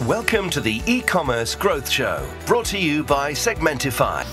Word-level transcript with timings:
Welcome 0.00 0.50
to 0.50 0.60
the 0.60 0.82
e-commerce 0.86 1.54
growth 1.54 1.88
show, 1.88 2.26
brought 2.44 2.64
to 2.70 2.78
you 2.78 3.04
by 3.04 3.34
Segmentify. 3.34 4.24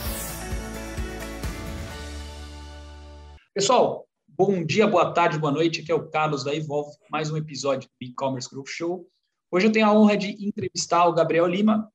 Pessoal, 3.53 4.07
bom 4.27 4.65
dia, 4.65 4.87
boa 4.87 5.13
tarde, 5.13 5.37
boa 5.37 5.51
noite. 5.51 5.81
Aqui 5.81 5.91
é 5.91 5.95
o 5.95 6.09
Carlos 6.09 6.43
da 6.43 6.55
Evolve, 6.55 6.97
mais 7.11 7.29
um 7.29 7.37
episódio 7.37 7.87
do 7.87 8.07
e-commerce 8.07 8.49
growth 8.49 8.69
show. 8.69 9.05
Hoje 9.51 9.67
eu 9.67 9.71
tenho 9.71 9.85
a 9.85 9.93
honra 9.93 10.17
de 10.17 10.43
entrevistar 10.43 11.05
o 11.05 11.13
Gabriel 11.13 11.45
Lima. 11.45 11.91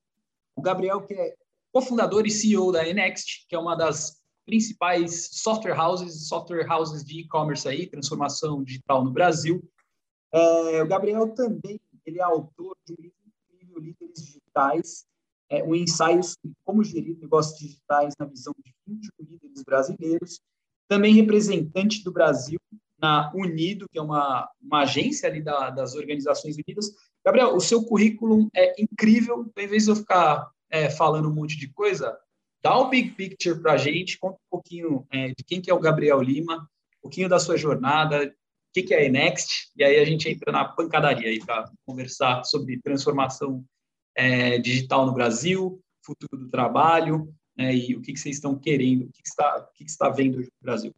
O 0.55 0.63
Gabriel 0.63 1.01
que 1.01 1.15
é 1.15 1.35
cofundador 1.73 2.27
e 2.27 2.31
CEO 2.31 2.71
da 2.71 2.87
Enext, 2.87 3.47
que 3.49 3.57
é 3.57 3.59
uma 3.59 3.75
das 3.75 4.23
principais 4.47 5.31
software 5.33 5.77
houses, 5.77 6.29
software 6.29 6.71
houses 6.71 7.03
de 7.03 7.23
e-commerce 7.23 7.67
aí, 7.67 7.89
transformação 7.89 8.63
digital 8.63 9.03
no 9.03 9.11
Brasil. 9.11 9.65
É, 10.33 10.83
o 10.83 10.87
Gabriel 10.87 11.35
também 11.35 11.81
ele 12.07 12.21
é 12.21 12.23
autor 12.23 12.77
de 12.87 12.93
um 12.93 12.97
livro 13.01 13.24
Líderes 13.81 14.23
Digitais, 14.23 15.05
é, 15.51 15.63
um 15.63 15.75
ensaio 15.75 16.23
sobre 16.23 16.57
como 16.65 16.83
gerir 16.83 17.19
negócios 17.19 17.59
digitais 17.59 18.15
na 18.19 18.27
visão 18.27 18.55
de 18.65 18.73
21 18.87 19.11
líderes 19.25 19.63
brasileiros. 19.63 20.41
Também 20.89 21.15
representante 21.15 22.03
do 22.03 22.13
Brasil 22.13 22.59
na 22.99 23.31
Unido, 23.35 23.87
que 23.91 23.99
é 23.99 24.03
uma, 24.03 24.49
uma 24.63 24.83
agência 24.83 25.29
ali 25.29 25.43
da, 25.43 25.71
das 25.71 25.95
Organizações 25.95 26.57
Unidas. 26.57 26.91
Gabriel, 27.25 27.55
o 27.55 27.61
seu 27.61 27.85
currículo 27.85 28.49
é 28.55 28.81
incrível. 28.81 29.45
Então, 29.49 29.65
em 29.65 29.69
vez 29.69 29.85
de 29.85 29.91
eu 29.91 29.97
ficar 29.97 30.51
é, 30.71 30.91
falando 30.91 31.29
um 31.29 31.35
monte 31.35 31.57
de 31.59 31.69
coisa, 31.73 32.17
dá 32.63 32.77
o 32.79 32.89
big 32.89 33.11
picture 33.11 33.61
para 33.61 33.75
a 33.75 33.77
gente, 33.77 34.19
conta 34.19 34.37
um 34.37 34.51
pouquinho 34.51 35.07
é, 35.11 35.29
de 35.29 35.45
quem 35.47 35.61
que 35.61 35.71
é 35.71 35.75
o 35.75 35.81
Gabriel 35.81 36.21
Lima, 36.21 36.57
um 36.99 37.03
pouquinho 37.03 37.29
da 37.29 37.39
sua 37.39 37.57
jornada, 37.57 38.25
o 38.25 38.73
que, 38.73 38.83
que 38.83 38.95
é 38.95 39.07
a 39.07 39.11
Next, 39.11 39.71
e 39.77 39.85
aí 39.85 40.01
a 40.01 40.05
gente 40.05 40.29
entra 40.29 40.51
na 40.51 40.65
pancadaria 40.65 41.29
aí 41.29 41.39
para 41.39 41.71
conversar 41.87 42.43
sobre 42.45 42.81
transformação 42.81 43.65
é, 44.17 44.59
digital 44.59 45.07
no 45.07 45.13
Brasil, 45.13 45.81
futuro 46.05 46.37
do 46.37 46.49
trabalho, 46.49 47.33
né, 47.57 47.75
e 47.75 47.97
o 47.97 48.01
que, 48.01 48.13
que 48.13 48.19
vocês 48.19 48.37
estão 48.37 48.59
querendo, 48.59 49.05
o 49.05 49.13
que, 49.13 49.23
que, 49.23 49.29
está, 49.29 49.57
o 49.57 49.73
que, 49.73 49.85
que 49.85 49.91
está 49.91 50.09
vendo 50.09 50.39
no 50.39 50.49
Brasil. 50.61 50.95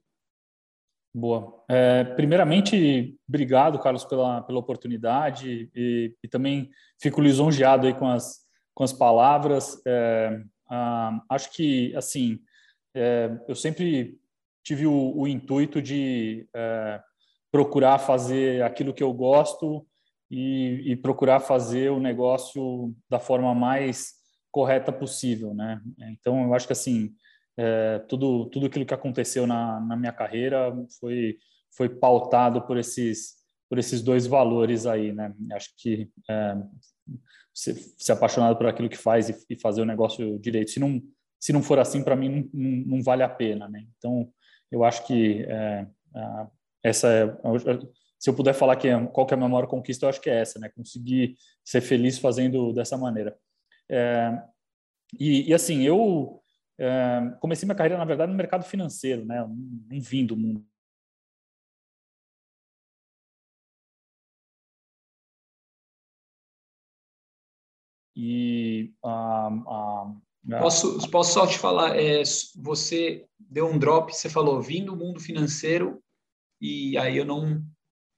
Boa. 1.15 1.65
É, 1.69 2.05
primeiramente, 2.05 3.19
obrigado, 3.27 3.79
Carlos, 3.79 4.05
pela, 4.05 4.43
pela 4.43 4.59
oportunidade 4.59 5.71
e, 5.75 6.15
e, 6.23 6.29
também 6.29 6.71
fico 7.01 7.23
lisonjeado 7.23 7.87
aí 7.87 7.95
com 7.95 8.07
as, 8.07 8.41
com 8.75 8.85
as 8.85 8.93
palavras. 8.93 9.81
É, 9.87 10.43
acho 11.31 11.51
que, 11.53 11.97
assim, 11.97 12.39
é, 12.95 13.31
eu 13.49 13.55
sempre 13.55 14.21
tive 14.63 14.87
o, 14.87 15.17
o 15.17 15.27
intuito 15.27 15.81
de 15.81 16.47
é, 16.55 17.01
procurar 17.51 17.99
fazer 17.99 18.63
aquilo 18.63 18.93
que 18.93 19.03
eu 19.03 19.13
gosto 19.13 19.87
e, 20.31 20.93
e, 20.93 20.97
procurar 20.97 21.41
fazer 21.41 21.91
o 21.91 22.01
negócio 22.01 22.95
da 23.09 23.21
forma 23.21 23.55
mais 23.55 24.15
correta 24.51 24.93
possível, 24.93 25.55
né? 25.55 25.81
Então, 25.99 26.45
eu 26.45 26.55
acho 26.55 26.67
que, 26.67 26.73
assim, 26.73 27.15
é, 27.57 27.99
tudo, 28.09 28.47
tudo 28.47 28.67
aquilo 28.67 28.87
que 28.87 28.95
aconteceu 28.95 29.47
na, 29.47 29.81
na 29.81 29.97
minha 29.97 30.13
carreira 30.13 30.75
foi, 30.99 31.39
foi 31.77 31.89
pautado 31.89 32.63
por 32.63 32.77
esses, 32.77 33.35
por 33.69 33.79
esses 33.79 34.03
dois 34.03 34.27
valores 34.27 34.87
aí, 34.87 35.13
né? 35.13 35.33
Acho 35.53 35.71
que 35.79 36.11
é, 36.29 36.57
ser, 37.55 37.75
ser 37.97 38.13
apaixonado 38.13 38.57
por 38.57 38.67
aquilo 38.67 38.89
que 38.89 38.99
faz 38.99 39.29
e, 39.29 39.37
e, 39.49 39.61
fazer 39.61 39.81
o 39.81 39.87
negócio 39.87 40.39
direito. 40.39 40.71
Se 40.71 40.81
não, 40.81 41.01
se 41.41 41.53
não 41.53 41.63
for 41.63 41.79
assim, 41.79 42.03
para 42.03 42.17
mim, 42.17 42.51
não, 42.53 42.63
não, 42.63 42.87
não, 42.97 43.03
vale 43.03 43.23
a 43.23 43.29
pena. 43.29 43.69
Né? 43.69 43.87
Então, 43.97 44.29
eu 44.71 44.85
acho 44.85 45.07
que 45.07 45.45
é, 45.49 45.87
essa 46.83 47.09
é, 47.09 47.27
se 48.19 48.31
eu 48.31 48.35
puder 48.35 48.55
falar 48.55 48.77
que 48.77 48.89
é, 48.89 49.07
qual 49.07 49.27
que 49.27 49.35
é 49.35 49.37
a 49.37 49.39
minha 49.39 49.49
maior 49.49 49.67
conquista, 49.67 50.07
eu 50.07 50.11
acho 50.11 50.21
que 50.21 50.31
é 50.31 50.41
essa, 50.41 50.59
né? 50.59 50.69
Conseguir 50.71 51.37
ser 51.65 51.81
feliz 51.81 52.19
fazendo 52.19 52.73
dessa 52.73 52.97
maneira. 52.97 53.37
É, 53.89 54.43
e, 55.19 55.51
e, 55.51 55.55
assim, 55.55 55.83
eu 55.83 56.43
é, 56.79 57.21
comecei 57.41 57.67
minha 57.67 57.77
carreira, 57.77 57.99
na 57.99 58.05
verdade, 58.05 58.33
no 58.33 58.39
mercado 58.39 58.65
financeiro, 58.65 59.25
né? 59.25 59.41
Não 59.47 60.01
vim 60.01 60.25
do 60.27 60.37
mundo 60.37 60.65
E 68.17 68.95
a, 69.05 69.49
a, 69.49 70.15
posso, 70.59 71.11
posso 71.11 71.35
só 71.35 71.47
te 71.47 71.59
falar, 71.59 72.01
é, 72.01 72.23
você 72.57 73.27
deu 73.39 73.69
um 73.69 73.79
drop, 73.79 74.11
você 74.11 74.31
falou, 74.31 74.63
vim 74.63 74.83
do 74.83 74.97
mundo 74.97 75.21
financeiro, 75.21 76.03
e 76.59 76.97
aí 76.97 77.19
eu 77.19 77.27
não, 77.27 77.63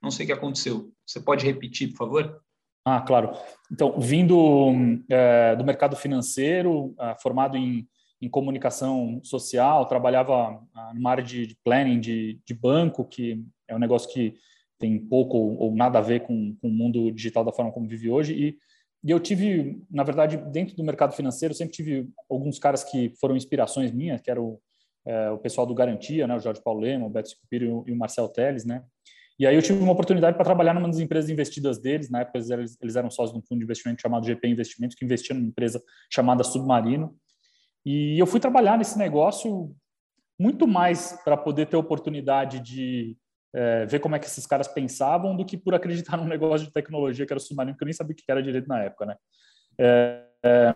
não 0.03 0.11
sei 0.11 0.25
o 0.25 0.27
que 0.27 0.33
aconteceu. 0.33 0.93
Você 1.07 1.21
pode 1.21 1.45
repetir, 1.45 1.91
por 1.91 1.99
favor? 1.99 2.41
Ah, 2.85 3.01
claro. 3.01 3.33
Então, 3.71 3.99
vindo 4.01 4.73
é, 5.11 5.55
do 5.57 5.65
mercado 5.65 5.97
financeiro, 5.97 6.95
é, 6.99 7.15
formado 7.21 7.57
em, 7.57 7.87
em 8.21 8.29
comunicação 8.29 9.21
social, 9.23 9.87
trabalhava 9.87 10.61
ah, 10.75 10.93
numa 10.95 11.11
área 11.11 11.25
de, 11.25 11.47
de 11.47 11.57
planning 11.65 12.01
de, 12.01 12.41
de, 12.47 12.55
banco, 12.55 13.05
que 13.05 13.45
é 13.69 13.75
um 13.75 13.79
negócio 13.79 14.11
que 14.11 14.35
tem 14.79 14.99
pouco 14.99 15.37
ou 15.37 15.75
nada 15.75 15.99
a 15.99 16.03
ver 16.03 16.21
com, 16.21 16.57
com 16.61 16.69
o 16.69 16.73
mundo 16.73 17.11
digital 17.11 17.45
da 17.45 17.53
forma 17.53 17.73
como 17.73 17.89
vive 17.89 18.09
hoje, 18.09 18.33
e 18.33 18.59
e 19.05 19.11
eu 19.11 19.21
tive, 19.21 19.81
na 19.91 20.03
verdade, 20.03 20.37
dentro 20.37 20.77
do 20.77 20.83
mercado 20.83 21.13
financeiro, 21.13 21.55
sempre 21.55 21.75
tive 21.75 22.09
alguns 22.29 22.59
caras 22.59 22.83
que 22.83 23.13
foram 23.21 23.37
inspirações 23.37 23.93
minhas, 23.93 24.21
que 24.21 24.31
era 24.31 24.43
o, 24.43 24.61
é, 25.07 25.31
o 25.31 25.39
pessoal 25.39 25.67
do 25.67 25.75
Garantia, 25.75 26.27
né, 26.27 26.37
o 26.37 26.41
Jorge 26.41 26.63
Paulo 26.63 26.81
Lema, 26.81 27.07
o 27.07 27.11
Beto 27.11 27.31
Scupiro 27.31 27.85
e 27.87 27.93
o 27.93 27.97
Marcel 27.97 28.29
Teles, 28.29 28.65
né? 28.65 28.85
E 29.39 29.47
aí 29.47 29.55
eu 29.55 29.63
tive 29.63 29.81
uma 29.81 29.93
oportunidade 29.93 30.37
para 30.37 30.45
trabalhar 30.45 30.75
numa 30.75 30.89
das 30.89 30.99
empresas 30.99 31.31
investidas 31.31 31.79
deles, 31.79 32.11
na 32.11 32.21
época 32.21 32.39
eles, 32.39 32.77
eles 32.81 32.97
eram 32.97 33.09
sócios 33.09 33.33
de 33.33 33.39
um 33.39 33.47
fundo 33.47 33.59
de 33.59 33.65
investimento 33.65 34.03
chamado 34.03 34.27
GP 34.27 34.49
Investimentos, 34.49 34.97
que 34.97 35.05
investia 35.05 35.35
numa 35.35 35.47
empresa 35.47 35.83
chamada 36.13 36.43
Submarino. 36.43 37.17
E 37.87 38.19
eu 38.19 38.27
fui 38.27 38.41
trabalhar 38.41 38.77
nesse 38.77 38.99
negócio 38.99 39.75
muito 40.39 40.67
mais 40.67 41.19
para 41.25 41.37
poder 41.37 41.67
ter 41.67 41.77
oportunidade 41.77 42.61
de 42.61 43.17
é, 43.55 43.87
ver 43.87 44.01
como 44.01 44.17
é 44.17 44.19
que 44.19 44.27
esses 44.27 44.47
caras 44.47 44.69
pensavam 44.69 45.37
do 45.37 45.45
que 45.45 45.57
por 45.57 45.75
acreditar 45.75 46.17
num 46.17 46.27
negócio 46.27 46.67
de 46.67 46.73
tecnologia 46.73 47.25
que 47.25 47.33
era 47.33 47.39
o 47.39 47.43
submarino, 47.43 47.77
que 47.77 47.83
eu 47.83 47.87
nem 47.87 47.95
sabia 47.95 48.13
o 48.13 48.17
que 48.17 48.25
era 48.29 48.43
direito 48.43 48.69
na 48.69 48.83
época, 48.83 49.07
né? 49.07 49.17
É, 49.81 50.25
é, 50.45 50.75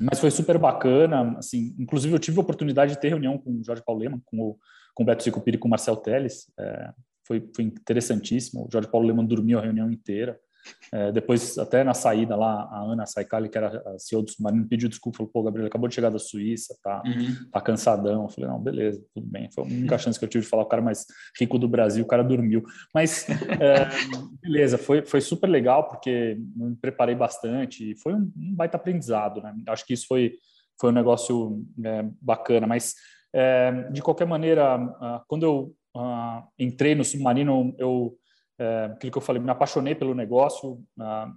mas 0.00 0.20
foi 0.20 0.30
super 0.30 0.58
bacana, 0.58 1.36
assim, 1.38 1.74
inclusive 1.78 2.14
eu 2.14 2.18
tive 2.18 2.38
a 2.38 2.42
oportunidade 2.42 2.92
de 2.92 3.00
ter 3.00 3.08
reunião 3.08 3.36
com 3.36 3.50
o 3.50 3.64
Jorge 3.64 3.82
Paulo 3.84 4.00
Lehmann, 4.00 4.22
com 4.24 4.38
o, 4.38 4.58
com 4.94 5.02
o 5.02 5.06
Beto 5.06 5.24
Sicupiri 5.24 5.56
e 5.56 5.60
com 5.60 5.66
o 5.66 5.70
Marcel 5.70 5.96
Teles, 5.96 6.50
é, 6.58 6.92
foi, 7.28 7.48
foi 7.54 7.64
interessantíssimo, 7.66 8.66
o 8.66 8.68
Jorge 8.72 8.90
Paulo 8.90 9.06
Lehmann 9.06 9.26
dormiu 9.26 9.58
a 9.58 9.62
reunião 9.62 9.90
inteira, 9.90 10.36
é, 10.92 11.12
depois, 11.12 11.58
até 11.58 11.84
na 11.84 11.94
saída 11.94 12.34
lá, 12.34 12.68
a 12.70 12.80
Ana 12.80 13.06
Saikali, 13.06 13.48
que 13.48 13.58
era 13.58 13.82
a 13.86 13.98
CEO 13.98 14.22
do 14.22 14.30
Submarino, 14.30 14.66
pediu 14.66 14.88
desculpa, 14.88 15.18
falou, 15.18 15.30
pô, 15.32 15.42
Gabriel, 15.42 15.66
acabou 15.66 15.88
de 15.88 15.94
chegar 15.94 16.10
da 16.10 16.18
Suíça, 16.18 16.76
tá, 16.82 17.02
uhum. 17.04 17.50
tá 17.50 17.60
cansadão. 17.60 18.24
Eu 18.24 18.28
falei, 18.28 18.50
não, 18.50 18.60
beleza, 18.60 19.02
tudo 19.14 19.26
bem. 19.26 19.50
Foi 19.52 19.64
a 19.64 19.66
única 19.66 19.94
uhum. 19.94 19.98
chance 19.98 20.18
que 20.18 20.24
eu 20.24 20.28
tive 20.28 20.44
de 20.44 20.50
falar 20.50 20.62
o 20.62 20.68
cara 20.68 20.82
mais 20.82 21.04
rico 21.38 21.58
do 21.58 21.68
Brasil, 21.68 22.04
o 22.04 22.08
cara 22.08 22.24
dormiu. 22.24 22.62
Mas, 22.94 23.26
é, 23.28 23.88
beleza, 24.40 24.78
foi, 24.78 25.04
foi 25.04 25.20
super 25.20 25.48
legal, 25.48 25.88
porque 25.88 26.38
me 26.56 26.76
preparei 26.76 27.14
bastante, 27.14 27.92
e 27.92 27.98
foi 27.98 28.14
um, 28.14 28.30
um 28.36 28.54
baita 28.54 28.76
aprendizado, 28.76 29.42
né? 29.42 29.54
Acho 29.68 29.84
que 29.84 29.94
isso 29.94 30.06
foi, 30.06 30.34
foi 30.80 30.90
um 30.90 30.94
negócio 30.94 31.62
é, 31.84 32.06
bacana, 32.20 32.66
mas, 32.66 32.94
é, 33.34 33.88
de 33.92 34.00
qualquer 34.00 34.26
maneira, 34.26 34.78
quando 35.28 35.42
eu 35.42 35.74
uh, 35.98 36.46
entrei 36.58 36.94
no 36.94 37.04
Submarino, 37.04 37.74
eu 37.78 38.16
é, 38.58 38.86
aquilo 38.86 39.12
que 39.12 39.18
eu 39.18 39.22
falei, 39.22 39.40
me 39.40 39.50
apaixonei 39.50 39.94
pelo 39.94 40.14
negócio, 40.14 40.82
ah, 40.98 41.32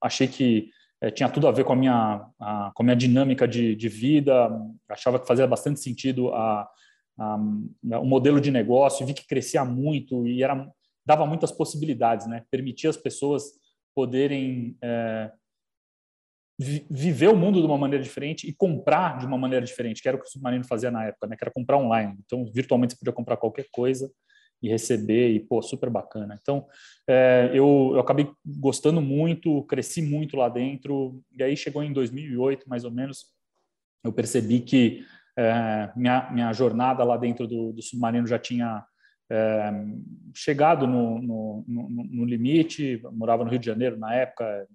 achei 0.00 0.28
que 0.28 0.68
é, 1.00 1.10
tinha 1.10 1.28
tudo 1.28 1.48
a 1.48 1.50
ver 1.50 1.64
com 1.64 1.72
a 1.72 1.76
minha, 1.76 2.26
com 2.74 2.82
a 2.82 2.84
minha 2.84 2.96
dinâmica 2.96 3.48
de, 3.48 3.74
de, 3.74 3.88
vida, 3.88 4.50
achava 4.88 5.18
que 5.18 5.26
fazia 5.26 5.46
bastante 5.46 5.80
sentido 5.80 6.34
a, 6.34 6.68
a, 7.18 7.34
o 7.98 8.04
modelo 8.04 8.40
de 8.40 8.50
negócio, 8.50 9.06
vi 9.06 9.14
que 9.14 9.26
crescia 9.26 9.64
muito 9.64 10.26
e 10.26 10.42
era, 10.42 10.68
dava 11.04 11.26
muitas 11.26 11.50
possibilidades, 11.50 12.26
né? 12.26 12.44
permitia 12.50 12.90
as 12.90 12.96
pessoas 12.96 13.44
poderem 13.94 14.76
é, 14.82 15.32
viver 16.58 17.28
o 17.28 17.36
mundo 17.36 17.60
de 17.60 17.66
uma 17.66 17.76
maneira 17.76 18.02
diferente 18.02 18.48
e 18.48 18.52
comprar 18.52 19.18
de 19.18 19.26
uma 19.26 19.36
maneira 19.36 19.64
diferente, 19.64 20.00
que 20.00 20.08
era 20.08 20.16
o 20.16 20.20
que 20.20 20.26
o 20.26 20.30
Submarino 20.30 20.64
fazia 20.64 20.90
na 20.90 21.04
época, 21.04 21.26
né? 21.26 21.36
que 21.36 21.44
era 21.44 21.52
comprar 21.52 21.76
online. 21.76 22.16
Então, 22.24 22.46
virtualmente 22.52 22.94
você 22.94 22.98
podia 22.98 23.12
comprar 23.12 23.36
qualquer 23.36 23.66
coisa 23.70 24.10
e 24.62 24.68
receber 24.68 25.30
e 25.30 25.40
pô 25.40 25.60
super 25.60 25.90
bacana 25.90 26.38
então 26.40 26.66
é, 27.06 27.50
eu, 27.52 27.92
eu 27.94 28.00
acabei 28.00 28.30
gostando 28.44 29.00
muito 29.00 29.62
cresci 29.64 30.00
muito 30.02 30.36
lá 30.36 30.48
dentro 30.48 31.22
e 31.32 31.42
aí 31.42 31.56
chegou 31.56 31.82
em 31.82 31.92
2008 31.92 32.68
mais 32.68 32.84
ou 32.84 32.90
menos 32.90 33.26
eu 34.02 34.12
percebi 34.12 34.60
que 34.60 35.04
é, 35.38 35.92
minha, 35.94 36.30
minha 36.32 36.52
jornada 36.52 37.04
lá 37.04 37.16
dentro 37.16 37.46
do, 37.46 37.72
do 37.72 37.82
submarino 37.82 38.26
já 38.26 38.38
tinha 38.38 38.84
é, 39.30 39.72
chegado 40.34 40.86
no, 40.86 41.20
no, 41.20 41.64
no, 41.68 41.88
no 41.88 42.24
limite 42.24 43.02
morava 43.12 43.44
no 43.44 43.50
Rio 43.50 43.58
de 43.58 43.66
Janeiro 43.66 43.98
na 43.98 44.14
época 44.14 44.66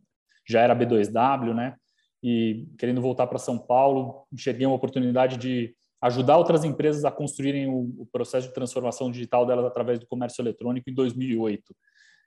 já 0.48 0.62
era 0.62 0.76
B2W 0.76 1.54
né 1.54 1.76
e 2.24 2.68
querendo 2.78 3.02
voltar 3.02 3.28
para 3.28 3.38
São 3.38 3.58
Paulo 3.58 4.26
enxerguei 4.32 4.66
uma 4.66 4.76
oportunidade 4.76 5.38
de 5.38 5.76
ajudar 6.02 6.38
outras 6.38 6.64
empresas 6.64 7.06
a 7.06 7.12
construírem 7.12 7.68
o, 7.68 8.08
processo 8.12 8.48
de 8.48 8.54
transformação 8.54 9.12
digital 9.12 9.46
delas 9.46 9.66
através 9.66 10.00
do 10.00 10.08
comércio 10.08 10.42
eletrônico 10.42 10.90
em 10.90 10.94
2008. 10.94 11.76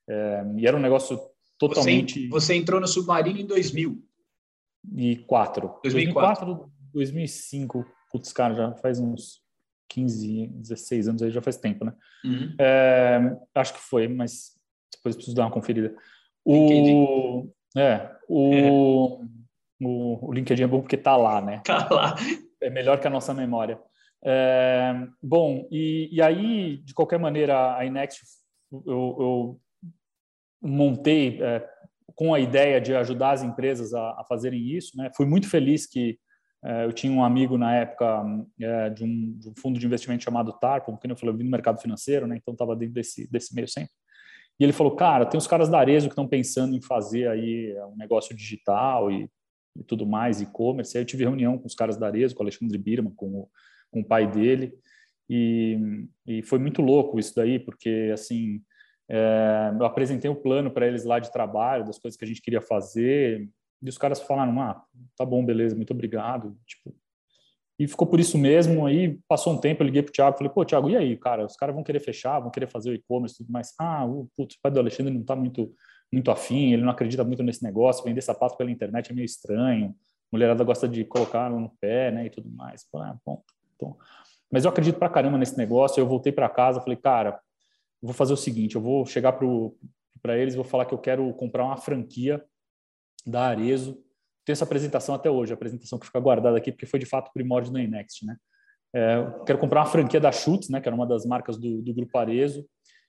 É, 0.08 0.44
e 0.56 0.66
era 0.66 0.76
um 0.76 0.80
negócio 0.80 1.18
totalmente. 1.58 2.28
Você, 2.28 2.28
você 2.28 2.54
entrou 2.54 2.80
no 2.80 2.86
Submarino 2.86 3.40
em 3.40 3.46
2000. 3.46 4.00
E 4.96 5.16
4. 5.16 5.80
2004. 5.82 6.46
2004, 6.46 6.72
2005. 6.92 7.86
Putz, 8.12 8.32
cara, 8.32 8.54
já 8.54 8.74
faz 8.74 9.00
uns 9.00 9.40
15, 9.88 10.48
16 10.48 11.08
anos 11.08 11.22
aí, 11.22 11.30
já 11.30 11.42
faz 11.42 11.56
tempo, 11.56 11.84
né? 11.84 11.94
Uhum. 12.24 12.54
É, 12.58 13.36
acho 13.56 13.74
que 13.74 13.80
foi, 13.80 14.06
mas 14.06 14.56
depois 14.94 15.16
preciso 15.16 15.36
dar 15.36 15.44
uma 15.44 15.50
conferida. 15.50 15.96
O, 16.44 17.50
é, 17.76 18.10
o, 18.28 18.54
é. 18.54 18.70
O, 19.80 20.28
o 20.28 20.32
LinkedIn 20.32 20.62
é 20.62 20.66
bom 20.66 20.80
porque 20.80 20.96
tá 20.96 21.16
lá, 21.16 21.40
né? 21.40 21.62
Tá 21.66 21.88
lá. 21.90 22.14
É 22.62 22.70
melhor 22.70 22.98
que 22.98 23.06
a 23.06 23.10
nossa 23.10 23.34
memória. 23.34 23.78
É, 24.24 24.94
bom, 25.22 25.68
e, 25.70 26.08
e, 26.10 26.22
aí, 26.22 26.78
de 26.78 26.94
qualquer 26.94 27.18
maneira, 27.18 27.76
a 27.76 27.84
Inext, 27.84 28.22
eu, 28.72 28.80
eu 28.86 29.60
montei 30.62 31.42
é, 31.42 31.68
com 32.14 32.32
a 32.32 32.40
ideia 32.40 32.80
de 32.80 32.94
ajudar 32.94 33.32
as 33.32 33.42
empresas 33.42 33.92
a, 33.92 34.20
a 34.20 34.24
fazerem 34.26 34.60
isso. 34.60 34.96
Né? 34.96 35.10
Fui 35.14 35.26
muito 35.26 35.48
feliz 35.48 35.86
que 35.86 36.18
é, 36.64 36.86
eu 36.86 36.92
tinha 36.92 37.12
um 37.12 37.22
amigo 37.22 37.58
na 37.58 37.74
época 37.74 38.24
é, 38.58 38.88
de 38.88 39.04
um, 39.04 39.38
de, 39.38 39.50
um, 39.50 39.54
fundo 39.58 39.78
de 39.78 39.84
investimento 39.84 40.24
chamado 40.24 40.58
Tarpon, 40.58 40.96
que 40.96 41.10
eu 41.10 41.16
falei, 41.16 41.34
eu 41.34 41.38
vim 41.38 41.44
no 41.44 41.50
mercado 41.50 41.78
financeiro, 41.78 42.26
né? 42.26 42.38
então 42.40 42.52
estava 42.52 42.74
dentro 42.74 42.94
desse, 42.94 43.30
desse 43.30 43.54
meio 43.54 43.68
sempre. 43.68 43.92
E 44.58 44.64
ele 44.64 44.72
falou, 44.72 44.94
cara, 44.94 45.26
tem 45.26 45.38
os 45.38 45.46
caras 45.46 45.68
da 45.68 45.78
Arezo 45.78 46.06
que 46.06 46.12
estão 46.12 46.28
pensando 46.28 46.76
em 46.76 46.80
fazer 46.80 47.28
aí 47.28 47.74
um 47.92 47.96
negócio 47.96 48.36
digital 48.36 49.10
e, 49.10 49.28
e 49.76 49.82
tudo 49.82 50.06
mais, 50.06 50.40
e-commerce. 50.40 50.96
Aí 50.96 51.02
eu 51.02 51.06
tive 51.06 51.24
reunião 51.24 51.58
com 51.58 51.66
os 51.66 51.74
caras 51.74 51.96
da 51.96 52.06
Arezo, 52.06 52.34
com 52.34 52.42
o 52.42 52.44
Alexandre 52.44 52.78
Birman, 52.78 53.12
com 53.14 53.26
o, 53.26 53.48
com 53.90 54.00
o 54.00 54.04
pai 54.04 54.30
dele, 54.30 54.72
e, 55.28 56.06
e 56.26 56.42
foi 56.42 56.58
muito 56.58 56.82
louco 56.82 57.18
isso 57.18 57.34
daí, 57.34 57.58
porque, 57.58 58.10
assim, 58.12 58.62
é, 59.08 59.72
eu 59.78 59.84
apresentei 59.84 60.30
o 60.30 60.34
um 60.34 60.40
plano 60.40 60.70
para 60.70 60.86
eles 60.86 61.04
lá 61.04 61.18
de 61.18 61.32
trabalho, 61.32 61.84
das 61.84 61.98
coisas 61.98 62.18
que 62.18 62.24
a 62.24 62.28
gente 62.28 62.42
queria 62.42 62.60
fazer, 62.60 63.48
e 63.82 63.88
os 63.88 63.98
caras 63.98 64.20
falaram, 64.20 64.60
ah, 64.60 64.82
tá 65.16 65.24
bom, 65.24 65.44
beleza, 65.44 65.76
muito 65.76 65.92
obrigado, 65.92 66.56
tipo, 66.66 66.94
e 67.78 67.88
ficou 67.88 68.06
por 68.06 68.20
isso 68.20 68.38
mesmo, 68.38 68.86
aí 68.86 69.18
passou 69.26 69.52
um 69.52 69.58
tempo, 69.58 69.82
eu 69.82 69.86
liguei 69.86 70.02
pro 70.02 70.12
Thiago, 70.12 70.36
falei, 70.36 70.52
pô, 70.52 70.64
Thiago, 70.64 70.90
e 70.90 70.96
aí, 70.96 71.16
cara, 71.16 71.44
os 71.44 71.56
caras 71.56 71.74
vão 71.74 71.82
querer 71.82 72.00
fechar, 72.00 72.38
vão 72.38 72.50
querer 72.50 72.68
fazer 72.68 72.90
o 72.90 72.94
e-commerce 72.94 73.34
e 73.34 73.38
tudo 73.38 73.52
mais, 73.52 73.74
ah, 73.78 74.04
o, 74.06 74.28
putz, 74.36 74.54
o 74.54 74.58
pai 74.62 74.70
do 74.70 74.78
Alexandre 74.78 75.12
não 75.12 75.24
tá 75.24 75.34
muito, 75.34 75.74
muito 76.12 76.30
afim, 76.30 76.72
ele 76.72 76.82
não 76.82 76.90
acredita 76.90 77.24
muito 77.24 77.42
nesse 77.42 77.64
negócio, 77.64 78.04
vender 78.04 78.22
sapato 78.22 78.56
pela 78.56 78.70
internet 78.70 79.10
é 79.10 79.14
meio 79.14 79.24
estranho, 79.24 79.94
mulherada 80.30 80.62
gosta 80.62 80.88
de 80.88 81.04
colocar 81.04 81.50
no 81.50 81.70
pé, 81.80 82.12
né, 82.12 82.26
e 82.26 82.30
tudo 82.30 82.48
mais, 82.50 82.86
ah, 82.94 83.16
bom, 83.24 83.42
então... 83.74 83.96
Mas 84.52 84.64
eu 84.64 84.70
acredito 84.70 85.00
pra 85.00 85.08
caramba 85.08 85.36
nesse 85.36 85.58
negócio, 85.58 86.00
eu 86.00 86.06
voltei 86.06 86.30
para 86.30 86.48
casa, 86.48 86.80
falei, 86.80 86.96
cara, 86.96 87.40
vou 88.00 88.12
fazer 88.12 88.34
o 88.34 88.36
seguinte, 88.36 88.76
eu 88.76 88.80
vou 88.80 89.04
chegar 89.04 89.32
para 90.22 90.38
eles, 90.38 90.54
vou 90.54 90.62
falar 90.62 90.84
que 90.84 90.94
eu 90.94 90.98
quero 90.98 91.32
comprar 91.34 91.64
uma 91.64 91.76
franquia 91.76 92.44
da 93.26 93.46
Arezo. 93.46 93.98
Tenho 94.44 94.54
essa 94.54 94.64
apresentação 94.64 95.14
até 95.14 95.30
hoje, 95.30 95.52
a 95.52 95.54
apresentação 95.54 95.98
que 95.98 96.06
fica 96.06 96.20
guardada 96.20 96.56
aqui, 96.56 96.70
porque 96.70 96.86
foi 96.86 96.98
de 96.98 97.06
fato 97.06 97.32
primórdio 97.32 97.72
do 97.72 97.78
Next, 97.78 98.26
né? 98.26 98.36
É, 98.94 99.26
quero 99.44 99.58
comprar 99.58 99.80
uma 99.80 99.86
franquia 99.86 100.20
da 100.20 100.30
Schutz, 100.30 100.68
né, 100.68 100.80
que 100.80 100.88
era 100.88 100.94
uma 100.94 101.06
das 101.06 101.26
marcas 101.26 101.58
do, 101.58 101.82
do 101.82 101.92
grupo 101.92 102.16
Arezo, 102.16 102.64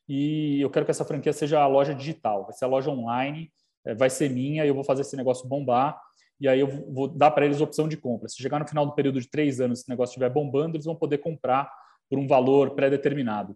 e 0.10 0.60
eu 0.60 0.70
quero 0.70 0.84
que 0.84 0.92
essa 0.92 1.06
franquia 1.06 1.32
seja 1.32 1.60
a 1.60 1.68
loja 1.68 1.94
digital, 1.94 2.44
vai 2.44 2.54
ser 2.54 2.66
a 2.66 2.68
loja 2.68 2.90
online, 2.90 3.52
é, 3.86 3.94
vai 3.94 4.10
ser 4.10 4.30
minha, 4.30 4.66
eu 4.66 4.74
vou 4.74 4.84
fazer 4.84 5.02
esse 5.02 5.16
negócio 5.16 5.48
bombar, 5.48 6.00
e 6.40 6.48
aí 6.48 6.60
eu 6.60 6.68
vou 6.92 7.08
dar 7.08 7.32
para 7.32 7.46
eles 7.46 7.62
opção 7.62 7.88
de 7.88 7.98
compra. 7.98 8.28
Se 8.28 8.42
chegar 8.42 8.60
no 8.60 8.68
final 8.68 8.86
do 8.86 8.94
período 8.94 9.22
de 9.22 9.30
três 9.30 9.62
anos, 9.62 9.80
esse 9.80 9.90
negócio 9.90 10.12
estiver 10.12 10.30
bombando, 10.30 10.76
eles 10.76 10.86
vão 10.86 10.96
poder 10.96 11.20
comprar 11.20 11.72
por 12.10 12.20
um 12.20 12.28
valor 12.28 12.72
pré-determinado. 12.72 13.56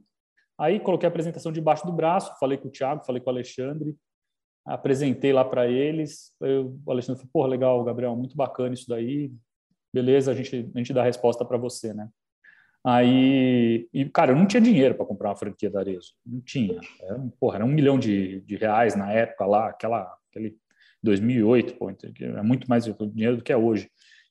Aí 0.58 0.80
coloquei 0.80 1.08
a 1.08 1.10
apresentação 1.10 1.52
debaixo 1.52 1.86
do 1.86 1.92
braço, 1.92 2.38
falei 2.40 2.58
com 2.58 2.68
o 2.68 2.72
Thiago, 2.72 3.04
falei 3.06 3.22
com 3.22 3.30
o 3.30 3.34
Alexandre, 3.34 3.96
apresentei 4.70 5.34
lá 5.34 5.44
para 5.44 5.68
eles. 5.68 6.34
Eu, 6.40 6.80
o 6.86 6.92
Alexandre 6.92 7.22
falou: 7.22 7.32
porra, 7.34 7.48
legal, 7.50 7.84
Gabriel, 7.84 8.16
muito 8.16 8.36
bacana 8.36 8.74
isso 8.74 8.88
daí. 8.88 9.32
Beleza, 9.94 10.32
a 10.32 10.36
gente, 10.36 10.72
a 10.74 10.78
gente 10.78 10.94
dá 10.94 11.02
a 11.02 11.06
resposta 11.06 11.44
para 11.44 11.58
você, 11.58 11.94
né? 11.94 12.08
Aí, 12.84 13.90
e, 13.94 14.06
cara, 14.06 14.32
eu 14.32 14.36
não 14.36 14.46
tinha 14.46 14.62
dinheiro 14.62 14.96
para 14.96 15.06
comprar 15.06 15.30
uma 15.30 15.36
franquia 15.36 15.70
da 15.70 15.80
Arezo. 15.80 16.14
Não 16.26 16.40
tinha. 16.40 16.80
Era, 17.02 17.20
porra, 17.40 17.58
era 17.58 17.66
um 17.66 17.70
milhão 17.70 18.00
de, 18.00 18.42
de 18.42 18.56
reais 18.56 18.96
na 18.96 19.12
época 19.12 19.46
lá, 19.46 19.70
aquela, 19.70 20.16
aquele 20.30 20.56
2008, 21.04 21.76
pô, 21.76 21.90
é 21.90 22.42
muito 22.42 22.70
mais 22.70 22.86
dinheiro 22.86 23.38
do 23.38 23.44
que 23.44 23.52
é 23.52 23.58
hoje. 23.58 23.90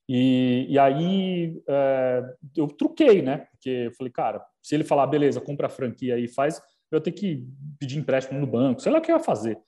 E, 0.09 0.67
e 0.71 0.79
aí 0.79 1.61
é, 1.69 2.25
eu 2.57 2.69
truquei, 2.69 3.21
né? 3.21 3.47
Porque 3.51 3.69
eu 3.69 3.93
falei, 3.93 4.11
cara, 4.11 4.43
se 4.63 4.75
ele 4.75 4.85
falar, 4.85 5.07
beleza, 5.07 5.41
compra 5.41 5.67
a 5.67 5.71
franquia 5.71 6.19
e 6.19 6.27
faz, 6.27 6.63
eu 6.91 7.01
ter 7.01 7.13
que 7.13 7.47
pedir 7.79 7.99
empréstimo 7.99 8.41
no 8.41 8.47
banco, 8.47 8.81
sei 8.81 8.91
lá 8.91 8.99
o 8.99 9.03
que 9.03 9.13
eu 9.13 9.17
ia 9.17 9.23
fazer. 9.23 9.59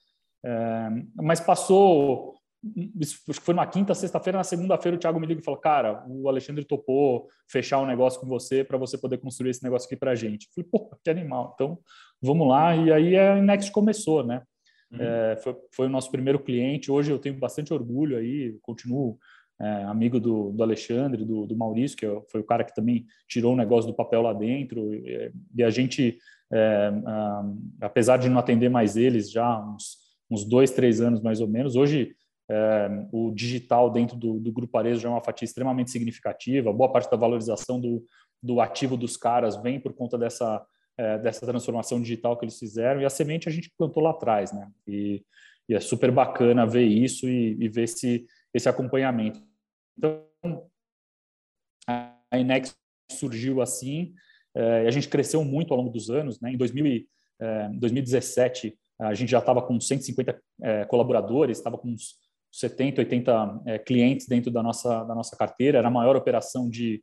É, 0.43 0.89
mas 1.15 1.39
passou, 1.39 2.35
acho 2.99 3.39
que 3.39 3.45
foi 3.45 3.53
numa 3.53 3.67
quinta, 3.67 3.93
sexta-feira, 3.93 4.37
na 4.37 4.43
segunda-feira 4.43 4.95
o 4.95 4.99
Thiago 4.99 5.19
me 5.19 5.27
liga 5.27 5.41
e 5.41 5.43
falou, 5.43 5.59
cara, 5.59 6.03
o 6.07 6.27
Alexandre 6.27 6.63
topou 6.63 7.27
fechar 7.47 7.79
um 7.79 7.85
negócio 7.85 8.19
com 8.19 8.27
você 8.27 8.63
para 8.63 8.77
você 8.77 8.97
poder 8.97 9.17
construir 9.17 9.51
esse 9.51 9.63
negócio 9.63 9.87
aqui 9.87 9.95
para 9.95 10.11
a 10.11 10.15
gente. 10.15 10.47
Eu 10.47 10.53
falei, 10.53 10.69
pô, 10.71 10.97
que 11.03 11.09
animal. 11.09 11.51
Então, 11.53 11.79
vamos 12.21 12.47
lá. 12.47 12.75
E 12.75 12.91
aí 12.91 13.17
a 13.17 13.41
Next 13.41 13.71
começou, 13.71 14.23
né? 14.23 14.41
Uhum. 14.91 14.99
É, 14.99 15.37
foi, 15.37 15.55
foi 15.71 15.85
o 15.87 15.89
nosso 15.89 16.11
primeiro 16.11 16.39
cliente. 16.39 16.91
Hoje 16.91 17.11
eu 17.11 17.19
tenho 17.19 17.37
bastante 17.37 17.73
orgulho 17.73 18.17
aí, 18.17 18.57
continuo 18.61 19.17
é, 19.59 19.83
amigo 19.83 20.19
do, 20.19 20.51
do 20.51 20.63
Alexandre, 20.63 21.23
do, 21.23 21.45
do, 21.45 21.55
Maurício, 21.55 21.95
que 21.95 22.05
é 22.05 22.21
foi 22.29 22.41
o 22.41 22.43
cara 22.43 22.63
que 22.63 22.73
também 22.73 23.05
tirou 23.27 23.53
o 23.53 23.55
negócio 23.55 23.89
do 23.89 23.95
papel 23.95 24.21
lá 24.21 24.33
dentro. 24.33 24.93
E, 24.93 25.31
e 25.55 25.63
a 25.63 25.69
gente, 25.69 26.17
é, 26.51 26.91
apesar 27.79 28.17
de 28.17 28.27
não 28.27 28.39
atender 28.39 28.69
mais 28.69 28.97
eles 28.97 29.31
já 29.31 29.59
uns, 29.59 30.00
uns 30.31 30.45
dois, 30.45 30.71
três 30.71 31.01
anos 31.01 31.21
mais 31.21 31.41
ou 31.41 31.47
menos, 31.47 31.75
hoje 31.75 32.15
é, 32.49 32.89
o 33.11 33.31
digital 33.31 33.89
dentro 33.89 34.17
do, 34.17 34.39
do 34.39 34.51
Grupo 34.51 34.77
Arezo 34.77 35.01
já 35.01 35.09
é 35.09 35.11
uma 35.11 35.23
fatia 35.23 35.45
extremamente 35.45 35.91
significativa. 35.91 36.73
Boa 36.73 36.91
parte 36.91 37.09
da 37.09 37.17
valorização 37.17 37.79
do, 37.79 38.05
do 38.41 38.59
ativo 38.59 38.97
dos 38.97 39.15
caras 39.15 39.55
vem 39.55 39.79
por 39.79 39.93
conta 39.93 40.17
dessa, 40.17 40.65
é, 40.97 41.17
dessa 41.17 41.45
transformação 41.45 42.01
digital 42.01 42.37
que 42.37 42.45
eles 42.45 42.57
fizeram. 42.57 43.01
E 43.01 43.05
a 43.05 43.09
semente 43.09 43.47
a 43.47 43.51
gente 43.51 43.71
plantou 43.77 44.03
lá 44.03 44.09
atrás, 44.09 44.51
né? 44.51 44.69
E, 44.87 45.23
e 45.69 45.75
é 45.75 45.79
super 45.79 46.11
bacana 46.11 46.65
ver 46.65 46.85
isso 46.85 47.29
e, 47.29 47.55
e 47.57 47.69
ver 47.69 47.83
esse, 47.83 48.25
esse 48.53 48.67
acompanhamento. 48.67 49.41
Então, 49.97 50.25
a 51.87 52.37
Inex 52.37 52.75
surgiu 53.09 53.61
assim, 53.61 54.13
eh, 54.55 54.87
a 54.87 54.91
gente 54.91 55.07
cresceu 55.07 55.43
muito 55.43 55.71
ao 55.71 55.77
longo 55.77 55.91
dos 55.91 56.09
anos. 56.09 56.39
Né? 56.39 56.53
Em 56.53 56.57
2000, 56.57 57.05
2017, 57.79 58.67
eh, 58.67 58.73
a 59.07 59.13
gente 59.13 59.29
já 59.29 59.39
estava 59.39 59.61
com 59.61 59.79
150 59.79 60.41
eh, 60.61 60.85
colaboradores, 60.85 61.57
estava 61.57 61.77
com 61.77 61.89
uns 61.89 62.15
70, 62.51 63.01
80 63.01 63.63
clientes 63.85 64.27
dentro 64.27 64.51
da 64.51 64.61
nossa, 64.61 65.03
da 65.03 65.15
nossa 65.15 65.35
carteira, 65.37 65.77
era 65.77 65.87
a 65.87 65.91
maior 65.91 66.15
operação 66.15 66.69
de 66.69 67.01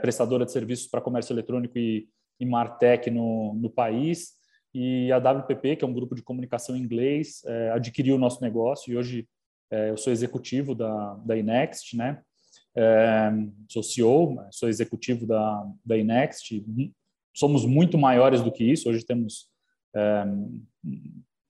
prestadora 0.00 0.46
de 0.46 0.52
serviços 0.52 0.86
para 0.86 1.02
comércio 1.02 1.34
eletrônico 1.34 1.76
e, 1.76 2.08
e 2.40 2.46
Martech 2.46 3.10
no, 3.10 3.52
no 3.54 3.68
país. 3.68 4.30
E 4.72 5.10
a 5.12 5.18
WPP, 5.18 5.76
que 5.76 5.84
é 5.84 5.88
um 5.88 5.92
grupo 5.92 6.14
de 6.14 6.22
comunicação 6.22 6.76
em 6.76 6.80
inglês, 6.80 7.42
adquiriu 7.74 8.14
o 8.14 8.18
nosso 8.18 8.40
negócio 8.40 8.92
e 8.92 8.96
hoje 8.96 9.28
é, 9.70 9.90
eu 9.90 9.96
sou 9.96 10.12
executivo 10.12 10.74
da, 10.74 11.14
da 11.24 11.36
Inext, 11.36 11.96
né? 11.96 12.20
É, 12.76 13.30
sou 13.68 13.82
CEO, 13.82 14.36
sou 14.50 14.68
executivo 14.68 15.26
da, 15.26 15.66
da 15.84 15.96
Inext. 15.96 16.62
Somos 17.34 17.64
muito 17.64 17.98
maiores 17.98 18.42
do 18.42 18.52
que 18.52 18.64
isso. 18.64 18.88
Hoje 18.88 19.04
temos 19.04 19.48
é, 19.48 19.55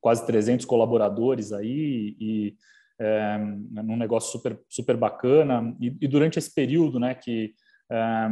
quase 0.01 0.27
300 0.27 0.65
colaboradores 0.65 1.53
aí 1.53 2.17
e 2.21 2.57
é, 2.99 3.39
num 3.39 3.97
negócio 3.97 4.31
super, 4.31 4.59
super 4.69 4.97
bacana. 4.97 5.75
E, 5.81 5.97
e 6.01 6.09
durante 6.09 6.39
esse 6.39 6.53
período, 6.55 6.99
né, 6.99 7.15
que 7.15 7.55
é, 7.91 8.29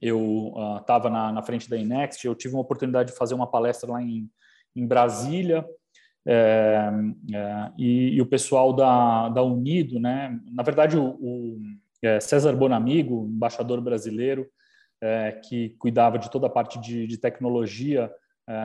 eu 0.00 0.52
estava 0.80 1.08
uh, 1.08 1.12
na, 1.12 1.32
na 1.32 1.42
frente 1.42 1.68
da 1.68 1.76
Inext, 1.76 2.24
eu 2.24 2.34
tive 2.34 2.54
uma 2.54 2.62
oportunidade 2.62 3.12
de 3.12 3.18
fazer 3.18 3.34
uma 3.34 3.50
palestra 3.50 3.90
lá 3.90 4.02
em, 4.02 4.28
em 4.76 4.86
Brasília, 4.86 5.64
é, 6.26 6.90
e, 7.76 8.14
e, 8.14 8.22
o 8.22 8.26
pessoal 8.26 8.72
da, 8.72 9.28
da 9.28 9.42
Unido, 9.42 10.00
né? 10.00 10.38
Na 10.52 10.62
verdade, 10.62 10.96
o, 10.96 11.16
o 11.20 11.60
é, 12.02 12.18
César 12.18 12.54
Bonamigo, 12.54 13.26
embaixador 13.26 13.80
brasileiro, 13.80 14.48
é, 15.02 15.32
que 15.32 15.70
cuidava 15.78 16.18
de 16.18 16.30
toda 16.30 16.46
a 16.46 16.50
parte 16.50 16.80
de, 16.80 17.06
de 17.06 17.18
tecnologia, 17.18 18.10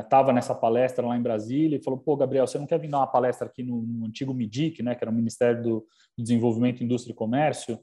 estava 0.02 0.32
é, 0.32 0.34
nessa 0.34 0.54
palestra 0.54 1.06
lá 1.06 1.18
em 1.18 1.22
Brasília 1.22 1.78
e 1.78 1.84
falou: 1.84 2.00
"Pô, 2.00 2.16
Gabriel, 2.16 2.46
você 2.46 2.58
não 2.58 2.68
quer 2.68 2.80
vir 2.80 2.90
dar 2.90 3.00
uma 3.00 3.08
palestra 3.08 3.48
aqui 3.48 3.64
no, 3.64 3.82
no 3.82 4.08
antigo 4.08 4.34
MIDIC, 4.34 4.84
né? 4.84 4.96
Que 4.96 5.04
era 5.04 5.12
o 5.12 5.16
Ministério 5.16 5.62
do 5.62 5.86
Desenvolvimento, 6.18 6.84
Indústria 6.84 7.14
e 7.14 7.16
Comércio?" 7.16 7.80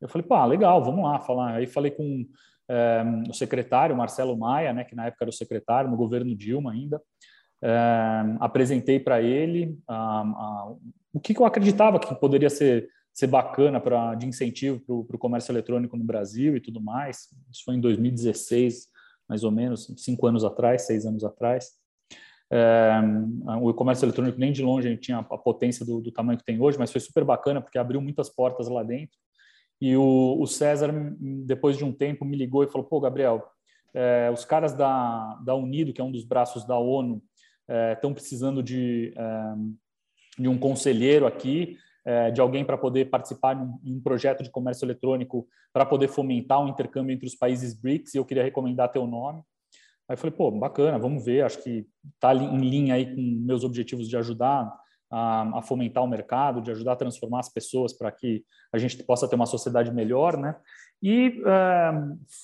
Eu 0.00 0.08
falei: 0.08 0.26
"Pá, 0.26 0.44
legal, 0.44 0.82
vamos 0.82 1.04
lá 1.04 1.18
falar." 1.18 1.54
Aí 1.54 1.66
falei 1.66 1.90
com 1.90 2.26
é, 2.68 3.02
o 3.28 3.32
secretário 3.32 3.96
Marcelo 3.96 4.36
Maia, 4.36 4.72
né? 4.72 4.84
Que 4.84 4.94
na 4.94 5.06
época 5.06 5.24
era 5.24 5.30
o 5.30 5.32
secretário 5.32 5.90
no 5.90 5.96
governo 5.96 6.36
Dilma 6.36 6.72
ainda 6.72 7.00
é, 7.62 8.36
apresentei 8.40 9.00
para 9.00 9.20
ele 9.20 9.78
o 11.12 11.20
que, 11.20 11.34
que, 11.34 11.40
eu 11.40 11.46
acreditava 11.46 11.98
que 11.98 12.14
poderia 12.14 12.50
ser, 12.50 12.88
ser 13.12 13.26
bacana 13.26 13.80
pra, 13.80 14.14
de 14.14 14.26
incentivo 14.26 14.80
para 15.04 15.16
o 15.16 15.18
comércio 15.18 15.50
eletrônico 15.50 15.96
no 15.96 16.04
Brasil 16.04 16.56
e 16.56 16.60
tudo 16.60 16.80
mais. 16.80 17.28
Isso 17.50 17.64
foi 17.64 17.74
em 17.74 17.80
2016, 17.80 18.88
mais 19.28 19.44
ou 19.44 19.50
menos, 19.50 19.92
cinco 19.96 20.26
anos 20.26 20.44
atrás, 20.44 20.82
seis 20.82 21.04
anos 21.04 21.24
atrás. 21.24 21.72
É, 22.50 22.92
o 23.60 23.68
e-comércio 23.68 24.06
eletrônico 24.06 24.38
nem 24.38 24.52
de 24.52 24.62
longe 24.62 24.96
tinha 24.96 25.18
a 25.18 25.38
potência 25.38 25.84
do, 25.84 26.00
do, 26.00 26.10
tamanho 26.10 26.38
que 26.38 26.44
tem 26.44 26.58
hoje, 26.60 26.78
mas 26.78 26.90
foi 26.90 27.00
super 27.00 27.22
bacana 27.22 27.60
porque 27.60 27.78
abriu 27.78 28.00
muitas 28.00 28.30
portas 28.30 28.68
lá 28.68 28.82
dentro. 28.82 29.16
E 29.80 29.96
o, 29.96 30.38
o 30.40 30.46
César, 30.46 30.92
depois 31.44 31.76
de 31.76 31.84
um 31.84 31.92
tempo, 31.92 32.24
me 32.24 32.36
ligou 32.36 32.64
e 32.64 32.68
falou: 32.68 32.86
pô, 32.86 33.00
Gabriel, 33.00 33.46
é, 33.94 34.30
os 34.32 34.44
caras 34.44 34.72
da, 34.72 35.34
da 35.44 35.54
Unido, 35.54 35.92
que 35.92 36.00
é 36.00 36.04
um 36.04 36.10
dos 36.10 36.24
braços 36.24 36.64
da 36.64 36.78
ONU, 36.78 37.22
estão 37.94 38.10
é, 38.10 38.14
precisando 38.14 38.62
de, 38.62 39.12
é, 39.16 40.42
de 40.42 40.48
um 40.48 40.58
conselheiro 40.58 41.26
aqui, 41.26 41.76
de 42.32 42.40
alguém 42.40 42.64
para 42.64 42.78
poder 42.78 43.06
participar 43.06 43.56
em 43.84 43.96
um 43.96 44.00
projeto 44.00 44.42
de 44.42 44.50
comércio 44.50 44.84
eletrônico 44.84 45.46
para 45.72 45.84
poder 45.84 46.08
fomentar 46.08 46.60
o 46.60 46.64
um 46.64 46.68
intercâmbio 46.68 47.14
entre 47.14 47.26
os 47.26 47.34
países 47.34 47.74
BRICS 47.74 48.14
e 48.14 48.18
eu 48.18 48.24
queria 48.24 48.42
recomendar 48.42 48.90
teu 48.90 49.06
nome. 49.06 49.42
Aí 50.08 50.16
falei, 50.16 50.34
pô, 50.34 50.50
bacana, 50.50 50.98
vamos 50.98 51.24
ver, 51.24 51.44
acho 51.44 51.62
que 51.62 51.86
está 52.14 52.34
em 52.34 52.58
linha 52.58 52.94
aí 52.94 53.14
com 53.14 53.20
meus 53.20 53.62
objetivos 53.62 54.08
de 54.08 54.16
ajudar 54.16 54.72
a, 55.10 55.58
a, 55.58 55.62
fomentar 55.62 56.02
o 56.02 56.08
mercado, 56.08 56.62
de 56.62 56.70
ajudar 56.70 56.92
a 56.92 56.96
transformar 56.96 57.40
as 57.40 57.48
pessoas 57.48 57.92
para 57.92 58.10
que 58.10 58.42
a 58.72 58.78
gente 58.78 59.02
possa 59.04 59.28
ter 59.28 59.36
uma 59.36 59.46
sociedade 59.46 59.92
melhor, 59.92 60.36
né? 60.36 60.56
E 61.02 61.42
é, 61.46 61.92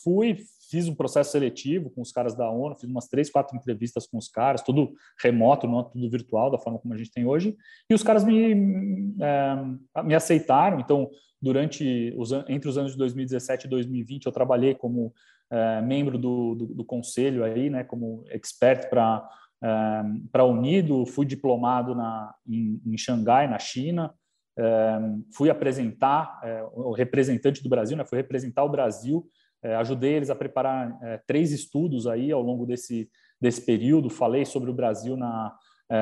fui, 0.03 0.37
fiz 0.75 0.89
um 0.89 0.95
processo 0.95 1.31
seletivo 1.31 1.89
com 1.89 2.03
os 2.03 2.11
caras 2.11 2.35
da 2.35 2.51
ONU, 2.51 2.75
fiz 2.75 2.91
umas 2.91 3.07
três, 3.07 3.31
quatro 3.31 3.57
entrevistas 3.57 4.09
com 4.09 4.19
os 4.19 4.27
caras, 4.27 4.61
tudo 4.61 4.93
remoto, 5.23 5.69
não 5.69 5.85
tudo 5.85 6.11
virtual, 6.11 6.51
da 6.51 6.59
forma 6.59 6.81
como 6.81 6.93
a 6.93 6.97
gente 6.97 7.13
tem 7.13 7.25
hoje, 7.25 7.57
e 7.89 7.95
os 7.95 8.03
caras 8.03 8.25
me, 8.25 9.15
é, 9.21 10.03
me 10.03 10.17
aceitaram. 10.17 10.81
Então, 10.81 11.09
durante 11.41 12.13
os, 12.17 12.33
entre 12.49 12.69
os 12.69 12.77
anos 12.77 12.93
de 12.93 12.99
2017 12.99 13.67
e 13.67 13.71
2020, 13.71 14.27
eu 14.27 14.33
trabalhei 14.33 14.75
como 14.75 15.15
é, 15.49 15.81
membro 15.81 16.19
do, 16.19 16.57
do, 16.57 16.67
do, 16.67 16.85
conselho 16.85 17.45
aí, 17.45 17.71
né, 17.71 17.85
como 17.85 18.25
expert 18.31 18.91
para 18.91 19.29
é, 19.63 20.03
para 20.33 20.45
Unido, 20.45 21.07
fui 21.07 21.25
diplomado 21.25 21.95
na, 21.95 22.35
em, 22.47 22.83
em 22.85 22.99
Xangai, 22.99 23.49
na 23.49 23.59
China, 23.61 24.13
é, 24.59 24.99
fui 25.33 25.49
apresentar 25.49 26.41
é, 26.43 26.65
o 26.73 26.93
representante 26.93 27.63
do 27.63 27.69
Brasil, 27.69 27.97
né, 27.97 28.05
fui 28.05 28.19
representar 28.19 28.65
o 28.65 28.69
Brasil 28.69 29.25
é, 29.65 29.75
ajudei 29.77 30.13
eles 30.13 30.29
a 30.29 30.35
preparar 30.35 30.97
é, 31.03 31.21
três 31.27 31.51
estudos 31.51 32.07
aí 32.07 32.31
ao 32.31 32.43
longo 32.43 32.67
desse, 32.67 33.11
desse 33.41 33.63
período. 33.63 34.11
Falei 34.11 34.45
sobre 34.45 34.71
o 34.71 34.75
Brasil 34.75 35.17
na, 35.17 35.57
é, 35.91 35.97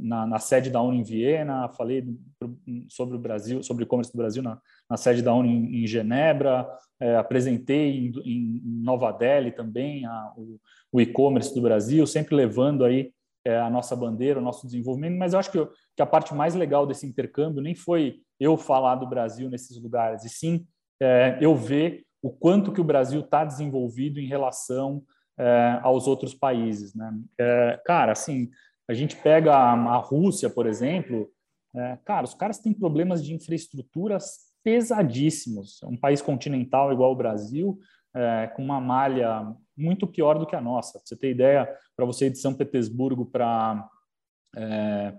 na, 0.00 0.26
na, 0.26 0.38
sede 0.40 0.68
da 0.68 0.80
ONU 0.80 0.94
em 0.94 1.02
Viena, 1.04 1.68
falei 1.68 2.04
sobre 2.88 3.16
o 3.16 3.18
Brasil, 3.18 3.62
sobre 3.62 3.84
o 3.84 3.86
e-commerce 3.86 4.12
do 4.12 4.18
Brasil 4.18 4.42
na, 4.42 4.60
na, 4.90 4.96
sede 4.96 5.22
da 5.22 5.32
ONU 5.32 5.48
em, 5.48 5.84
em 5.84 5.86
Genebra, 5.86 6.68
é, 7.00 7.16
apresentei 7.16 7.98
em, 7.98 8.12
em, 8.24 8.62
Nova 8.82 9.12
Delhi 9.12 9.52
também 9.52 10.04
a, 10.06 10.32
o, 10.36 10.60
o 10.92 11.00
e-commerce 11.00 11.54
do 11.54 11.62
Brasil, 11.62 12.04
sempre 12.08 12.34
levando 12.34 12.84
aí 12.84 13.12
é, 13.44 13.58
a 13.60 13.70
nossa 13.70 13.94
bandeira, 13.94 14.40
o 14.40 14.42
nosso 14.42 14.66
desenvolvimento. 14.66 15.16
Mas 15.16 15.34
eu 15.34 15.38
acho 15.38 15.52
que, 15.52 15.68
que 15.96 16.02
a 16.02 16.06
parte 16.06 16.34
mais 16.34 16.54
legal 16.54 16.84
desse 16.84 17.06
intercâmbio 17.06 17.62
nem 17.62 17.76
foi 17.76 18.20
eu 18.40 18.56
falar 18.56 18.96
do 18.96 19.06
Brasil 19.06 19.48
nesses 19.48 19.80
lugares, 19.80 20.24
e 20.24 20.28
sim 20.28 20.66
é, 21.00 21.38
eu 21.40 21.54
ver 21.54 22.04
o 22.24 22.30
quanto 22.30 22.72
que 22.72 22.80
o 22.80 22.84
Brasil 22.84 23.20
está 23.20 23.44
desenvolvido 23.44 24.18
em 24.18 24.26
relação 24.26 25.04
é, 25.36 25.78
aos 25.82 26.08
outros 26.08 26.32
países. 26.32 26.94
Né? 26.94 27.12
É, 27.38 27.78
cara, 27.84 28.12
assim, 28.12 28.50
a 28.88 28.94
gente 28.94 29.14
pega 29.14 29.54
a, 29.54 29.98
Rússia, 29.98 30.48
por 30.48 30.66
exemplo, 30.66 31.30
é, 31.76 31.98
cara, 32.02 32.24
os 32.24 32.32
caras 32.32 32.58
têm 32.58 32.72
problemas 32.72 33.22
de 33.22 33.34
infraestruturas 33.34 34.54
pesadíssimos. 34.62 35.82
Um 35.82 35.98
país 35.98 36.22
continental 36.22 36.90
igual 36.94 37.12
o 37.12 37.16
Brasil, 37.16 37.78
é, 38.14 38.46
com 38.56 38.64
uma 38.64 38.80
malha 38.80 39.54
muito 39.76 40.06
pior 40.06 40.38
do 40.38 40.46
que 40.46 40.56
a 40.56 40.62
nossa. 40.62 40.92
Pra 40.92 41.02
você 41.04 41.16
ter 41.16 41.30
ideia, 41.30 41.68
para 41.94 42.06
você 42.06 42.28
ir 42.28 42.30
de 42.30 42.38
São 42.38 42.54
Petersburgo 42.54 43.26
para 43.26 43.86
é, 44.56 45.12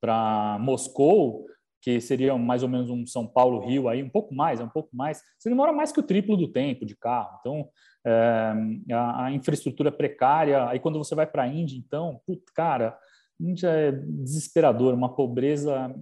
para 0.00 0.58
Moscou, 0.60 1.46
que 1.82 2.00
seria 2.00 2.38
mais 2.38 2.62
ou 2.62 2.68
menos 2.68 2.88
um 2.88 3.04
São 3.04 3.26
Paulo-Rio 3.26 3.88
aí, 3.88 4.02
um 4.02 4.08
pouco 4.08 4.32
mais, 4.32 4.60
é 4.60 4.64
um 4.64 4.68
pouco 4.68 4.94
mais. 4.94 5.20
Você 5.36 5.48
demora 5.48 5.72
mais 5.72 5.90
que 5.90 5.98
o 5.98 6.02
triplo 6.02 6.36
do 6.36 6.46
tempo 6.46 6.86
de 6.86 6.96
carro. 6.96 7.36
Então, 7.40 7.68
é, 8.06 8.54
a, 8.92 9.24
a, 9.24 9.32
infraestrutura 9.32 9.90
precária. 9.90 10.68
Aí, 10.68 10.78
quando 10.78 10.98
você 10.98 11.16
vai 11.16 11.26
para 11.26 11.42
a 11.42 11.48
Índia, 11.48 11.76
então, 11.76 12.20
cara, 12.54 12.96
Índia 13.40 13.68
é 13.68 13.90
desesperador, 13.90 14.94
uma 14.94 15.12
pobreza 15.12 15.92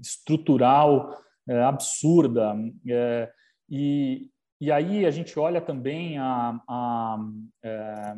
estrutural 0.00 1.14
é, 1.46 1.62
absurda. 1.62 2.56
É, 2.88 3.30
e, 3.68 4.30
e 4.58 4.72
aí 4.72 5.04
a 5.04 5.10
gente 5.10 5.38
olha 5.38 5.60
também 5.60 6.16
a, 6.16 6.58
a, 6.66 7.18
é, 7.62 8.16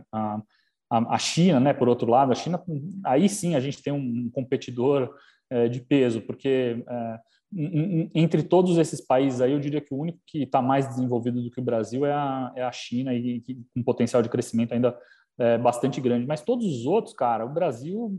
a, 0.91 1.19
China, 1.19 1.61
né? 1.61 1.73
Por 1.73 1.89
outro 1.89 2.11
lado, 2.11 2.33
a 2.33 2.35
China, 2.35 2.63
aí 3.05 3.29
sim 3.29 3.55
a 3.55 3.61
gente 3.61 3.83
tem 3.83 3.93
um 3.93 4.31
competidor 4.31 5.15
é, 5.51 5.69
de 5.69 5.81
peso, 5.81 6.21
porque 6.23 6.83
é, 6.89 7.21
entre 8.15 8.43
todos 8.43 8.77
esses 8.77 9.01
países 9.01 9.41
aí, 9.41 9.53
eu 9.53 9.61
diria 9.61 9.81
que 9.81 9.95
o 9.95 9.99
único 9.99 10.19
que 10.27 10.43
está 10.43 10.61
mais 10.61 10.87
desenvolvido 10.87 11.43
do 11.43 11.51
que 11.51 11.61
o 11.61 11.65
Brasil 11.65 12.05
é 12.05 12.13
a, 12.13 12.53
é 12.57 12.63
a 12.63 12.73
China 12.73 13.15
e, 13.15 13.43
com 13.75 13.83
potencial 13.83 14.23
de 14.23 14.29
crescimento 14.29 14.73
ainda 14.75 14.97
é, 15.39 15.57
bastante 15.57 16.01
grande. 16.01 16.27
Mas 16.27 16.43
todos 16.43 16.67
os 16.67 16.87
outros, 16.87 17.15
cara, 17.15 17.47
o 17.47 17.53
Brasil 17.53 18.19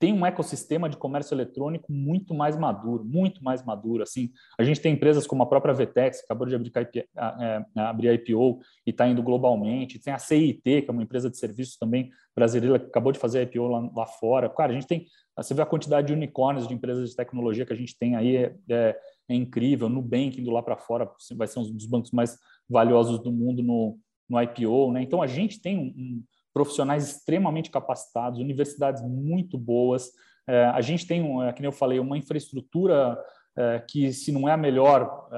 tem 0.00 0.14
um 0.14 0.24
ecossistema 0.24 0.88
de 0.88 0.96
comércio 0.96 1.34
eletrônico 1.34 1.92
muito 1.92 2.34
mais 2.34 2.56
maduro, 2.56 3.04
muito 3.04 3.44
mais 3.44 3.62
maduro. 3.62 4.02
Assim, 4.02 4.30
a 4.58 4.64
gente 4.64 4.80
tem 4.80 4.94
empresas 4.94 5.26
como 5.26 5.42
a 5.42 5.46
própria 5.46 5.74
Vetex, 5.74 6.20
que 6.20 6.24
acabou 6.24 6.46
de 6.46 6.54
abrir, 6.54 6.72
é, 6.96 7.64
abrir 7.76 8.14
IPO 8.14 8.60
e 8.86 8.90
está 8.90 9.06
indo 9.06 9.22
globalmente. 9.22 9.98
Tem 10.00 10.12
a 10.12 10.18
CIT, 10.18 10.62
que 10.62 10.86
é 10.88 10.90
uma 10.90 11.02
empresa 11.02 11.28
de 11.28 11.36
serviços 11.36 11.76
também 11.76 12.10
brasileira, 12.34 12.78
que 12.78 12.86
acabou 12.86 13.12
de 13.12 13.18
fazer 13.18 13.42
IPO 13.42 13.66
lá, 13.66 13.90
lá 13.94 14.06
fora. 14.06 14.48
Cara, 14.48 14.72
a 14.72 14.74
gente 14.74 14.86
tem 14.86 15.06
você 15.36 15.54
vê 15.54 15.62
a 15.62 15.66
quantidade 15.66 16.08
de 16.08 16.12
unicórnios 16.12 16.66
de 16.66 16.74
empresas 16.74 17.10
de 17.10 17.16
tecnologia 17.16 17.64
que 17.64 17.72
a 17.72 17.76
gente 17.76 17.96
tem 17.98 18.16
aí, 18.16 18.36
é, 18.36 18.54
é, 18.68 18.96
é 19.28 19.34
incrível. 19.34 19.88
Nubank 19.88 20.40
indo 20.40 20.50
lá 20.50 20.62
para 20.62 20.76
fora 20.76 21.10
vai 21.36 21.46
ser 21.46 21.60
um 21.60 21.72
dos 21.72 21.86
bancos 21.86 22.10
mais 22.10 22.38
valiosos 22.68 23.18
do 23.22 23.32
mundo 23.32 23.62
no, 23.62 23.98
no 24.28 24.42
IPO. 24.42 24.92
Né? 24.92 25.02
Então, 25.02 25.22
a 25.22 25.26
gente 25.26 25.60
tem 25.60 25.78
um, 25.78 25.82
um, 25.82 26.24
profissionais 26.52 27.08
extremamente 27.08 27.70
capacitados, 27.70 28.40
universidades 28.40 29.02
muito 29.02 29.56
boas. 29.58 30.10
É, 30.48 30.64
a 30.66 30.80
gente 30.80 31.06
tem, 31.06 31.22
um, 31.22 31.42
é, 31.42 31.52
como 31.52 31.66
eu 31.66 31.72
falei, 31.72 31.98
uma 31.98 32.18
infraestrutura 32.18 33.18
é, 33.56 33.78
que, 33.80 34.12
se 34.12 34.32
não 34.32 34.48
é 34.48 34.52
a 34.52 34.56
melhor, 34.56 35.28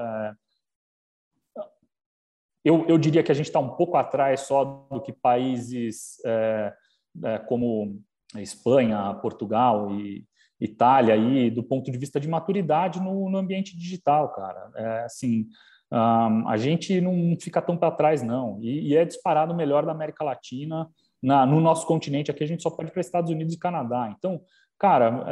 eu, 2.63 2.85
eu, 2.87 2.97
diria 2.97 3.21
que 3.21 3.31
a 3.31 3.35
gente 3.35 3.47
está 3.47 3.59
um 3.59 3.75
pouco 3.75 3.97
atrás 3.97 4.41
só 4.41 4.87
do 4.89 5.01
que 5.01 5.11
países 5.11 6.17
como 7.47 8.01
Espanha, 8.37 9.13
Portugal 9.15 9.91
e 9.91 10.25
Itália 10.61 11.13
aí 11.13 11.51
do 11.51 11.61
ponto 11.61 11.91
de 11.91 11.97
vista 11.97 12.21
de 12.21 12.27
maturidade 12.27 13.01
no, 13.01 13.29
no 13.29 13.37
ambiente 13.37 13.77
digital, 13.77 14.31
cara. 14.33 14.71
Assim, 15.03 15.47
um, 15.93 16.47
a 16.47 16.57
gente 16.57 16.99
não 16.99 17.35
fica 17.39 17.61
tão 17.61 17.77
para 17.77 17.91
trás 17.91 18.23
não 18.23 18.57
e, 18.63 18.89
e, 18.89 18.97
é 18.97 19.05
disparado 19.05 19.53
melhor 19.53 19.85
da 19.85 19.91
América 19.91 20.23
Latina 20.23 20.89
na, 21.23 21.45
no 21.45 21.61
nosso 21.61 21.87
continente. 21.87 22.29
Aqui 22.29 22.43
a 22.43 22.47
gente 22.47 22.61
só 22.61 22.69
pode 22.69 22.91
para 22.91 23.01
Estados 23.01 23.31
Unidos 23.31 23.55
e 23.55 23.59
Canadá. 23.59 24.13
Então, 24.15 24.41
cara, 24.77 25.23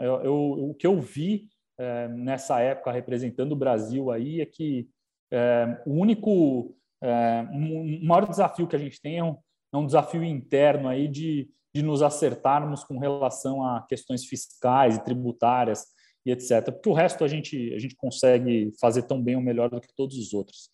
é, 0.00 0.06
eu, 0.06 0.20
eu, 0.22 0.34
o 0.70 0.74
que 0.74 0.86
eu 0.86 1.00
vi 1.00 1.48
é, 1.78 2.08
nessa 2.08 2.60
época 2.60 2.92
representando 2.92 3.52
o 3.52 3.56
Brasil 3.56 4.10
aí 4.10 4.40
é 4.40 4.46
que 4.46 4.88
é, 5.32 5.82
o 5.86 5.94
único, 5.94 6.76
é, 7.02 7.46
um, 7.50 8.04
maior 8.04 8.28
desafio 8.28 8.66
que 8.68 8.76
a 8.76 8.78
gente 8.78 9.00
tem 9.00 9.18
é 9.18 9.24
um, 9.24 9.36
é 9.72 9.76
um 9.76 9.86
desafio 9.86 10.22
interno 10.22 10.88
aí 10.88 11.08
de 11.08 11.48
de 11.74 11.82
nos 11.82 12.02
acertarmos 12.02 12.82
com 12.82 12.98
relação 12.98 13.62
a 13.62 13.82
questões 13.82 14.24
fiscais 14.24 14.96
e 14.96 15.04
tributárias 15.04 15.86
e 16.24 16.32
etc. 16.32 16.72
Porque 16.72 16.88
o 16.88 16.94
resto 16.94 17.24
a 17.24 17.28
gente, 17.28 17.72
a 17.74 17.78
gente 17.78 17.94
consegue 17.94 18.72
fazer 18.80 19.02
tão 19.02 19.22
bem 19.22 19.36
ou 19.36 19.42
melhor 19.42 19.70
do 19.70 19.80
que 19.80 19.94
todos 19.94 20.16
os 20.16 20.32
outros. 20.32 20.70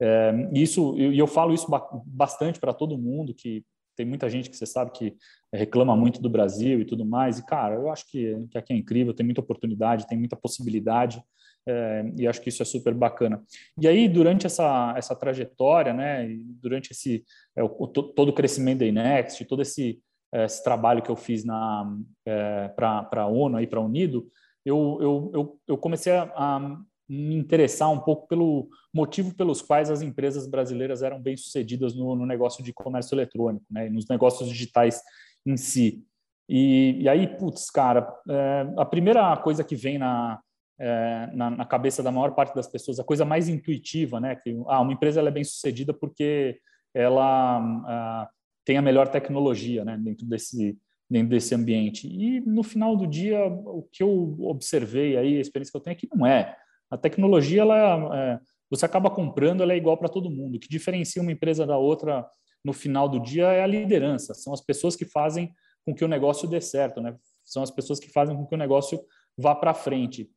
É, 0.00 0.32
isso 0.54 0.96
e 0.98 1.18
eu 1.18 1.26
falo 1.26 1.54
isso 1.54 1.66
bastante 2.06 2.60
para 2.60 2.74
todo 2.74 2.98
mundo 2.98 3.34
que 3.34 3.64
tem 3.96 4.06
muita 4.06 4.28
gente 4.28 4.50
que 4.50 4.56
você 4.56 4.66
sabe 4.66 4.92
que 4.92 5.16
reclama 5.52 5.96
muito 5.96 6.20
do 6.20 6.30
Brasil 6.30 6.80
e 6.80 6.84
tudo 6.84 7.04
mais 7.04 7.38
e 7.38 7.46
cara 7.46 7.74
eu 7.74 7.90
acho 7.90 8.08
que, 8.10 8.36
que 8.50 8.58
aqui 8.58 8.72
é 8.72 8.76
incrível 8.76 9.14
tem 9.14 9.24
muita 9.24 9.40
oportunidade 9.40 10.06
tem 10.06 10.18
muita 10.18 10.36
possibilidade 10.36 11.22
é, 11.68 12.12
e 12.16 12.28
acho 12.28 12.40
que 12.40 12.48
isso 12.48 12.62
é 12.62 12.64
super 12.64 12.94
bacana. 12.94 13.42
E 13.80 13.88
aí 13.88 14.08
durante 14.08 14.46
essa 14.46 14.94
essa 14.96 15.16
trajetória 15.16 15.92
né 15.92 16.28
durante 16.62 16.92
esse 16.92 17.24
é, 17.56 17.62
o, 17.62 17.86
todo 17.88 18.28
o 18.28 18.32
crescimento 18.32 18.80
da 18.80 18.86
Inext 18.86 19.44
todo 19.46 19.62
esse 19.62 20.00
esse 20.32 20.62
trabalho 20.62 21.02
que 21.02 21.10
eu 21.10 21.16
fiz 21.16 21.44
na 21.44 21.96
é, 22.26 22.68
para 22.68 23.08
a 23.12 23.26
ONU 23.26 23.60
e 23.60 23.66
para 23.66 23.78
a 23.78 23.82
Unido, 23.82 24.28
eu, 24.64 24.98
eu, 25.00 25.30
eu, 25.32 25.60
eu 25.68 25.78
comecei 25.78 26.12
a, 26.12 26.24
a, 26.34 26.78
me 27.08 27.36
interessar 27.36 27.90
um 27.90 28.00
pouco 28.00 28.26
pelo 28.26 28.68
motivo 28.92 29.34
pelos 29.34 29.62
quais 29.62 29.90
as 29.90 30.02
empresas 30.02 30.46
brasileiras 30.46 31.02
eram 31.02 31.20
bem 31.20 31.36
sucedidas 31.36 31.94
no, 31.94 32.16
no 32.16 32.26
negócio 32.26 32.64
de 32.64 32.72
comércio 32.72 33.14
eletrônico, 33.14 33.64
né, 33.70 33.88
nos 33.88 34.08
negócios 34.08 34.48
digitais 34.48 35.00
em 35.44 35.56
si. 35.56 36.04
E, 36.48 37.02
e 37.02 37.08
aí, 37.08 37.26
putz, 37.26 37.70
cara, 37.70 38.06
é, 38.28 38.66
a 38.76 38.84
primeira 38.84 39.36
coisa 39.36 39.64
que 39.64 39.74
vem 39.74 39.98
na, 39.98 40.40
é, 40.78 41.30
na, 41.32 41.50
na, 41.50 41.64
cabeça 41.64 42.02
da 42.02 42.12
maior 42.12 42.34
parte 42.34 42.54
das 42.54 42.66
pessoas, 42.66 43.00
a 43.00 43.04
coisa 43.04 43.24
mais 43.24 43.48
intuitiva, 43.48 44.20
né, 44.20 44.36
que 44.36 44.56
ah, 44.66 44.80
uma 44.80 44.92
empresa 44.92 45.20
ela 45.20 45.28
é 45.28 45.32
bem 45.32 45.44
sucedida 45.44 45.92
porque 45.92 46.58
ela 46.94 47.58
ah, 47.86 48.28
tem 48.64 48.76
a 48.76 48.82
melhor 48.82 49.08
tecnologia 49.08 49.84
né, 49.84 49.96
dentro 49.98 50.26
desse, 50.26 50.76
dentro 51.10 51.30
desse 51.30 51.54
ambiente. 51.54 52.08
E 52.08 52.40
no 52.40 52.62
final 52.62 52.96
do 52.96 53.06
dia, 53.06 53.46
o 53.46 53.86
que 53.92 54.02
eu 54.02 54.36
observei 54.40 55.16
aí, 55.16 55.36
a 55.36 55.40
experiência 55.40 55.70
que 55.72 55.76
eu 55.76 55.80
tenho 55.80 55.92
é 55.92 55.96
que 55.96 56.08
não 56.14 56.26
é. 56.26 56.56
A 56.90 56.96
tecnologia, 56.96 57.62
ela, 57.62 58.16
é, 58.16 58.40
você 58.70 58.86
acaba 58.86 59.10
comprando, 59.10 59.62
ela 59.62 59.72
é 59.72 59.76
igual 59.76 59.96
para 59.96 60.08
todo 60.08 60.30
mundo. 60.30 60.56
O 60.56 60.60
que 60.60 60.68
diferencia 60.68 61.22
uma 61.22 61.32
empresa 61.32 61.66
da 61.66 61.76
outra 61.76 62.26
no 62.64 62.72
final 62.72 63.08
do 63.08 63.20
dia 63.20 63.46
é 63.52 63.62
a 63.62 63.66
liderança. 63.66 64.34
São 64.34 64.52
as 64.52 64.60
pessoas 64.60 64.96
que 64.96 65.04
fazem 65.04 65.52
com 65.84 65.94
que 65.94 66.04
o 66.04 66.08
negócio 66.08 66.48
dê 66.48 66.60
certo, 66.60 67.00
né? 67.00 67.16
São 67.44 67.62
as 67.62 67.70
pessoas 67.70 68.00
que 68.00 68.10
fazem 68.10 68.36
com 68.36 68.44
que 68.44 68.54
o 68.54 68.58
negócio 68.58 69.00
vá 69.38 69.54
para 69.54 69.72
frente. 69.72 70.28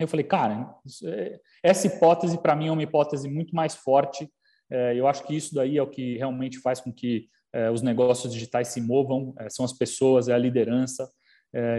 Eu 0.00 0.08
falei, 0.08 0.24
cara, 0.24 0.74
é, 1.04 1.40
essa 1.62 1.86
hipótese 1.86 2.36
para 2.38 2.56
mim 2.56 2.66
é 2.68 2.72
uma 2.72 2.82
hipótese 2.82 3.28
muito 3.28 3.54
mais 3.54 3.76
forte. 3.76 4.28
É, 4.70 4.98
eu 4.98 5.06
acho 5.06 5.24
que 5.24 5.36
isso 5.36 5.54
daí 5.54 5.78
é 5.78 5.82
o 5.82 5.90
que 5.90 6.16
realmente 6.16 6.58
faz 6.58 6.80
com 6.80 6.92
que 6.92 7.28
é, 7.52 7.70
os 7.70 7.82
negócios 7.82 8.32
digitais 8.32 8.68
se 8.68 8.80
movam, 8.80 9.32
são 9.48 9.64
as 9.64 9.72
pessoas, 9.72 10.28
é 10.28 10.34
a 10.34 10.38
liderança. 10.38 11.08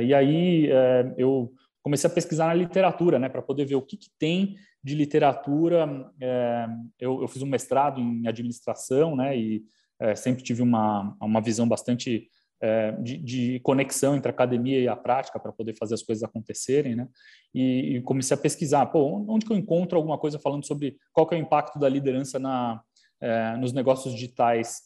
E 0.01 0.13
aí 0.13 0.69
eu 1.17 1.51
comecei 1.85 2.09
a 2.09 2.13
pesquisar 2.13 2.47
na 2.47 2.53
literatura, 2.55 3.19
né, 3.19 3.29
para 3.29 3.43
poder 3.43 3.63
ver 3.63 3.75
o 3.75 3.81
que, 3.81 3.95
que 3.95 4.09
tem 4.17 4.55
de 4.83 4.95
literatura. 4.95 5.87
Eu, 6.99 7.21
eu, 7.21 7.27
fiz 7.27 7.43
um 7.43 7.47
mestrado 7.47 8.01
em 8.01 8.27
administração, 8.27 9.15
né, 9.15 9.37
e 9.37 9.63
sempre 10.15 10.43
tive 10.43 10.63
uma, 10.63 11.15
uma 11.21 11.39
visão 11.39 11.67
bastante 11.67 12.27
é, 12.59 12.91
de, 12.93 13.17
de, 13.17 13.59
conexão 13.59 14.15
entre 14.15 14.29
a 14.29 14.33
academia 14.33 14.79
e 14.79 14.87
a 14.87 14.95
prática 14.95 15.39
para 15.39 15.51
poder 15.51 15.75
fazer 15.77 15.93
as 15.93 16.01
coisas 16.01 16.23
acontecerem, 16.23 16.95
né? 16.95 17.07
E, 17.53 17.97
e, 17.97 18.01
comecei 18.01 18.33
a 18.33 18.39
pesquisar, 18.39 18.87
pô, 18.87 19.23
onde 19.29 19.45
que 19.45 19.53
eu 19.53 19.57
encontro 19.57 19.95
alguma 19.95 20.17
coisa 20.17 20.39
falando 20.39 20.65
sobre 20.65 20.97
qual 21.13 21.27
que 21.27 21.35
é 21.35 21.37
o 21.37 21.41
impacto 21.41 21.77
da 21.77 21.87
liderança 21.87 22.39
na, 22.39 22.81
é, 23.21 23.55
nos 23.57 23.73
negócios 23.73 24.11
digitais 24.11 24.81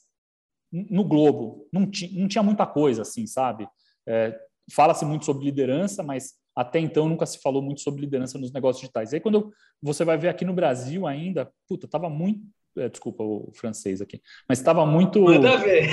no 0.69 1.05
globo? 1.05 1.65
Não, 1.71 1.89
ti, 1.89 2.13
não 2.19 2.27
tinha 2.27 2.43
muita 2.43 2.65
coisa, 2.65 3.03
assim, 3.03 3.25
sabe? 3.25 3.69
É, 4.05 4.37
Fala-se 4.71 5.03
muito 5.05 5.25
sobre 5.25 5.45
liderança, 5.45 6.03
mas 6.03 6.33
até 6.59 6.79
então 6.79 7.07
nunca 7.07 7.25
se 7.25 7.39
falou 7.39 7.61
muito 7.61 7.81
sobre 7.81 8.01
liderança 8.01 8.37
nos 8.37 8.51
negócios 8.51 8.81
digitais. 8.81 9.11
E 9.11 9.15
aí 9.15 9.21
quando 9.21 9.35
eu, 9.35 9.51
você 9.81 10.03
vai 10.03 10.17
ver 10.17 10.27
aqui 10.27 10.43
no 10.43 10.53
Brasil 10.53 11.07
ainda, 11.07 11.49
puta, 11.67 11.87
tava 11.87 12.09
muito 12.09 12.41
é, 12.77 12.89
desculpa 12.89 13.23
o 13.23 13.51
francês 13.55 14.01
aqui, 14.01 14.21
mas 14.47 14.59
estava 14.59 14.85
muito. 14.85 15.21
Manda 15.21 15.57
ver. 15.57 15.85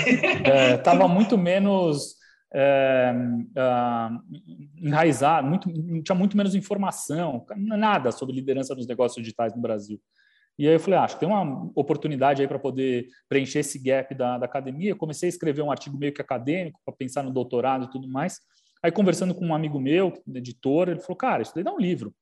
Estava 0.76 1.04
é, 1.04 1.08
muito 1.08 1.38
menos 1.38 2.16
é, 2.52 3.12
uh, 3.14 4.20
enraizado, 4.84 5.46
muito, 5.48 5.72
tinha 6.02 6.16
muito 6.16 6.36
menos 6.36 6.54
informação, 6.54 7.46
nada 7.56 8.10
sobre 8.10 8.34
liderança 8.34 8.74
nos 8.74 8.86
negócios 8.86 9.22
digitais 9.22 9.54
no 9.54 9.62
Brasil. 9.62 10.00
E 10.58 10.66
aí 10.66 10.74
eu 10.74 10.80
falei, 10.80 10.98
ah, 10.98 11.04
acho 11.04 11.14
que 11.14 11.20
tem 11.20 11.28
uma 11.28 11.70
oportunidade 11.74 12.40
aí 12.40 12.48
para 12.48 12.58
poder 12.58 13.08
preencher 13.28 13.58
esse 13.58 13.78
gap 13.78 14.14
da, 14.14 14.38
da 14.38 14.46
academia. 14.46 14.90
Eu 14.90 14.96
comecei 14.96 15.28
a 15.28 15.30
escrever 15.30 15.62
um 15.62 15.70
artigo 15.70 15.98
meio 15.98 16.14
que 16.14 16.22
acadêmico 16.22 16.80
para 16.84 16.94
pensar 16.94 17.22
no 17.22 17.30
doutorado 17.30 17.84
e 17.84 17.90
tudo 17.90 18.08
mais. 18.08 18.40
Aí 18.86 18.92
conversando 18.92 19.34
com 19.34 19.44
um 19.44 19.52
amigo 19.52 19.80
meu, 19.80 20.12
editor, 20.32 20.88
ele 20.88 21.00
falou, 21.00 21.16
cara, 21.16 21.42
isso 21.42 21.52
daí 21.52 21.64
dá 21.64 21.74
um 21.74 21.78
livro. 21.80 22.14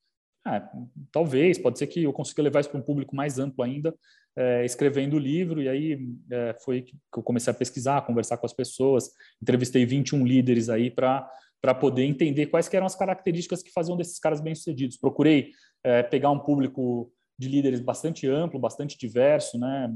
Ah, 0.46 0.66
talvez, 1.12 1.58
pode 1.58 1.78
ser 1.78 1.86
que 1.86 2.02
eu 2.02 2.10
consiga 2.10 2.42
levar 2.42 2.60
isso 2.60 2.70
para 2.70 2.80
um 2.80 2.82
público 2.82 3.14
mais 3.14 3.38
amplo 3.38 3.62
ainda 3.62 3.94
é, 4.34 4.64
escrevendo 4.64 5.16
o 5.16 5.18
livro, 5.18 5.60
e 5.60 5.68
aí 5.68 5.98
é, 6.32 6.56
foi 6.64 6.80
que 6.80 6.96
eu 7.14 7.22
comecei 7.22 7.50
a 7.50 7.54
pesquisar, 7.54 8.00
conversar 8.06 8.38
com 8.38 8.46
as 8.46 8.54
pessoas, 8.54 9.10
entrevistei 9.42 9.84
21 9.84 10.24
líderes 10.24 10.70
aí 10.70 10.90
para 10.90 11.30
para 11.60 11.74
poder 11.74 12.04
entender 12.04 12.46
quais 12.46 12.72
eram 12.72 12.86
as 12.86 12.96
características 12.96 13.62
que 13.62 13.70
faziam 13.70 13.96
desses 13.96 14.18
caras 14.18 14.40
bem-sucedidos. 14.40 14.96
Procurei 14.96 15.50
é, 15.82 16.02
pegar 16.02 16.30
um 16.30 16.38
público 16.38 17.12
de 17.38 17.48
líderes 17.48 17.80
bastante 17.80 18.26
amplo, 18.26 18.58
bastante 18.58 18.96
diverso, 18.98 19.58
né? 19.58 19.90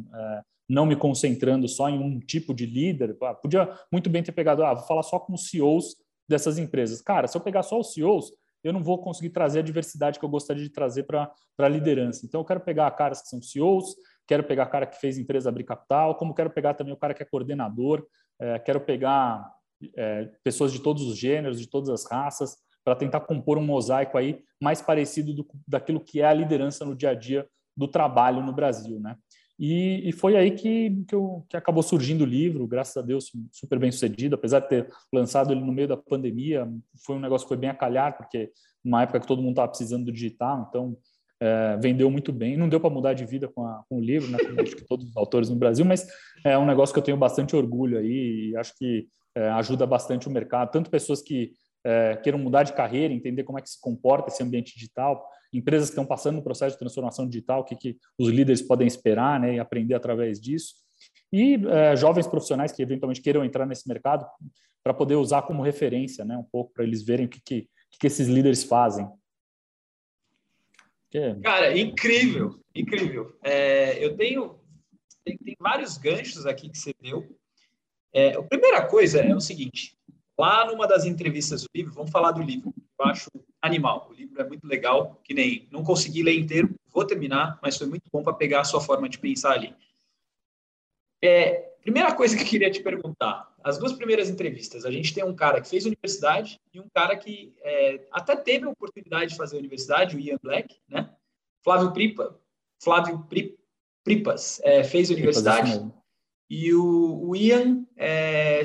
Não 0.68 0.84
me 0.84 0.96
concentrando 0.96 1.66
só 1.66 1.88
em 1.88 1.98
um 1.98 2.20
tipo 2.20 2.54
de 2.54 2.66
líder. 2.66 3.16
Ah, 3.22 3.34
podia 3.34 3.68
muito 3.90 4.10
bem 4.10 4.22
ter 4.22 4.32
pegado, 4.32 4.64
ah, 4.64 4.74
vou 4.74 4.86
falar 4.86 5.02
só 5.02 5.18
com 5.18 5.32
os 5.32 5.48
CEOs 5.48 5.96
dessas 6.28 6.58
empresas. 6.58 7.00
Cara, 7.00 7.26
se 7.26 7.36
eu 7.36 7.40
pegar 7.40 7.62
só 7.62 7.78
os 7.80 7.92
CEOs, 7.92 8.32
eu 8.62 8.72
não 8.72 8.82
vou 8.82 8.98
conseguir 8.98 9.30
trazer 9.30 9.60
a 9.60 9.62
diversidade 9.62 10.18
que 10.18 10.24
eu 10.24 10.28
gostaria 10.28 10.62
de 10.62 10.70
trazer 10.70 11.04
para 11.04 11.32
a 11.58 11.68
liderança. 11.68 12.26
Então, 12.26 12.40
eu 12.40 12.44
quero 12.44 12.60
pegar 12.60 12.90
caras 12.92 13.22
que 13.22 13.28
são 13.28 13.40
CEOs, 13.40 13.94
quero 14.26 14.44
pegar 14.44 14.66
cara 14.66 14.86
que 14.86 14.98
fez 14.98 15.16
empresa 15.16 15.48
abrir 15.48 15.64
capital, 15.64 16.16
como 16.16 16.34
quero 16.34 16.50
pegar 16.50 16.74
também 16.74 16.92
o 16.92 16.96
cara 16.96 17.14
que 17.14 17.22
é 17.22 17.26
coordenador, 17.26 18.06
é, 18.40 18.58
quero 18.58 18.80
pegar 18.80 19.50
é, 19.96 20.30
pessoas 20.42 20.72
de 20.72 20.80
todos 20.80 21.04
os 21.04 21.16
gêneros, 21.16 21.60
de 21.60 21.68
todas 21.68 21.88
as 21.88 22.04
raças, 22.10 22.56
para 22.84 22.96
tentar 22.96 23.20
compor 23.20 23.58
um 23.58 23.64
mosaico 23.64 24.18
aí 24.18 24.42
mais 24.60 24.82
parecido 24.82 25.34
do, 25.34 25.46
daquilo 25.66 26.00
que 26.00 26.20
é 26.20 26.26
a 26.26 26.32
liderança 26.32 26.84
no 26.84 26.96
dia 26.96 27.10
a 27.10 27.14
dia 27.14 27.46
do 27.76 27.86
trabalho 27.86 28.42
no 28.42 28.52
Brasil, 28.52 28.98
né? 28.98 29.16
E, 29.58 30.08
e 30.08 30.12
foi 30.12 30.36
aí 30.36 30.52
que, 30.52 31.02
que, 31.08 31.14
eu, 31.14 31.44
que, 31.48 31.56
acabou 31.56 31.82
surgindo 31.82 32.22
o 32.22 32.26
livro, 32.26 32.66
graças 32.66 32.96
a 32.96 33.02
Deus, 33.02 33.32
super 33.50 33.78
bem 33.78 33.90
sucedido, 33.90 34.36
apesar 34.36 34.60
de 34.60 34.68
ter 34.68 34.88
lançado 35.12 35.52
ele 35.52 35.60
no 35.60 35.72
meio 35.72 35.88
da 35.88 35.96
pandemia, 35.96 36.68
foi 37.04 37.16
um 37.16 37.20
negócio 37.20 37.44
que 37.44 37.48
foi 37.48 37.56
bem 37.56 37.70
a 37.70 37.74
calhar, 37.74 38.16
porque 38.16 38.52
numa 38.84 39.02
época 39.02 39.18
que 39.20 39.26
todo 39.26 39.42
mundo 39.42 39.52
estava 39.52 39.68
precisando 39.68 40.04
do 40.04 40.12
digital, 40.12 40.66
então 40.68 40.96
é, 41.40 41.76
vendeu 41.80 42.10
muito 42.10 42.32
bem. 42.32 42.56
Não 42.56 42.68
deu 42.68 42.80
para 42.80 42.90
mudar 42.90 43.14
de 43.14 43.24
vida 43.24 43.48
com, 43.48 43.66
a, 43.66 43.82
com, 43.88 43.98
o 43.98 44.00
livro, 44.00 44.30
né? 44.30 44.38
Como 44.38 44.60
acho 44.60 44.76
que 44.76 44.86
todos 44.86 45.08
os 45.08 45.16
autores 45.16 45.48
no 45.48 45.56
Brasil, 45.56 45.84
mas 45.84 46.06
é 46.44 46.56
um 46.56 46.66
negócio 46.66 46.92
que 46.92 46.98
eu 46.98 47.04
tenho 47.04 47.16
bastante 47.16 47.56
orgulho 47.56 47.98
aí 47.98 48.50
e 48.50 48.56
acho 48.56 48.74
que 48.76 49.08
é, 49.34 49.48
ajuda 49.50 49.86
bastante 49.86 50.28
o 50.28 50.30
mercado. 50.30 50.70
Tanto 50.70 50.90
pessoas 50.90 51.22
que 51.22 51.52
é, 51.84 52.16
queiram 52.16 52.38
mudar 52.38 52.62
de 52.62 52.72
carreira, 52.72 53.12
entender 53.12 53.44
como 53.44 53.58
é 53.58 53.62
que 53.62 53.70
se 53.70 53.80
comporta 53.80 54.28
esse 54.28 54.42
ambiente 54.42 54.74
digital, 54.74 55.28
empresas 55.52 55.88
que 55.88 55.92
estão 55.92 56.06
passando 56.06 56.36
no 56.36 56.42
processo 56.42 56.74
de 56.74 56.78
transformação 56.78 57.26
digital, 57.28 57.60
o 57.60 57.64
que, 57.64 57.76
que 57.76 57.96
os 58.18 58.28
líderes 58.28 58.62
podem 58.62 58.86
esperar 58.86 59.40
né, 59.40 59.54
e 59.54 59.58
aprender 59.58 59.94
através 59.94 60.40
disso. 60.40 60.74
E 61.32 61.54
é, 61.68 61.96
jovens 61.96 62.26
profissionais 62.26 62.72
que 62.72 62.82
eventualmente 62.82 63.20
queiram 63.20 63.44
entrar 63.44 63.66
nesse 63.66 63.88
mercado 63.88 64.26
para 64.82 64.94
poder 64.94 65.16
usar 65.16 65.42
como 65.42 65.62
referência, 65.62 66.24
né, 66.24 66.36
um 66.36 66.44
pouco 66.44 66.72
para 66.72 66.84
eles 66.84 67.02
verem 67.02 67.26
o 67.26 67.28
que, 67.28 67.40
que, 67.40 67.68
que 67.98 68.06
esses 68.06 68.28
líderes 68.28 68.64
fazem. 68.64 69.08
É. 71.14 71.34
Cara, 71.36 71.78
incrível, 71.78 72.62
incrível. 72.74 73.34
É, 73.42 74.02
eu 74.04 74.16
tenho 74.16 74.58
tem, 75.24 75.36
tem, 75.38 75.56
vários 75.58 75.96
ganchos 75.98 76.46
aqui 76.46 76.68
que 76.68 76.78
você 76.78 76.94
deu. 77.00 77.38
É, 78.12 78.34
a 78.34 78.42
primeira 78.42 78.86
coisa 78.86 79.20
é 79.20 79.34
o 79.34 79.40
seguinte: 79.40 79.97
lá 80.38 80.64
numa 80.66 80.86
das 80.86 81.04
entrevistas 81.04 81.62
do 81.62 81.68
livro, 81.74 81.92
vamos 81.92 82.10
falar 82.10 82.30
do 82.30 82.42
livro. 82.42 82.72
Eu 82.98 83.06
acho 83.06 83.30
animal. 83.60 84.08
O 84.10 84.14
livro 84.14 84.40
é 84.40 84.46
muito 84.46 84.66
legal, 84.66 85.20
que 85.24 85.34
nem 85.34 85.68
não 85.70 85.82
consegui 85.82 86.22
ler 86.22 86.38
inteiro, 86.38 86.74
vou 86.92 87.04
terminar, 87.04 87.58
mas 87.60 87.76
foi 87.76 87.86
muito 87.86 88.08
bom 88.12 88.22
para 88.22 88.32
pegar 88.32 88.60
a 88.60 88.64
sua 88.64 88.80
forma 88.80 89.08
de 89.08 89.18
pensar 89.18 89.52
ali. 89.52 89.74
É, 91.20 91.72
primeira 91.82 92.14
coisa 92.14 92.36
que 92.36 92.42
eu 92.42 92.46
queria 92.46 92.70
te 92.70 92.80
perguntar: 92.80 93.52
as 93.62 93.78
duas 93.78 93.92
primeiras 93.92 94.30
entrevistas, 94.30 94.84
a 94.84 94.90
gente 94.90 95.12
tem 95.12 95.24
um 95.24 95.34
cara 95.34 95.60
que 95.60 95.68
fez 95.68 95.84
universidade 95.84 96.60
e 96.72 96.78
um 96.78 96.88
cara 96.88 97.16
que 97.16 97.52
é, 97.60 98.06
até 98.12 98.36
teve 98.36 98.66
a 98.66 98.70
oportunidade 98.70 99.32
de 99.32 99.36
fazer 99.36 99.58
universidade, 99.58 100.16
o 100.16 100.20
Ian 100.20 100.38
Black, 100.40 100.76
né? 100.88 101.10
Flávio 101.62 101.92
Pripa, 101.92 102.38
Flávio 102.80 103.24
Pri, 103.28 103.58
Pripas 104.04 104.60
é, 104.62 104.84
fez 104.84 105.10
universidade 105.10 105.84
e 106.48 106.72
o, 106.72 107.28
o 107.28 107.36
Ian 107.36 107.84
é, 107.96 108.62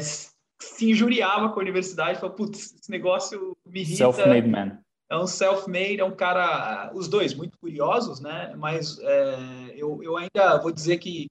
se 0.63 0.89
injuriava 0.91 1.49
com 1.49 1.59
a 1.59 1.63
universidade, 1.63 2.19
falou, 2.19 2.35
putz, 2.35 2.75
esse 2.79 2.89
negócio 2.89 3.55
me 3.65 3.81
irrita. 3.81 3.97
Self-made 3.97 4.47
man. 4.47 4.79
É 5.09 5.17
um 5.17 5.27
self-made, 5.27 5.99
é 5.99 6.05
um 6.05 6.15
cara, 6.15 6.91
os 6.93 7.07
dois 7.07 7.33
muito 7.33 7.57
curiosos, 7.57 8.19
né? 8.19 8.55
Mas 8.57 8.97
é, 8.99 9.73
eu, 9.75 10.01
eu 10.01 10.17
ainda 10.17 10.57
vou 10.57 10.71
dizer 10.71 10.97
que 10.97 11.27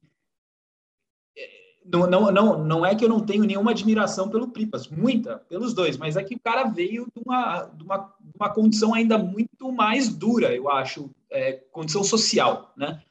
não, 1.85 2.07
não, 2.09 2.31
não, 2.31 2.65
não 2.65 2.87
é 2.87 2.95
que 2.95 3.05
eu 3.05 3.09
não 3.09 3.21
tenho 3.21 3.45
nenhuma 3.45 3.73
admiração 3.73 4.29
pelo 4.29 4.49
Pripas, 4.49 4.89
muita, 4.89 5.39
pelos 5.49 5.75
dois, 5.75 5.97
mas 5.97 6.17
é 6.17 6.23
que 6.23 6.37
o 6.37 6.41
cara 6.41 6.65
veio 6.65 7.07
de 7.15 7.23
uma, 7.25 7.65
de 7.65 7.83
uma, 7.83 8.15
uma 8.39 8.49
condição 8.51 8.95
ainda 8.95 9.19
muito 9.19 9.73
mais 9.73 10.09
dura, 10.09 10.55
eu 10.55 10.71
acho, 10.71 11.11
é, 11.31 11.53
condição 11.73 12.05
social, 12.05 12.73
né? 12.77 13.03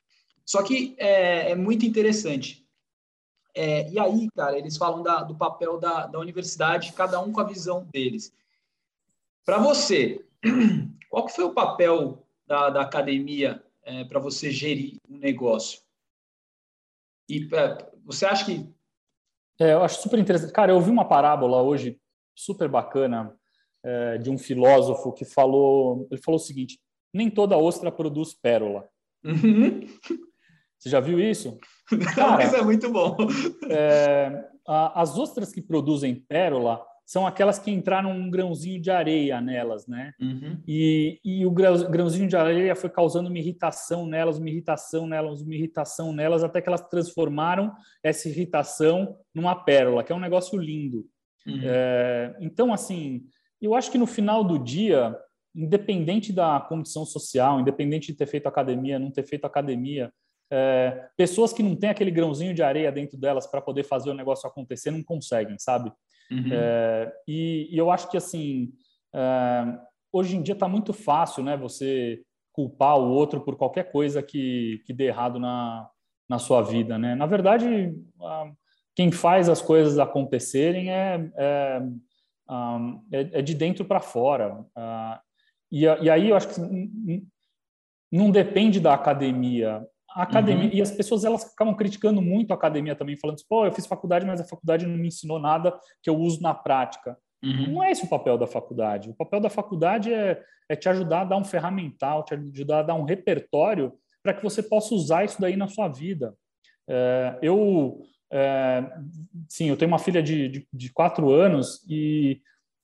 Só 0.46 0.64
que 0.64 0.96
é, 0.98 1.52
é 1.52 1.56
muito 1.56 1.86
interessante. 1.86 2.61
É, 3.54 3.90
e 3.90 4.00
aí, 4.00 4.30
cara, 4.36 4.58
eles 4.58 4.78
falam 4.78 5.04
da, 5.04 5.24
do 5.24 5.36
papel 5.36 5.78
da, 5.78 6.08
da 6.08 6.20
universidade, 6.20 6.94
cada 6.94 7.20
um 7.20 7.32
com 7.32 7.42
a 7.42 7.46
visão 7.46 7.86
deles. 7.92 8.34
Para 9.46 9.58
você, 9.58 10.26
qual 11.10 11.26
que 11.26 11.36
foi 11.36 11.44
o 11.44 11.54
papel 11.54 12.26
da, 12.48 12.70
da 12.70 12.82
academia 12.82 13.64
é, 13.84 14.04
para 14.06 14.20
você 14.20 14.52
gerir 14.52 14.98
um 15.10 15.18
negócio? 15.18 15.82
E 17.30 17.50
é, 17.54 17.92
você 18.06 18.26
acha 18.26 18.46
que. 18.46 18.70
É, 19.60 19.74
eu 19.74 19.84
acho 19.84 20.02
super 20.02 20.20
interessante. 20.20 20.54
Cara, 20.54 20.72
eu 20.72 20.76
ouvi 20.76 20.90
uma 20.90 21.08
parábola 21.08 21.62
hoje 21.62 22.00
super 22.36 22.70
bacana 22.70 23.36
é, 23.84 24.18
de 24.18 24.30
um 24.30 24.38
filósofo 24.38 25.12
que 25.12 25.26
falou. 25.26 26.08
Ele 26.10 26.22
falou 26.22 26.40
o 26.40 26.44
seguinte: 26.44 26.80
nem 27.14 27.30
toda 27.30 27.58
ostra 27.58 27.92
produz 27.92 28.34
pérola. 28.34 28.88
Uhum. 29.24 29.88
Você 30.82 30.90
já 30.90 31.00
viu 31.00 31.20
isso? 31.20 31.60
Cara, 32.16 32.48
Não, 32.48 32.58
é 32.58 32.64
muito 32.64 32.92
bom. 32.92 33.16
É, 33.70 34.44
a, 34.68 35.00
as 35.02 35.16
ostras 35.16 35.52
que 35.54 35.62
produzem 35.62 36.16
pérola 36.16 36.84
são 37.06 37.28
aquelas 37.28 37.60
que 37.60 37.70
entraram 37.70 38.12
um 38.12 38.32
grãozinho 38.32 38.82
de 38.82 38.90
areia 38.90 39.40
nelas, 39.40 39.86
né? 39.86 40.12
Uhum. 40.20 40.58
E, 40.68 41.20
e 41.24 41.46
o 41.46 41.52
grãozinho 41.52 42.28
de 42.28 42.36
areia 42.36 42.76
foi 42.76 42.90
causando 42.90 43.30
uma 43.30 43.38
irritação 43.38 44.08
nelas, 44.08 44.40
uma 44.40 44.50
irritação 44.50 45.06
nelas, 45.06 45.42
uma 45.42 45.54
irritação 45.54 46.14
nelas, 46.14 46.44
até 46.44 46.62
que 46.62 46.70
elas 46.70 46.88
transformaram 46.88 47.72
essa 48.02 48.28
irritação 48.28 49.18
numa 49.36 49.54
pérola, 49.54 50.04
que 50.04 50.12
é 50.12 50.16
um 50.16 50.20
negócio 50.20 50.58
lindo. 50.58 51.06
Uhum. 51.46 51.60
É, 51.64 52.36
então, 52.40 52.74
assim, 52.74 53.24
eu 53.62 53.76
acho 53.76 53.92
que 53.92 53.98
no 54.00 54.08
final 54.08 54.44
do 54.44 54.58
dia, 54.58 55.16
independente 55.54 56.34
da 56.34 56.60
condição 56.62 57.06
social, 57.06 57.60
independente 57.60 58.08
de 58.08 58.18
ter 58.18 58.26
feito 58.26 58.48
academia, 58.48 58.98
não 58.98 59.12
ter 59.12 59.24
feito 59.24 59.46
academia, 59.46 60.12
é, 60.52 61.08
pessoas 61.16 61.54
que 61.54 61.64
não 61.64 61.76
têm 61.78 61.90
aquele 61.90 62.12
grãozinho 62.12 62.54
de 62.54 62.62
areia 62.62 62.92
dentro 62.92 63.18
delas 63.18 63.48
para 63.48 63.62
poder 63.62 63.84
fazer 63.84 64.10
o 64.10 64.14
negócio 64.14 64.48
acontecer 64.48 64.92
não 64.92 65.02
conseguem, 65.02 65.58
sabe? 65.58 65.92
Uhum. 66.30 66.50
É, 66.52 67.14
e, 67.26 67.70
e, 67.72 67.78
eu 67.78 67.90
acho 67.90 68.10
que 68.10 68.18
assim 68.18 68.72
é, 69.14 69.80
hoje 70.12 70.36
em 70.36 70.42
dia 70.42 70.54
está 70.54 70.68
muito 70.68 70.92
fácil, 70.94 71.42
né? 71.42 71.56
Você 71.56 72.22
culpar 72.52 73.00
o 73.00 73.10
outro 73.10 73.40
por 73.40 73.56
qualquer 73.56 73.92
coisa 73.94 74.22
que, 74.22 74.82
que 74.86 74.92
dê 74.92 75.06
errado 75.06 75.40
na, 75.40 75.90
na 76.28 76.38
sua 76.38 76.62
vida, 76.62 76.98
né? 76.98 77.16
Na 77.16 77.26
verdade, 77.26 77.96
quem 78.94 79.10
faz 79.10 79.48
as 79.48 79.62
coisas 79.62 79.98
acontecerem 79.98 80.92
é, 80.92 81.32
é, 81.38 81.82
é, 83.14 83.40
é 83.40 83.42
de 83.42 83.56
dentro 83.56 83.86
para 83.86 84.02
fora. 84.02 84.66
E, 85.72 85.84
e 85.84 86.10
aí 86.10 86.30
eu 86.30 86.36
acho 86.36 86.50
que 86.50 87.26
não 88.12 88.30
depende 88.30 88.82
da 88.82 88.94
academia 88.94 89.88
a 90.14 90.24
academia 90.24 90.66
uhum. 90.66 90.74
e 90.74 90.82
as 90.82 90.92
pessoas 90.92 91.24
elas 91.24 91.46
acabam 91.46 91.76
criticando 91.76 92.22
muito 92.22 92.52
a 92.52 92.56
academia 92.56 92.96
também 92.96 93.18
falando 93.18 93.36
assim, 93.36 93.46
pô 93.48 93.66
eu 93.66 93.72
fiz 93.72 93.86
faculdade 93.86 94.26
mas 94.26 94.42
a 94.42 94.46
faculdade 94.46 94.86
não 94.86 94.98
me 94.98 95.08
ensinou 95.08 95.40
nada 95.40 95.78
que 96.02 96.10
eu 96.10 96.18
uso 96.18 96.42
na 96.42 96.54
prática 96.54 97.18
uhum. 97.44 97.74
não 97.74 97.84
é 97.84 97.92
esse 97.92 98.06
o 98.06 98.10
papel 98.10 98.38
da 98.38 98.48
faculdade 98.48 99.10
o 99.10 99.14
papel 99.14 99.40
da 99.40 99.50
faculdade 99.50 100.14
é, 100.14 100.42
é 100.70 100.76
te 100.76 100.90
ajudar 100.90 101.22
a 101.22 101.26
dar 101.26 101.38
um 101.38 101.44
ferramental 101.44 102.24
te 102.24 102.34
ajudar 102.34 102.80
a 102.80 102.84
dar 102.84 102.96
um 102.96 103.04
repertório 103.04 103.94
para 104.24 104.34
que 104.34 104.44
você 104.44 104.62
possa 104.62 104.94
usar 104.94 105.24
isso 105.24 105.40
daí 105.40 105.56
na 105.56 105.68
sua 105.68 105.88
vida 105.88 106.34
é, 106.90 107.40
eu 107.42 108.02
é, 108.32 108.84
sim 109.48 109.70
eu 109.70 109.78
tenho 109.78 109.92
uma 109.92 110.00
filha 110.00 110.22
de, 110.22 110.48
de, 110.50 110.68
de 110.72 110.94
quatro 110.94 111.30
anos 111.32 111.86
e 111.90 112.42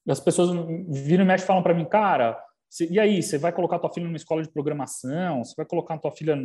as 0.07 0.19
pessoas 0.19 0.49
viram 0.89 1.23
e 1.23 1.27
mexem 1.27 1.47
falam 1.47 1.63
para 1.63 1.73
mim 1.73 1.85
cara 1.85 2.41
e 2.89 2.99
aí, 2.99 3.23
você 3.23 3.37
vai 3.37 3.51
colocar 3.51 3.79
tua 3.79 3.93
filha 3.93 4.05
numa 4.05 4.17
escola 4.17 4.43
de 4.43 4.51
programação? 4.51 5.43
Você 5.43 5.53
vai 5.55 5.65
colocar 5.65 5.97
tua 5.97 6.11
filha. 6.11 6.37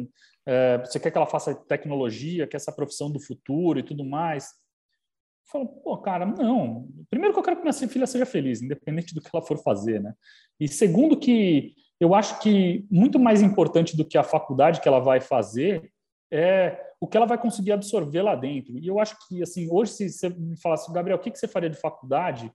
É, 0.47 0.79
você 0.79 1.01
quer 1.01 1.11
que 1.11 1.19
ela 1.19 1.27
faça 1.27 1.55
tecnologia, 1.55 2.47
quer 2.47 2.57
essa 2.57 2.73
profissão 2.73 3.11
do 3.11 3.21
futuro 3.21 3.79
e 3.79 3.83
tudo 3.83 4.05
mais? 4.05 4.45
Eu 4.45 5.51
falo, 5.53 5.67
pô, 5.67 5.99
cara, 5.99 6.25
não. 6.25 6.89
Primeiro 7.11 7.35
que 7.35 7.41
eu 7.41 7.45
quero 7.45 7.57
que 7.57 7.63
minha 7.63 7.73
filha 7.73 8.07
seja 8.07 8.25
feliz, 8.25 8.63
independente 8.63 9.15
do 9.15 9.21
que 9.21 9.29
ela 9.33 9.45
for 9.45 9.59
fazer, 9.59 10.01
né? 10.01 10.15
E 10.59 10.69
segundo 10.69 11.19
que 11.19 11.75
eu 12.01 12.15
acho 12.15 12.41
que 12.41 12.87
muito 12.91 13.19
mais 13.19 13.43
importante 13.43 13.97
do 13.97 14.05
que 14.05 14.19
a 14.19 14.25
faculdade 14.25 14.81
que 14.81 14.89
ela 14.89 15.01
vai 15.01 15.21
fazer 15.21 15.93
é 16.33 16.93
o 17.01 17.07
que 17.07 17.17
ela 17.17 17.27
vai 17.27 17.37
conseguir 17.37 17.73
absorver 17.73 18.23
lá 18.23 18.35
dentro. 18.35 18.79
E 18.79 18.87
eu 18.87 18.99
acho 18.99 19.17
que, 19.27 19.43
assim, 19.43 19.69
hoje, 19.71 19.93
se 19.93 20.11
você 20.11 20.29
me 20.29 20.57
falasse, 20.61 20.93
Gabriel, 20.93 21.19
o 21.19 21.21
que 21.21 21.37
você 21.37 21.49
faria 21.49 21.69
de 21.69 21.77
faculdade? 21.77 22.51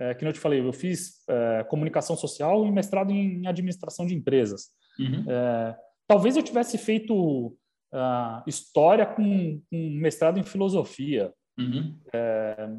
É, 0.00 0.14
que 0.14 0.24
eu 0.24 0.32
te 0.32 0.40
falei, 0.40 0.60
eu 0.60 0.72
fiz 0.72 1.22
é, 1.28 1.62
comunicação 1.64 2.16
social 2.16 2.66
e 2.66 2.72
mestrado 2.72 3.10
em 3.12 3.46
administração 3.46 4.06
de 4.06 4.14
empresas. 4.14 4.68
Uhum. 4.98 5.30
É, 5.30 5.76
talvez 6.08 6.36
eu 6.36 6.42
tivesse 6.42 6.78
feito 6.78 7.48
uh, 7.92 8.42
história 8.46 9.04
com, 9.04 9.60
com, 9.70 9.90
mestrado 10.00 10.38
em 10.38 10.42
filosofia. 10.42 11.32
Uhum. 11.58 11.98
É, 12.14 12.70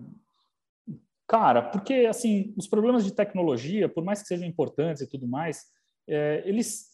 cara, 1.27 1.61
porque 1.61 2.07
assim, 2.09 2.55
os 2.57 2.67
problemas 2.67 3.05
de 3.05 3.13
tecnologia, 3.13 3.87
por 3.87 4.03
mais 4.03 4.23
que 4.23 4.27
sejam 4.27 4.47
importantes 4.47 5.03
e 5.03 5.07
tudo 5.07 5.27
mais, 5.27 5.65
é, 6.09 6.41
eles 6.43 6.87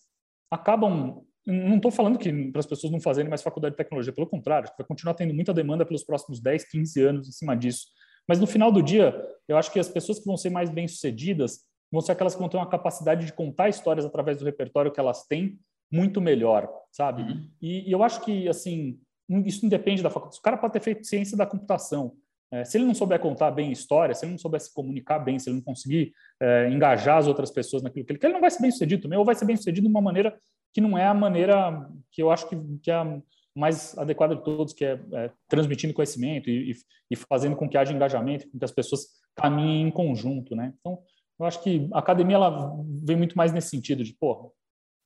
acabam 0.52 1.24
não 1.46 1.78
estou 1.78 1.92
falando 1.92 2.20
que 2.20 2.52
para 2.52 2.60
as 2.60 2.66
pessoas 2.66 2.92
não 2.92 3.00
fazerem 3.00 3.30
mais 3.30 3.42
faculdade 3.42 3.72
de 3.72 3.78
tecnologia, 3.78 4.12
pelo 4.12 4.28
contrário, 4.28 4.70
vai 4.78 4.86
continuar 4.86 5.14
tendo 5.14 5.34
muita 5.34 5.54
demanda 5.54 5.86
pelos 5.86 6.04
próximos 6.04 6.42
10, 6.42 6.70
15 6.70 7.02
anos 7.02 7.30
em 7.30 7.32
cima 7.32 7.56
disso. 7.56 7.88
Mas 8.28 8.40
no 8.40 8.48
final 8.48 8.72
do 8.72 8.82
dia, 8.82 9.16
eu 9.48 9.58
acho 9.58 9.72
que 9.72 9.80
as 9.80 9.88
pessoas 9.88 10.20
que 10.20 10.26
vão 10.26 10.38
ser 10.38 10.50
mais 10.50 10.70
bem-sucedidas 10.70 11.62
vão 11.92 12.02
ser 12.02 12.12
aquelas 12.12 12.34
que 12.34 12.42
vão 12.42 12.50
ter 12.50 12.58
uma 12.58 12.70
capacidade 12.70 13.26
de 13.26 13.34
contar 13.34 13.70
histórias 13.70 14.06
através 14.06 14.38
do 14.38 14.46
repertório 14.46 14.92
que 14.92 15.00
elas 15.00 15.26
têm 15.26 15.58
muito 15.92 16.20
melhor, 16.20 16.70
sabe? 16.92 17.22
Uhum. 17.22 17.50
E, 17.62 17.88
e, 17.88 17.92
eu 17.92 18.04
acho 18.04 18.22
que, 18.22 18.48
assim, 18.50 19.00
isso 19.46 19.64
não 19.64 19.70
depende 19.70 20.04
da 20.04 20.10
faculdade. 20.10 20.40
O 20.40 20.42
cara 20.42 20.58
pode 20.58 20.74
ter 20.74 20.82
feito 20.82 21.08
ciência 21.08 21.38
da 21.38 21.46
computação. 21.46 22.14
É, 22.52 22.64
se 22.64 22.78
ele 22.78 22.86
não 22.86 22.94
souber 22.94 23.20
contar 23.20 23.52
bem 23.52 23.72
história, 23.72 24.14
se 24.14 24.26
ele 24.26 24.32
não 24.32 24.40
souber 24.40 24.60
se 24.60 24.74
comunicar 24.74 25.20
bem, 25.20 25.40
se 25.40 25.50
ele 25.50 25.58
não 25.58 25.64
conseguir 25.64 26.14
é, 26.42 26.70
engajar 26.70 27.18
as 27.18 27.28
outras 27.28 27.52
pessoas 27.52 27.84
naquilo 27.84 28.06
que 28.06 28.12
ele 28.12 28.20
quer, 28.20 28.28
ele 28.28 28.34
não 28.34 28.42
vai 28.42 28.52
ser 28.52 28.62
bem-sucedido 28.62 29.04
também, 29.04 29.20
ou 29.20 29.26
vai 29.26 29.36
ser 29.36 29.46
bem-sucedido 29.46 29.88
de 29.88 29.92
uma 29.92 30.02
maneira 30.02 30.38
que 30.74 30.82
não 30.82 30.98
é 30.98 31.06
a 31.06 31.14
maneira 31.14 31.90
que 32.12 32.22
eu 32.22 32.32
acho 32.32 32.48
que, 32.48 32.56
que 32.82 32.92
é 32.92 32.96
a 32.96 33.22
mais 33.58 33.98
adequada 33.98 34.36
de 34.36 34.44
todos, 34.44 34.72
que 34.72 34.86
é, 34.86 35.00
é 35.14 35.32
transmitindo 35.48 35.94
conhecimento 35.94 36.50
e, 36.50 36.76
e, 37.10 37.16
fazendo 37.16 37.56
com 37.56 37.68
que 37.68 37.78
haja 37.78 37.92
engajamento, 37.92 38.48
com 38.50 38.60
que 38.60 38.66
as 38.66 38.72
pessoas 38.72 39.08
caminhem 39.36 39.88
em 39.88 39.92
conjunto, 39.92 40.56
né? 40.56 40.74
Então, 40.80 41.00
eu 41.40 41.46
acho 41.46 41.62
que 41.64 41.88
a 41.92 42.00
academia 42.00 42.36
ela 42.36 42.72
vem 43.04 43.16
muito 43.16 43.36
mais 43.36 43.52
nesse 43.52 43.70
sentido 43.70 44.04
de, 44.04 44.14
pô, 44.14 44.54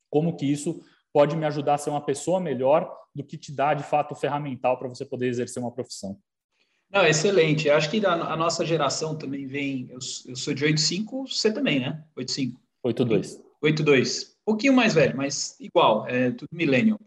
como 0.09 0.35
que 0.35 0.45
isso 0.45 0.83
pode 1.13 1.35
me 1.35 1.45
ajudar 1.45 1.75
a 1.75 1.77
ser 1.77 1.89
uma 1.89 2.03
pessoa 2.03 2.39
melhor 2.39 2.93
do 3.15 3.23
que 3.23 3.37
te 3.37 3.53
dá, 3.53 3.73
de 3.73 3.83
fato, 3.83 4.11
o 4.11 4.15
ferramental 4.15 4.77
para 4.77 4.87
você 4.87 5.05
poder 5.05 5.27
exercer 5.27 5.61
uma 5.61 5.71
profissão. 5.71 6.17
Não, 6.89 7.05
excelente. 7.05 7.67
Eu 7.67 7.75
acho 7.75 7.89
que 7.89 8.05
a, 8.05 8.13
a 8.13 8.35
nossa 8.35 8.65
geração 8.65 9.17
também 9.17 9.47
vem. 9.47 9.87
Eu, 9.89 9.99
eu 10.27 10.35
sou 10.35 10.53
de 10.53 10.65
85, 10.65 11.27
você 11.27 11.51
também, 11.53 11.79
né? 11.79 12.03
85. 12.17 12.61
82. 12.83 13.41
82. 13.61 14.23
Um 14.41 14.51
pouquinho 14.51 14.73
mais 14.73 14.93
velho, 14.93 15.15
mas 15.15 15.57
igual, 15.59 16.05
é 16.07 16.31
tudo 16.31 16.49
millennial 16.51 16.99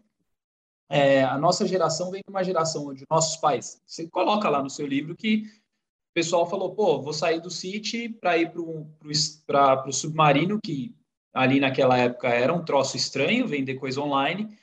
é, 0.89 1.23
a 1.23 1.37
nossa 1.37 1.67
geração 1.67 2.11
vem 2.11 2.21
de 2.25 2.31
uma 2.31 2.43
geração 2.43 2.87
onde 2.87 3.05
nossos 3.09 3.37
pais, 3.37 3.81
você 3.85 4.07
coloca 4.07 4.49
lá 4.49 4.61
no 4.61 4.69
seu 4.69 4.85
livro 4.85 5.15
que 5.15 5.43
o 5.45 6.13
pessoal 6.13 6.49
falou, 6.49 6.73
pô, 6.73 7.01
vou 7.01 7.13
sair 7.13 7.41
do 7.41 7.49
City 7.49 8.07
para 8.07 8.37
ir 8.37 8.51
para 9.45 9.87
o 9.87 9.91
submarino, 9.91 10.59
que 10.63 10.95
ali 11.33 11.59
naquela 11.59 11.97
época 11.97 12.29
era 12.29 12.53
um 12.53 12.63
troço 12.63 12.95
estranho, 12.95 13.47
vender 13.47 13.75
coisa 13.75 13.99
online, 13.99 14.57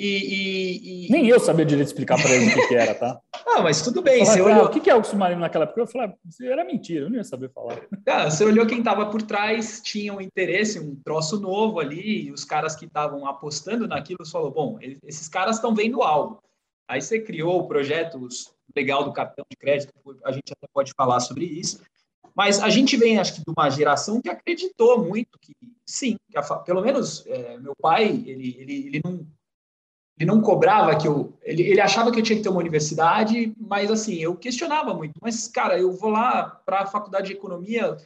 e, 0.00 1.04
e, 1.04 1.06
e... 1.06 1.10
Nem 1.10 1.26
eu 1.26 1.38
sabia 1.38 1.64
direito 1.64 1.88
explicar 1.88 2.20
para 2.20 2.30
ele 2.30 2.50
o 2.50 2.54
que, 2.54 2.68
que, 2.68 2.74
era, 2.74 2.94
tá? 2.94 3.20
Ah, 3.52 3.62
mas 3.62 3.82
tudo 3.82 4.00
bem. 4.00 4.24
Você 4.24 4.40
olhou... 4.40 4.66
O 4.66 4.68
que, 4.70 4.88
é 4.88 4.94
o 4.94 5.02
submarino 5.02 5.40
naquela 5.40 5.64
época? 5.64 5.80
Eu 5.80 5.86
falei, 5.86 6.08
ah, 6.08 6.44
era 6.44 6.64
mentira, 6.64 7.06
eu 7.06 7.10
não 7.10 7.16
ia 7.16 7.24
saber 7.24 7.50
falar. 7.50 7.78
Ah, 8.06 8.30
você 8.30 8.44
olhou 8.44 8.66
quem 8.66 8.78
estava 8.78 9.06
por 9.06 9.22
trás, 9.22 9.80
tinha 9.84 10.14
um 10.14 10.20
interesse, 10.20 10.80
um 10.80 10.96
troço 11.04 11.38
novo 11.40 11.80
ali, 11.80 12.26
e 12.26 12.32
os 12.32 12.44
caras 12.44 12.74
que 12.74 12.86
estavam 12.86 13.26
apostando 13.26 13.86
naquilo, 13.86 14.26
falou, 14.26 14.50
bom, 14.50 14.78
esses 14.80 15.28
caras 15.28 15.56
estão 15.56 15.74
vendo 15.74 16.02
algo. 16.02 16.42
Aí 16.88 17.00
você 17.00 17.20
criou 17.20 17.60
o 17.60 17.68
projeto 17.68 18.26
legal 18.74 19.04
do 19.04 19.12
cartão 19.12 19.44
de 19.50 19.56
crédito, 19.56 19.92
a 20.24 20.32
gente 20.32 20.52
até 20.52 20.66
pode 20.72 20.92
falar 20.96 21.20
sobre 21.20 21.44
isso. 21.44 21.80
Mas 22.34 22.60
a 22.60 22.68
gente 22.68 22.96
vem, 22.96 23.18
acho 23.18 23.34
que, 23.34 23.40
de 23.40 23.50
uma 23.56 23.68
geração 23.68 24.20
que 24.20 24.28
acreditou 24.28 25.04
muito 25.04 25.38
que, 25.40 25.52
sim, 25.84 26.16
que 26.30 26.38
a, 26.38 26.42
pelo 26.42 26.80
menos 26.80 27.26
é, 27.26 27.58
meu 27.58 27.74
pai, 27.76 28.08
ele, 28.26 28.56
ele, 28.58 28.86
ele 28.86 29.00
não 29.04 29.26
ele 30.20 30.30
não 30.30 30.42
cobrava 30.42 30.94
que 30.96 31.08
eu. 31.08 31.32
Ele, 31.42 31.62
ele 31.62 31.80
achava 31.80 32.12
que 32.12 32.18
eu 32.18 32.22
tinha 32.22 32.36
que 32.36 32.42
ter 32.42 32.50
uma 32.50 32.60
universidade, 32.60 33.54
mas 33.58 33.90
assim, 33.90 34.16
eu 34.16 34.36
questionava 34.36 34.92
muito. 34.92 35.14
Mas, 35.20 35.48
cara, 35.48 35.78
eu 35.78 35.90
vou 35.92 36.10
lá 36.10 36.44
para 36.44 36.80
a 36.80 36.86
faculdade 36.86 37.28
de 37.28 37.32
economia. 37.32 37.96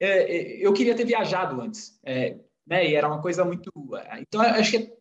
É, 0.00 0.08
é, 0.08 0.66
eu 0.66 0.72
queria 0.72 0.96
ter 0.96 1.04
viajado 1.04 1.60
antes, 1.60 1.96
é, 2.04 2.36
né? 2.66 2.90
E 2.90 2.96
era 2.96 3.06
uma 3.06 3.22
coisa 3.22 3.44
muito. 3.44 3.70
Então, 4.20 4.40
acho 4.40 4.72
que 4.72 4.92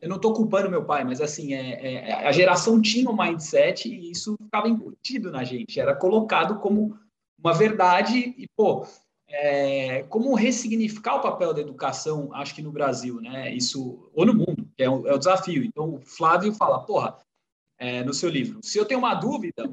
eu 0.00 0.08
não 0.08 0.16
estou 0.16 0.32
culpando 0.32 0.68
meu 0.68 0.84
pai, 0.84 1.04
mas 1.04 1.20
assim, 1.20 1.54
é, 1.54 2.08
é, 2.08 2.12
a 2.26 2.32
geração 2.32 2.82
tinha 2.82 3.08
um 3.08 3.16
mindset 3.16 3.88
e 3.88 4.10
isso 4.10 4.36
ficava 4.42 4.68
embutido 4.68 5.30
na 5.30 5.44
gente, 5.44 5.78
era 5.78 5.94
colocado 5.94 6.58
como 6.58 6.98
uma 7.38 7.54
verdade 7.54 8.34
e, 8.36 8.48
pô, 8.56 8.84
é, 9.28 10.02
como 10.08 10.34
ressignificar 10.34 11.16
o 11.16 11.22
papel 11.22 11.54
da 11.54 11.60
educação, 11.60 12.34
acho 12.34 12.52
que 12.52 12.62
no 12.62 12.72
Brasil, 12.72 13.20
né? 13.20 13.54
Isso, 13.54 14.10
ou 14.12 14.26
no 14.26 14.34
mundo, 14.34 14.61
é 14.82 14.90
o, 14.90 15.06
é 15.06 15.14
o 15.14 15.18
desafio. 15.18 15.64
Então, 15.64 15.94
o 15.94 16.00
Flávio 16.00 16.52
fala, 16.52 16.84
porra, 16.84 17.18
é, 17.78 18.02
no 18.04 18.14
seu 18.14 18.28
livro, 18.28 18.60
se 18.62 18.78
eu 18.78 18.84
tenho 18.84 19.00
uma 19.00 19.14
dúvida, 19.14 19.70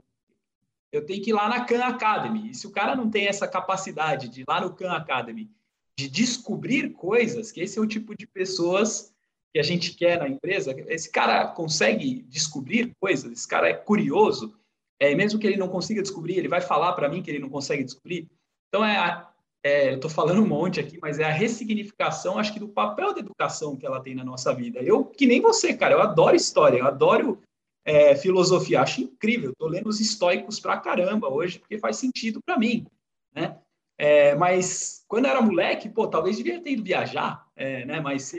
eu 0.91 1.06
tenho 1.06 1.22
que 1.22 1.30
ir 1.30 1.34
lá 1.34 1.48
na 1.48 1.65
Khan 1.65 1.84
Academy. 1.84 2.50
E 2.50 2.56
se 2.56 2.65
o 2.65 2.72
cara 2.72 2.95
não 2.95 3.10
tem 3.10 3.28
essa 3.28 3.48
capacidade 3.48 4.28
de 4.28 4.41
ir 4.41 4.45
lá 4.48 4.60
no 4.62 4.74
Khan 4.74 4.91
Academy, 4.91 5.50
de 5.98 6.10
descobrir 6.10 6.91
coisas, 6.93 7.52
que 7.52 7.62
esse 7.62 7.78
é 7.78 7.82
o 7.82 7.88
tipo 7.88 8.15
de 8.15 8.26
pessoas 8.26 9.13
que 9.54 9.60
a 9.60 9.63
gente 9.63 9.95
quer 9.95 10.19
na 10.19 10.30
empresa, 10.30 10.74
esse 10.88 11.12
cara 11.12 11.48
consegue 11.48 12.24
descobrir 12.24 12.95
coisas, 13.00 13.32
esse 13.32 13.48
cara 13.48 13.67
é 13.67 13.74
curioso, 13.74 14.56
é, 15.00 15.13
mesmo 15.15 15.39
que 15.39 15.48
ele 15.48 15.58
não 15.58 15.67
consiga 15.67 16.02
descobrir, 16.02 16.38
ele 16.38 16.48
vai 16.48 16.62
falar 16.62 16.93
para 16.93 17.10
mim 17.10 17.22
que 17.22 17.32
ele 17.32 17.39
não 17.39 17.50
consegue 17.50 17.84
descobrir. 17.84 18.30
Então, 18.67 18.86
é, 18.86 19.28
é, 19.63 19.89
eu 19.89 19.95
estou 19.95 20.10
falando 20.10 20.41
um 20.41 20.48
monte 20.48 20.80
aqui, 20.80 20.98
mas 21.02 21.19
é 21.19 21.26
a 21.26 21.32
ressignificação, 21.32 22.38
acho 22.38 22.54
que 22.54 22.60
do 22.60 22.69
papel 22.69 23.13
da 23.13 23.19
educação 23.19 23.76
que 23.76 23.86
ela 23.86 24.02
tem 24.02 24.15
na 24.15 24.24
nossa 24.24 24.54
vida. 24.54 24.80
Eu, 24.80 25.04
que 25.04 25.28
nem 25.28 25.41
você, 25.41 25.76
cara, 25.76 25.95
eu 25.95 26.02
adoro 26.02 26.36
história, 26.36 26.78
eu 26.78 26.88
adoro 26.88 27.41
é, 27.84 28.15
filosofia, 28.15 28.82
acho 28.82 29.02
incrível. 29.02 29.52
Estou 29.52 29.67
lendo 29.67 29.88
os 29.88 30.00
estoicos 30.00 30.60
pra 30.60 30.78
caramba 30.78 31.28
hoje, 31.28 31.60
porque 31.60 31.78
faz 31.78 31.98
sentido 31.98 32.41
para 32.41 32.58
mim, 32.58 32.88
né? 33.34 33.58
É, 33.98 34.34
mas 34.36 35.04
quando 35.10 35.26
eu 35.26 35.32
era 35.32 35.41
moleque, 35.41 35.89
pô, 35.89 36.08
talvez 36.08 36.38
devia 36.38 36.62
ter 36.62 36.72
ido 36.72 36.84
viajar, 36.84 37.45
é, 37.54 37.84
né? 37.84 38.00
Mas 38.00 38.34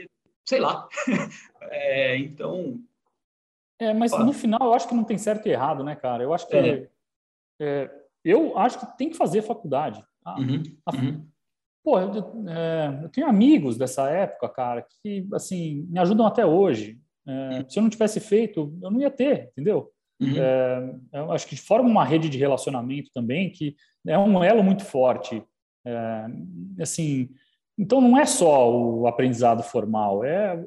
sei 0.44 0.60
lá. 0.60 0.88
É, 1.72 2.16
então. 2.16 2.80
É, 3.78 3.92
mas 3.92 4.10
no 4.12 4.32
final 4.32 4.58
eu 4.62 4.72
acho 4.72 4.88
que 4.88 4.94
não 4.94 5.04
tem 5.04 5.18
certo 5.18 5.46
e 5.46 5.52
errado, 5.52 5.84
né, 5.84 5.94
cara? 5.94 6.22
Eu 6.22 6.32
acho 6.32 6.48
que 6.48 6.88
é. 7.60 7.90
Eu 8.24 8.58
acho 8.58 8.80
que 8.80 8.96
tem 8.96 9.10
que 9.10 9.16
fazer 9.16 9.42
faculdade. 9.42 10.02
Ah, 10.24 10.38
uhum, 10.38 10.62
uhum. 10.94 11.26
Pô, 11.82 11.98
eu, 11.98 12.10
é, 12.48 13.00
eu, 13.04 13.08
tenho 13.08 13.26
amigos 13.26 13.76
dessa 13.78 14.08
época, 14.10 14.48
cara, 14.48 14.86
que 15.02 15.26
assim 15.32 15.86
me 15.88 15.98
ajudam 15.98 16.26
até 16.26 16.44
hoje. 16.44 16.98
É, 17.26 17.58
uhum. 17.58 17.68
Se 17.68 17.78
eu 17.78 17.82
não 17.82 17.90
tivesse 17.90 18.20
feito, 18.20 18.76
eu 18.82 18.90
não 18.90 19.00
ia 19.00 19.10
ter, 19.10 19.48
entendeu? 19.52 19.90
Uhum. 20.20 20.34
É, 20.36 20.94
eu 21.14 21.32
acho 21.32 21.46
que 21.46 21.56
forma 21.56 21.88
uma 21.88 22.04
rede 22.04 22.28
de 22.28 22.36
relacionamento 22.36 23.10
também 23.14 23.50
que 23.50 23.74
é 24.06 24.18
um 24.18 24.44
elo 24.44 24.62
muito 24.62 24.84
forte. 24.84 25.42
É, 25.84 26.26
assim, 26.80 27.30
então 27.78 28.00
não 28.00 28.18
é 28.18 28.26
só 28.26 28.70
o 28.70 29.06
aprendizado 29.06 29.62
formal, 29.62 30.22
é 30.22 30.62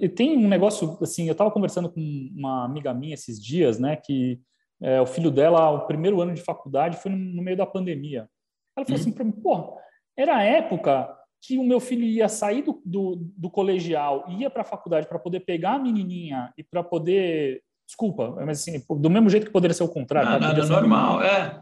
e 0.00 0.08
tem 0.08 0.36
um 0.36 0.48
negócio 0.48 0.96
assim, 1.00 1.26
eu 1.26 1.32
estava 1.32 1.50
conversando 1.50 1.90
com 1.90 2.00
uma 2.36 2.64
amiga 2.64 2.94
minha 2.94 3.14
esses 3.14 3.42
dias, 3.42 3.80
né, 3.80 3.96
que 3.96 4.40
é, 4.80 5.00
o 5.00 5.06
filho 5.06 5.30
dela, 5.30 5.70
o 5.70 5.86
primeiro 5.86 6.20
ano 6.20 6.34
de 6.34 6.42
faculdade 6.42 6.96
foi 6.98 7.10
no, 7.10 7.16
no 7.16 7.42
meio 7.42 7.56
da 7.56 7.66
pandemia. 7.66 8.28
Ela 8.76 8.86
falou 8.86 8.98
uhum. 8.98 9.02
assim 9.02 9.12
para 9.12 9.24
mim, 9.24 9.32
pô, 9.32 9.78
era 10.16 10.36
a 10.36 10.42
época 10.42 11.16
que 11.40 11.58
o 11.58 11.64
meu 11.64 11.80
filho 11.80 12.04
ia 12.04 12.28
sair 12.28 12.62
do, 12.62 12.80
do, 12.84 13.16
do 13.36 13.50
colegial, 13.50 14.24
ia 14.28 14.48
para 14.48 14.62
a 14.62 14.66
faculdade 14.66 15.08
para 15.08 15.18
poder 15.18 15.40
pegar 15.40 15.74
a 15.74 15.78
menininha 15.78 16.52
e 16.56 16.62
para 16.62 16.84
poder, 16.84 17.62
desculpa, 17.86 18.30
mas 18.46 18.60
assim, 18.60 18.82
do 18.88 19.10
mesmo 19.10 19.28
jeito 19.28 19.46
que 19.46 19.52
poderia 19.52 19.74
ser 19.74 19.82
o 19.82 19.88
contrário. 19.88 20.30
Não, 20.30 20.38
nada 20.38 20.66
normal, 20.66 21.22
é. 21.22 21.60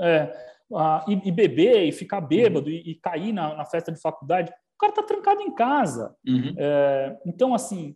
é 0.00 0.32
e, 1.08 1.28
e, 1.28 1.30
beber 1.30 1.84
e 1.84 1.92
ficar 1.92 2.22
bêbado 2.22 2.68
uhum. 2.68 2.72
e, 2.72 2.92
e, 2.92 2.94
cair 2.94 3.32
na, 3.32 3.54
na, 3.54 3.64
festa 3.66 3.92
de 3.92 4.00
faculdade. 4.00 4.50
O 4.50 4.78
cara 4.78 4.90
está 4.90 5.02
trancado 5.02 5.42
em 5.42 5.54
casa. 5.54 6.16
Uhum. 6.26 6.54
É, 6.56 7.18
então, 7.26 7.54
assim, 7.54 7.94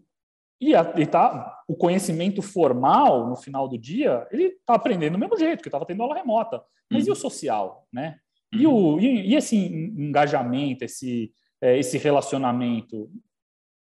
e, 0.61 0.75
a, 0.75 0.93
e 0.97 1.07
tá, 1.07 1.63
o 1.67 1.75
conhecimento 1.75 2.43
formal 2.43 3.27
no 3.27 3.37
final 3.37 3.67
do 3.67 3.79
dia, 3.79 4.27
ele 4.31 4.45
está 4.45 4.75
aprendendo 4.75 5.13
do 5.13 5.19
mesmo 5.19 5.39
jeito, 5.39 5.63
que 5.63 5.69
estava 5.69 5.87
tendo 5.87 6.03
aula 6.03 6.15
remota. 6.15 6.63
Mas 6.91 7.05
uhum. 7.05 7.11
e 7.11 7.13
o 7.13 7.17
social, 7.17 7.87
né? 7.93 8.19
E, 8.53 8.67
o, 8.67 8.71
uhum. 8.71 9.01
e, 9.01 9.31
e 9.31 9.37
esse 9.37 9.57
engajamento, 9.57 10.85
esse, 10.85 11.33
é, 11.61 11.79
esse 11.79 11.97
relacionamento? 11.97 13.11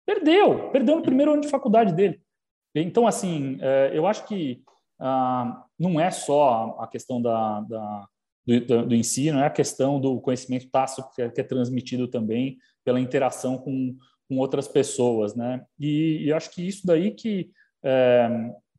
Perdeu, 0.05 0.69
perdeu 0.69 0.95
no 0.95 1.01
primeiro 1.01 1.33
ano 1.33 1.41
de 1.41 1.49
faculdade 1.49 1.93
dele. 1.93 2.21
Então, 2.73 3.05
assim, 3.05 3.57
é, 3.59 3.91
eu 3.93 4.07
acho 4.07 4.25
que 4.25 4.63
ah, 4.99 5.65
não 5.77 5.99
é 5.99 6.09
só 6.09 6.77
a 6.79 6.87
questão 6.87 7.21
da, 7.21 7.59
da 7.61 8.07
do, 8.45 8.85
do, 8.87 8.95
ensino, 8.95 9.39
é 9.39 9.45
a 9.45 9.51
questão 9.51 9.99
do 9.99 10.21
conhecimento 10.21 10.69
tácito 10.69 11.03
que 11.13 11.21
é, 11.21 11.29
que 11.29 11.41
é 11.41 11.43
transmitido 11.43 12.07
também 12.07 12.57
pela 12.83 12.99
interação 12.99 13.57
com, 13.57 13.95
com 14.31 14.37
outras 14.37 14.65
pessoas, 14.65 15.35
né? 15.35 15.61
E, 15.77 16.23
e 16.23 16.31
acho 16.31 16.51
que 16.51 16.65
isso 16.65 16.87
daí 16.87 17.11
que 17.11 17.51
é, 17.83 18.29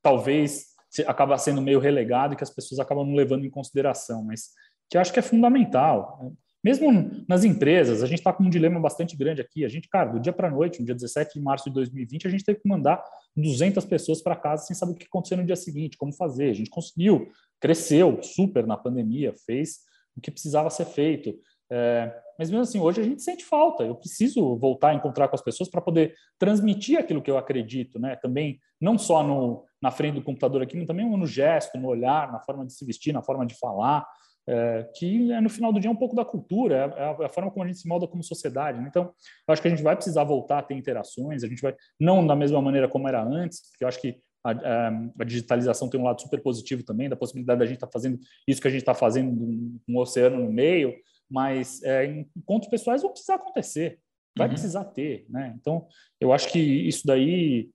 talvez 0.00 0.68
acaba 1.06 1.36
sendo 1.36 1.60
meio 1.60 1.78
relegado 1.78 2.32
e 2.32 2.36
que 2.38 2.42
as 2.42 2.48
pessoas 2.48 2.80
acabam 2.80 3.06
não 3.06 3.14
levando 3.14 3.44
em 3.44 3.50
consideração, 3.50 4.24
mas 4.24 4.48
que 4.88 4.96
acho 4.96 5.12
que 5.12 5.18
é 5.18 5.22
fundamental. 5.22 6.32
Mesmo 6.64 6.90
nas 7.28 7.44
empresas, 7.44 8.02
a 8.02 8.06
gente 8.06 8.20
está 8.20 8.32
com 8.32 8.44
um 8.44 8.48
dilema 8.48 8.80
bastante 8.80 9.14
grande 9.14 9.42
aqui. 9.42 9.62
A 9.62 9.68
gente, 9.68 9.90
cara, 9.90 10.12
do 10.12 10.20
dia 10.20 10.32
para 10.32 10.48
a 10.48 10.50
noite, 10.50 10.80
no 10.80 10.86
dia 10.86 10.94
17 10.94 11.34
de 11.34 11.44
março 11.44 11.66
de 11.66 11.74
2020, 11.74 12.26
a 12.26 12.30
gente 12.30 12.44
teve 12.44 12.60
que 12.60 12.68
mandar 12.68 13.04
200 13.36 13.84
pessoas 13.84 14.22
para 14.22 14.34
casa 14.34 14.64
sem 14.64 14.74
saber 14.74 14.92
o 14.92 14.94
que 14.94 15.04
aconteceu 15.04 15.36
no 15.36 15.44
dia 15.44 15.56
seguinte, 15.56 15.98
como 15.98 16.14
fazer. 16.14 16.48
A 16.48 16.54
gente 16.54 16.70
conseguiu, 16.70 17.30
cresceu 17.60 18.22
super 18.22 18.66
na 18.66 18.78
pandemia, 18.78 19.34
fez 19.44 19.80
o 20.16 20.20
que 20.20 20.30
precisava 20.30 20.70
ser 20.70 20.86
feito. 20.86 21.34
É, 21.70 22.10
mas 22.42 22.50
mesmo 22.50 22.62
assim, 22.62 22.80
hoje 22.80 23.00
a 23.00 23.04
gente 23.04 23.22
sente 23.22 23.44
falta. 23.44 23.84
Eu 23.84 23.94
preciso 23.94 24.56
voltar 24.56 24.88
a 24.88 24.94
encontrar 24.94 25.28
com 25.28 25.36
as 25.36 25.42
pessoas 25.42 25.70
para 25.70 25.80
poder 25.80 26.12
transmitir 26.40 26.98
aquilo 26.98 27.22
que 27.22 27.30
eu 27.30 27.38
acredito, 27.38 28.00
né? 28.00 28.16
Também 28.16 28.58
não 28.80 28.98
só 28.98 29.22
no, 29.22 29.64
na 29.80 29.92
frente 29.92 30.16
do 30.16 30.22
computador 30.24 30.60
aqui, 30.60 30.76
mas 30.76 30.88
também 30.88 31.08
no 31.08 31.24
gesto, 31.24 31.78
no 31.78 31.86
olhar, 31.86 32.32
na 32.32 32.40
forma 32.40 32.66
de 32.66 32.72
se 32.72 32.84
vestir, 32.84 33.12
na 33.12 33.22
forma 33.22 33.46
de 33.46 33.54
falar, 33.54 34.04
é, 34.48 34.88
que 34.96 35.30
é, 35.30 35.40
no 35.40 35.48
final 35.48 35.72
do 35.72 35.78
dia 35.78 35.88
é 35.88 35.92
um 35.92 35.96
pouco 35.96 36.16
da 36.16 36.24
cultura, 36.24 36.74
é 36.74 36.80
a, 36.80 37.16
é 37.20 37.26
a, 37.26 37.28
forma 37.28 37.48
como 37.48 37.62
a 37.62 37.68
gente 37.68 37.78
se 37.78 37.86
molda 37.86 38.08
como 38.08 38.24
sociedade. 38.24 38.80
Né? 38.80 38.88
Então, 38.88 39.04
eu 39.04 39.52
acho 39.52 39.62
que 39.62 39.68
a 39.68 39.70
gente 39.70 39.84
vai 39.84 39.94
precisar 39.94 40.24
voltar 40.24 40.58
a 40.58 40.62
ter 40.62 40.74
interações. 40.74 41.44
A 41.44 41.46
gente 41.46 41.62
vai 41.62 41.76
não 42.00 42.26
da 42.26 42.34
mesma 42.34 42.60
maneira 42.60 42.88
como 42.88 43.06
era 43.06 43.22
antes, 43.22 43.70
porque 43.70 43.84
eu 43.84 43.88
acho 43.88 44.00
que 44.00 44.18
a, 44.42 44.50
a, 44.50 44.88
a, 45.20 45.24
digitalização 45.24 45.88
tem 45.88 46.00
um 46.00 46.04
lado 46.04 46.20
super 46.20 46.42
positivo 46.42 46.82
também, 46.82 47.08
da 47.08 47.14
possibilidade 47.14 47.60
da 47.60 47.66
gente 47.66 47.76
estar 47.76 47.86
tá 47.86 47.92
fazendo 47.92 48.18
isso 48.48 48.60
que 48.60 48.66
a 48.66 48.70
gente 48.72 48.80
está 48.80 48.94
fazendo 48.94 49.30
com 49.30 49.78
um 49.88 49.98
oceano 49.98 50.42
no 50.42 50.52
meio, 50.52 50.92
mas 51.32 51.82
é, 51.82 52.04
encontros 52.36 52.70
pessoais 52.70 53.00
vão 53.00 53.10
precisar 53.10 53.36
acontecer, 53.36 53.98
vai 54.36 54.46
uhum. 54.46 54.52
precisar 54.52 54.84
ter, 54.84 55.24
né? 55.30 55.54
Então, 55.58 55.86
eu 56.20 56.30
acho 56.30 56.52
que 56.52 56.58
isso 56.58 57.06
daí, 57.06 57.70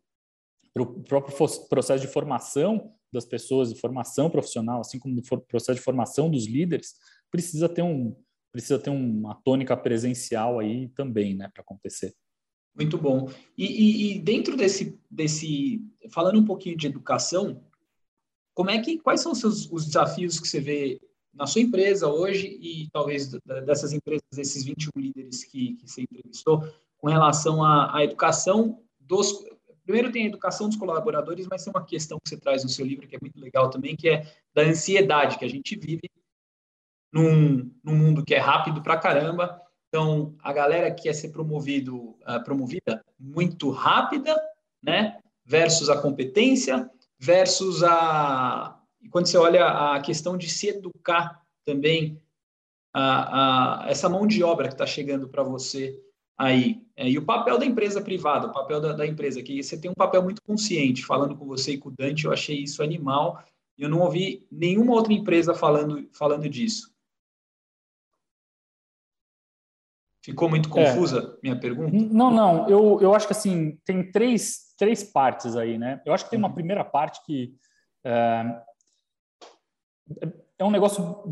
para 0.73 0.83
o 0.83 1.03
próprio 1.03 1.35
processo 1.67 2.05
de 2.05 2.11
formação 2.11 2.93
das 3.11 3.25
pessoas, 3.25 3.73
de 3.73 3.79
formação 3.79 4.29
profissional, 4.29 4.81
assim 4.81 4.99
como 4.99 5.19
o 5.19 5.41
processo 5.41 5.79
de 5.79 5.83
formação 5.83 6.29
dos 6.29 6.45
líderes, 6.45 6.93
precisa 7.31 7.67
ter 7.67 7.81
um 7.81 8.15
precisa 8.51 8.79
ter 8.79 8.89
uma 8.89 9.35
tônica 9.35 9.75
presencial 9.77 10.59
aí 10.59 10.87
também, 10.89 11.35
né, 11.35 11.47
para 11.53 11.61
acontecer. 11.61 12.15
Muito 12.75 12.97
bom. 12.97 13.29
E, 13.55 13.65
e, 13.65 14.15
e, 14.15 14.19
dentro 14.19 14.55
desse, 14.55 14.99
desse, 15.11 15.81
falando 16.11 16.39
um 16.39 16.45
pouquinho 16.45 16.75
de 16.75 16.87
educação, 16.87 17.63
como 18.55 18.71
é 18.71 18.81
que, 18.81 18.97
quais 18.97 19.21
são 19.21 19.31
os, 19.33 19.39
seus, 19.39 19.71
os 19.71 19.85
desafios 19.85 20.39
que 20.39 20.47
você 20.47 20.59
vê 20.59 20.99
na 21.37 21.45
sua 21.45 21.61
empresa 21.61 22.07
hoje 22.07 22.57
e 22.61 22.89
talvez 22.91 23.29
dessas 23.65 23.93
empresas, 23.93 24.23
desses 24.33 24.63
21 24.63 24.89
líderes 24.99 25.43
que, 25.43 25.75
que 25.75 25.87
você 25.87 26.01
entrevistou, 26.01 26.67
com 26.97 27.07
relação 27.07 27.63
à, 27.63 27.95
à 27.95 28.03
educação 28.03 28.81
dos. 28.99 29.45
Primeiro 29.83 30.11
tem 30.11 30.23
a 30.23 30.27
educação 30.27 30.67
dos 30.67 30.77
colaboradores, 30.77 31.47
mas 31.49 31.63
tem 31.63 31.71
uma 31.73 31.85
questão 31.85 32.19
que 32.19 32.29
você 32.29 32.37
traz 32.37 32.63
no 32.63 32.69
seu 32.69 32.85
livro 32.85 33.07
que 33.07 33.15
é 33.15 33.19
muito 33.21 33.39
legal 33.39 33.69
também, 33.69 33.95
que 33.95 34.09
é 34.09 34.29
da 34.53 34.63
ansiedade 34.63 35.37
que 35.37 35.45
a 35.45 35.49
gente 35.49 35.77
vive 35.77 36.09
num, 37.13 37.71
num 37.83 37.95
mundo 37.95 38.25
que 38.25 38.35
é 38.35 38.39
rápido 38.39 38.81
pra 38.81 38.97
caramba. 38.97 39.61
Então, 39.87 40.35
a 40.39 40.51
galera 40.51 40.91
que 40.91 41.03
quer 41.03 41.13
ser 41.13 41.29
promovido, 41.29 42.17
uh, 42.27 42.43
promovida 42.43 43.01
muito 43.17 43.69
rápida, 43.69 44.35
né? 44.83 45.19
Versus 45.45 45.89
a 45.89 46.01
competência, 46.01 46.89
versus 47.17 47.81
a, 47.83 48.76
e 49.01 49.09
quando 49.09 49.27
você 49.27 49.37
olha 49.37 49.65
a 49.67 50.01
questão 50.01 50.37
de 50.37 50.49
se 50.49 50.69
educar 50.69 51.41
também, 51.65 52.21
a, 52.93 53.83
a 53.85 53.89
essa 53.89 54.09
mão 54.09 54.25
de 54.25 54.43
obra 54.43 54.67
que 54.67 54.73
está 54.73 54.85
chegando 54.85 55.27
para 55.27 55.43
você 55.43 56.01
aí, 56.37 56.81
é, 56.95 57.09
e 57.09 57.17
o 57.17 57.25
papel 57.25 57.57
da 57.57 57.65
empresa 57.65 58.01
privada, 58.01 58.47
o 58.47 58.53
papel 58.53 58.79
da, 58.81 58.93
da, 58.93 59.05
empresa, 59.05 59.41
que 59.41 59.61
você 59.61 59.79
tem 59.79 59.91
um 59.91 59.95
papel 59.95 60.23
muito 60.23 60.41
consciente, 60.41 61.05
falando 61.05 61.35
com 61.35 61.45
você 61.45 61.73
e 61.73 61.77
com 61.77 61.89
o 61.89 61.91
Dante, 61.91 62.25
eu 62.25 62.31
achei 62.31 62.57
isso 62.57 62.81
animal, 62.81 63.43
e 63.77 63.83
eu 63.83 63.89
não 63.89 63.99
ouvi 63.99 64.47
nenhuma 64.51 64.93
outra 64.93 65.13
empresa 65.13 65.53
falando, 65.53 66.09
falando 66.13 66.49
disso. 66.49 66.91
Ficou 70.23 70.49
muito 70.49 70.67
é. 70.69 70.71
confusa 70.71 71.37
é. 71.37 71.39
minha 71.41 71.59
pergunta? 71.59 71.95
Não, 71.95 72.29
não. 72.29 72.67
Eu, 72.67 72.99
eu 73.01 73.15
acho 73.15 73.27
que 73.27 73.33
assim 73.33 73.79
tem 73.85 74.11
três, 74.11 74.73
três 74.77 75.03
partes 75.03 75.55
aí, 75.55 75.77
né? 75.77 76.01
Eu 76.05 76.13
acho 76.13 76.25
que 76.25 76.31
tem 76.31 76.39
uma 76.39 76.49
uhum. 76.49 76.53
primeira 76.53 76.83
parte 76.83 77.23
que 77.25 77.55
é, 78.03 78.61
é 80.57 80.63
um 80.63 80.71
negócio 80.71 81.23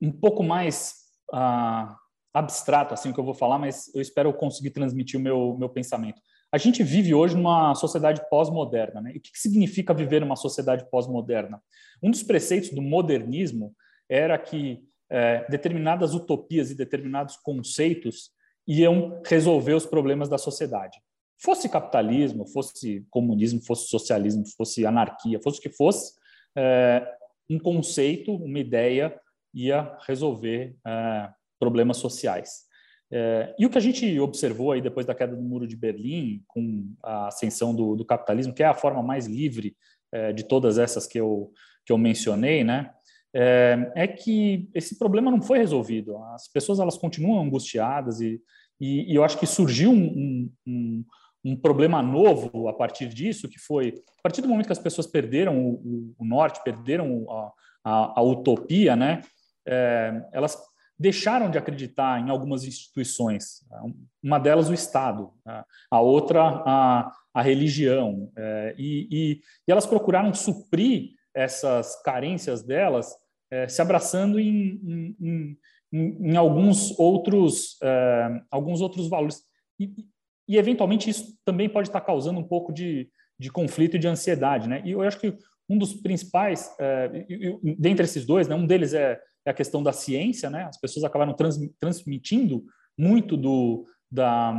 um 0.00 0.12
pouco 0.12 0.42
mais 0.42 0.94
uh, 1.32 1.94
abstrato, 2.32 2.94
assim, 2.94 3.10
o 3.10 3.14
que 3.14 3.20
eu 3.20 3.24
vou 3.24 3.34
falar, 3.34 3.58
mas 3.58 3.94
eu 3.94 4.00
espero 4.00 4.32
conseguir 4.32 4.70
transmitir 4.70 5.18
o 5.18 5.22
meu, 5.22 5.56
meu 5.58 5.68
pensamento. 5.68 6.20
A 6.50 6.58
gente 6.58 6.82
vive 6.82 7.14
hoje 7.14 7.34
numa 7.34 7.74
sociedade 7.74 8.22
pós-moderna, 8.28 9.00
né? 9.00 9.12
E 9.14 9.18
o 9.18 9.20
que 9.20 9.30
significa 9.34 9.94
viver 9.94 10.20
numa 10.20 10.36
sociedade 10.36 10.88
pós-moderna? 10.90 11.62
Um 12.02 12.10
dos 12.10 12.22
preceitos 12.22 12.70
do 12.70 12.82
modernismo 12.82 13.74
era 14.08 14.36
que 14.38 14.82
é, 15.10 15.46
determinadas 15.48 16.14
utopias 16.14 16.70
e 16.70 16.74
determinados 16.74 17.36
conceitos 17.36 18.30
iam 18.66 19.20
resolver 19.26 19.74
os 19.74 19.86
problemas 19.86 20.28
da 20.28 20.38
sociedade. 20.38 20.98
Fosse 21.38 21.68
capitalismo, 21.68 22.46
fosse 22.46 23.04
comunismo, 23.10 23.60
fosse 23.64 23.88
socialismo, 23.88 24.44
fosse 24.56 24.86
anarquia, 24.86 25.40
fosse 25.42 25.58
o 25.58 25.62
que 25.62 25.70
fosse, 25.70 26.12
é, 26.56 27.06
um 27.54 27.58
conceito, 27.58 28.34
uma 28.34 28.58
ideia 28.58 29.18
ia 29.54 29.96
resolver 30.06 30.74
é, 30.86 31.28
problemas 31.58 31.98
sociais. 31.98 32.62
É, 33.10 33.54
e 33.58 33.66
o 33.66 33.70
que 33.70 33.76
a 33.76 33.80
gente 33.80 34.18
observou 34.18 34.72
aí 34.72 34.80
depois 34.80 35.04
da 35.04 35.14
queda 35.14 35.36
do 35.36 35.42
muro 35.42 35.66
de 35.66 35.76
Berlim, 35.76 36.42
com 36.46 36.94
a 37.02 37.28
ascensão 37.28 37.74
do, 37.74 37.94
do 37.94 38.04
capitalismo, 38.06 38.54
que 38.54 38.62
é 38.62 38.66
a 38.66 38.74
forma 38.74 39.02
mais 39.02 39.26
livre 39.26 39.76
é, 40.10 40.32
de 40.32 40.44
todas 40.44 40.78
essas 40.78 41.06
que 41.06 41.20
eu, 41.20 41.52
que 41.84 41.92
eu 41.92 41.98
mencionei, 41.98 42.64
né, 42.64 42.90
é, 43.34 43.92
é, 43.94 44.06
que 44.06 44.68
esse 44.74 44.98
problema 44.98 45.30
não 45.30 45.42
foi 45.42 45.58
resolvido. 45.58 46.16
As 46.34 46.48
pessoas 46.48 46.80
elas 46.80 46.96
continuam 46.96 47.42
angustiadas 47.42 48.20
e, 48.20 48.40
e, 48.80 49.12
e 49.12 49.14
eu 49.14 49.24
acho 49.24 49.38
que 49.38 49.46
surgiu 49.46 49.90
um, 49.90 50.50
um, 50.66 51.04
problema 51.60 52.00
novo 52.00 52.68
a 52.68 52.72
partir 52.72 53.08
disso, 53.08 53.48
que 53.48 53.58
foi 53.58 53.94
a 54.18 54.22
partir 54.22 54.40
do 54.40 54.48
momento 54.48 54.66
que 54.66 54.72
as 54.72 54.78
pessoas 54.78 55.06
perderam 55.06 55.58
o, 55.58 56.14
o 56.18 56.24
norte, 56.24 56.62
perderam 56.62 57.26
a, 57.30 57.52
a, 57.84 58.20
a 58.20 58.22
utopia, 58.22 58.94
né? 58.94 59.22
É, 59.66 60.28
elas 60.32 60.56
deixaram 60.98 61.50
de 61.50 61.58
acreditar 61.58 62.20
em 62.20 62.30
algumas 62.30 62.64
instituições. 62.64 63.64
Uma 64.22 64.38
delas 64.38 64.68
o 64.68 64.74
Estado, 64.74 65.32
né? 65.44 65.64
a 65.90 66.00
outra 66.00 66.62
a, 66.64 67.12
a 67.34 67.42
religião, 67.42 68.30
é, 68.36 68.74
e, 68.78 69.08
e, 69.10 69.32
e, 69.66 69.72
elas 69.72 69.86
procuraram 69.86 70.32
suprir 70.32 71.10
essas 71.34 72.00
carências 72.02 72.62
delas 72.62 73.12
é, 73.50 73.66
se 73.66 73.82
abraçando 73.82 74.38
em, 74.38 75.16
em, 75.20 75.58
em, 75.92 76.30
em 76.30 76.36
alguns 76.36 76.98
outros 76.98 77.78
é, 77.82 78.40
alguns 78.50 78.80
outros 78.80 79.08
valores 79.08 79.42
e, 79.80 79.92
e, 80.52 80.58
eventualmente 80.58 81.08
isso 81.08 81.36
também 81.44 81.68
pode 81.68 81.88
estar 81.88 82.00
causando 82.00 82.38
um 82.38 82.46
pouco 82.46 82.72
de, 82.72 83.08
de 83.38 83.50
conflito 83.50 83.96
e 83.96 83.98
de 83.98 84.08
ansiedade, 84.08 84.68
né? 84.68 84.82
E 84.84 84.92
eu 84.92 85.02
acho 85.02 85.18
que 85.18 85.36
um 85.68 85.78
dos 85.78 85.94
principais, 85.94 86.74
é, 86.78 87.26
dentre 87.78 88.04
esses 88.04 88.26
dois, 88.26 88.48
né, 88.48 88.54
um 88.54 88.66
deles 88.66 88.92
é, 88.92 89.20
é, 89.46 89.50
a 89.50 89.54
questão 89.54 89.82
da 89.82 89.92
ciência, 89.92 90.50
né? 90.50 90.64
As 90.64 90.78
pessoas 90.78 91.04
acabaram 91.04 91.34
trans, 91.34 91.58
transmitindo 91.80 92.64
muito 92.98 93.36
do 93.36 93.86
da 94.10 94.52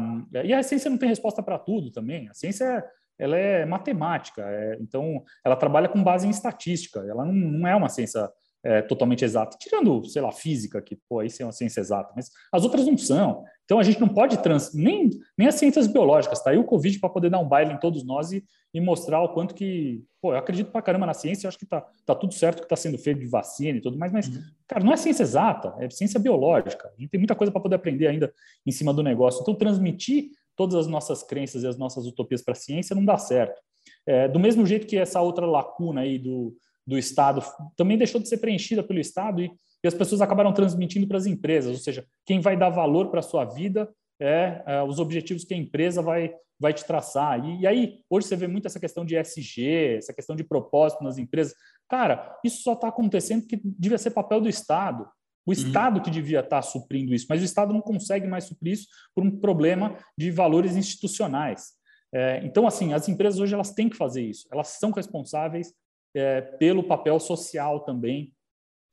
e 0.43 0.51
a 0.51 0.63
ciência 0.63 0.89
não 0.89 0.97
tem 0.97 1.07
resposta 1.07 1.43
para 1.43 1.59
tudo 1.59 1.91
também. 1.91 2.27
A 2.27 2.33
ciência 2.33 2.65
é, 2.65 2.83
ela 3.19 3.37
é 3.37 3.65
matemática, 3.65 4.41
é, 4.41 4.77
então 4.81 5.23
ela 5.45 5.55
trabalha 5.55 5.87
com 5.87 6.03
base 6.03 6.25
em 6.25 6.31
estatística. 6.31 6.99
Ela 7.01 7.23
não, 7.23 7.33
não 7.33 7.67
é 7.67 7.75
uma 7.75 7.89
ciência 7.89 8.27
é, 8.63 8.81
totalmente 8.81 9.25
exata, 9.25 9.57
tirando, 9.59 10.05
sei 10.05 10.21
lá, 10.21 10.31
física, 10.31 10.81
que 10.81 10.97
pô, 11.09 11.21
isso 11.21 11.41
é 11.41 11.45
uma 11.45 11.51
ciência 11.51 11.81
exata, 11.81 12.13
mas 12.15 12.29
as 12.51 12.63
outras 12.63 12.85
não 12.87 12.97
são. 12.97 13.43
Então 13.65 13.77
a 13.77 13.83
gente 13.83 13.99
não 13.99 14.07
pode 14.07 14.41
trans, 14.41 14.73
nem, 14.73 15.09
nem 15.37 15.47
as 15.47 15.55
ciências 15.55 15.85
biológicas, 15.85 16.41
tá 16.41 16.51
aí 16.51 16.57
o 16.57 16.63
Covid 16.63 16.97
para 16.99 17.09
poder 17.09 17.29
dar 17.29 17.39
um 17.39 17.47
baile 17.47 17.73
em 17.73 17.79
todos 17.79 18.05
nós 18.05 18.31
e, 18.31 18.43
e 18.73 18.79
mostrar 18.79 19.21
o 19.21 19.33
quanto 19.33 19.53
que, 19.53 20.03
pô, 20.21 20.33
eu 20.33 20.37
acredito 20.37 20.71
pra 20.71 20.81
caramba 20.81 21.05
na 21.05 21.13
ciência, 21.13 21.45
eu 21.45 21.49
acho 21.49 21.59
que 21.59 21.65
tá, 21.65 21.85
tá 22.05 22.15
tudo 22.15 22.33
certo 22.33 22.59
que 22.59 22.65
está 22.65 22.75
sendo 22.75 22.97
feito 22.97 23.19
de 23.19 23.27
vacina 23.27 23.77
e 23.77 23.81
tudo 23.81 23.97
mais, 23.97 24.11
mas, 24.11 24.27
uhum. 24.27 24.41
cara, 24.67 24.83
não 24.83 24.93
é 24.93 24.97
ciência 24.97 25.23
exata, 25.23 25.75
é 25.79 25.89
ciência 25.89 26.19
biológica. 26.19 26.89
A 26.97 27.01
gente 27.01 27.09
tem 27.09 27.19
muita 27.19 27.35
coisa 27.35 27.51
para 27.51 27.61
poder 27.61 27.75
aprender 27.75 28.07
ainda 28.07 28.33
em 28.65 28.71
cima 28.71 28.93
do 28.93 29.03
negócio. 29.03 29.41
Então 29.41 29.55
transmitir 29.55 30.29
todas 30.55 30.75
as 30.75 30.87
nossas 30.87 31.23
crenças 31.23 31.63
e 31.63 31.67
as 31.67 31.77
nossas 31.77 32.05
utopias 32.05 32.41
para 32.41 32.53
a 32.53 32.55
ciência 32.55 32.95
não 32.95 33.03
dá 33.03 33.17
certo. 33.17 33.59
É, 34.05 34.27
do 34.27 34.39
mesmo 34.39 34.65
jeito 34.65 34.87
que 34.87 34.97
essa 34.97 35.21
outra 35.21 35.45
lacuna 35.45 36.01
aí 36.01 36.17
do, 36.17 36.55
do 36.85 36.97
Estado 36.97 37.43
também 37.75 37.97
deixou 37.97 38.21
de 38.21 38.27
ser 38.27 38.37
preenchida 38.37 38.83
pelo 38.83 38.99
Estado 38.99 39.41
e, 39.41 39.51
e 39.83 39.87
as 39.87 39.93
pessoas 39.93 40.21
acabaram 40.21 40.53
transmitindo 40.53 41.07
para 41.07 41.17
as 41.17 41.25
empresas, 41.25 41.71
ou 41.71 41.81
seja, 41.81 42.05
quem 42.25 42.39
vai 42.39 42.57
dar 42.57 42.69
valor 42.69 43.09
para 43.09 43.19
a 43.19 43.23
sua 43.23 43.45
vida 43.45 43.89
é, 44.19 44.63
é, 44.65 44.83
os 44.83 44.99
objetivos 44.99 45.43
que 45.43 45.53
a 45.53 45.57
empresa 45.57 46.01
vai, 46.01 46.33
vai 46.59 46.73
te 46.73 46.85
traçar. 46.85 47.43
E, 47.43 47.61
e, 47.61 47.67
aí, 47.67 47.99
hoje 48.09 48.27
você 48.27 48.35
vê 48.35 48.47
muito 48.47 48.67
essa 48.67 48.79
questão 48.79 49.05
de 49.05 49.15
SG, 49.17 49.97
essa 49.97 50.13
questão 50.13 50.35
de 50.35 50.43
propósito 50.43 51.03
nas 51.03 51.17
empresas. 51.17 51.53
Cara, 51.89 52.39
isso 52.43 52.61
só 52.61 52.73
está 52.73 52.87
acontecendo 52.87 53.41
porque 53.41 53.59
devia 53.63 53.97
ser 53.97 54.11
papel 54.11 54.39
do 54.39 54.49
Estado. 54.49 55.03
O 55.45 55.51
uhum. 55.51 55.53
Estado 55.53 56.01
que 56.01 56.09
devia 56.09 56.39
estar 56.39 56.57
tá 56.57 56.61
suprindo 56.61 57.13
isso, 57.13 57.25
mas 57.29 57.41
o 57.41 57.45
Estado 57.45 57.73
não 57.73 57.81
consegue 57.81 58.27
mais 58.27 58.45
suprir 58.45 58.73
isso 58.73 58.87
por 59.13 59.25
um 59.25 59.39
problema 59.39 59.97
de 60.17 60.31
valores 60.31 60.77
institucionais. 60.77 61.73
É, 62.13 62.41
então, 62.45 62.65
assim, 62.65 62.93
as 62.93 63.09
empresas 63.09 63.39
hoje 63.39 63.53
elas 63.53 63.71
têm 63.71 63.89
que 63.89 63.97
fazer 63.97 64.23
isso. 64.23 64.47
Elas 64.51 64.69
são 64.69 64.91
responsáveis 64.91 65.73
é, 66.15 66.41
pelo 66.41 66.83
papel 66.83 67.19
social 67.19 67.81
também 67.81 68.33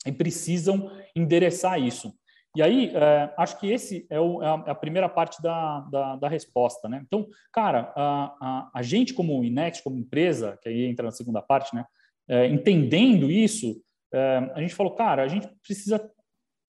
e 0.07 0.13
precisam 0.13 0.91
endereçar 1.15 1.81
isso. 1.81 2.13
E 2.57 2.63
aí, 2.63 2.91
é, 2.95 3.33
acho 3.37 3.61
que 3.61 3.71
esse 3.71 4.07
é, 4.11 4.19
o, 4.19 4.43
é, 4.43 4.71
a 4.71 4.75
primeira 4.75 5.09
parte 5.09 5.41
da, 5.41 5.81
da, 5.83 6.17
da 6.17 6.29
resposta, 6.29 6.89
né? 6.89 7.01
Então, 7.07 7.29
cara, 7.53 7.93
a, 7.95 8.37
a, 8.41 8.71
a, 8.75 8.83
gente 8.83 9.15
como 9.15 9.45
Inex, 9.45 9.81
como 9.81 9.99
empresa, 9.99 10.59
que 10.61 10.69
aí 10.69 10.85
entra 10.85 11.07
na 11.07 11.13
segunda 11.13 11.41
parte, 11.41 11.75
né? 11.75 11.85
É, 12.29 12.47
entendendo 12.47 13.31
isso, 13.31 13.81
é, 14.13 14.51
a 14.55 14.61
gente 14.61 14.75
falou, 14.75 14.95
cara, 14.95 15.23
a 15.23 15.29
gente 15.29 15.49
precisa 15.63 16.11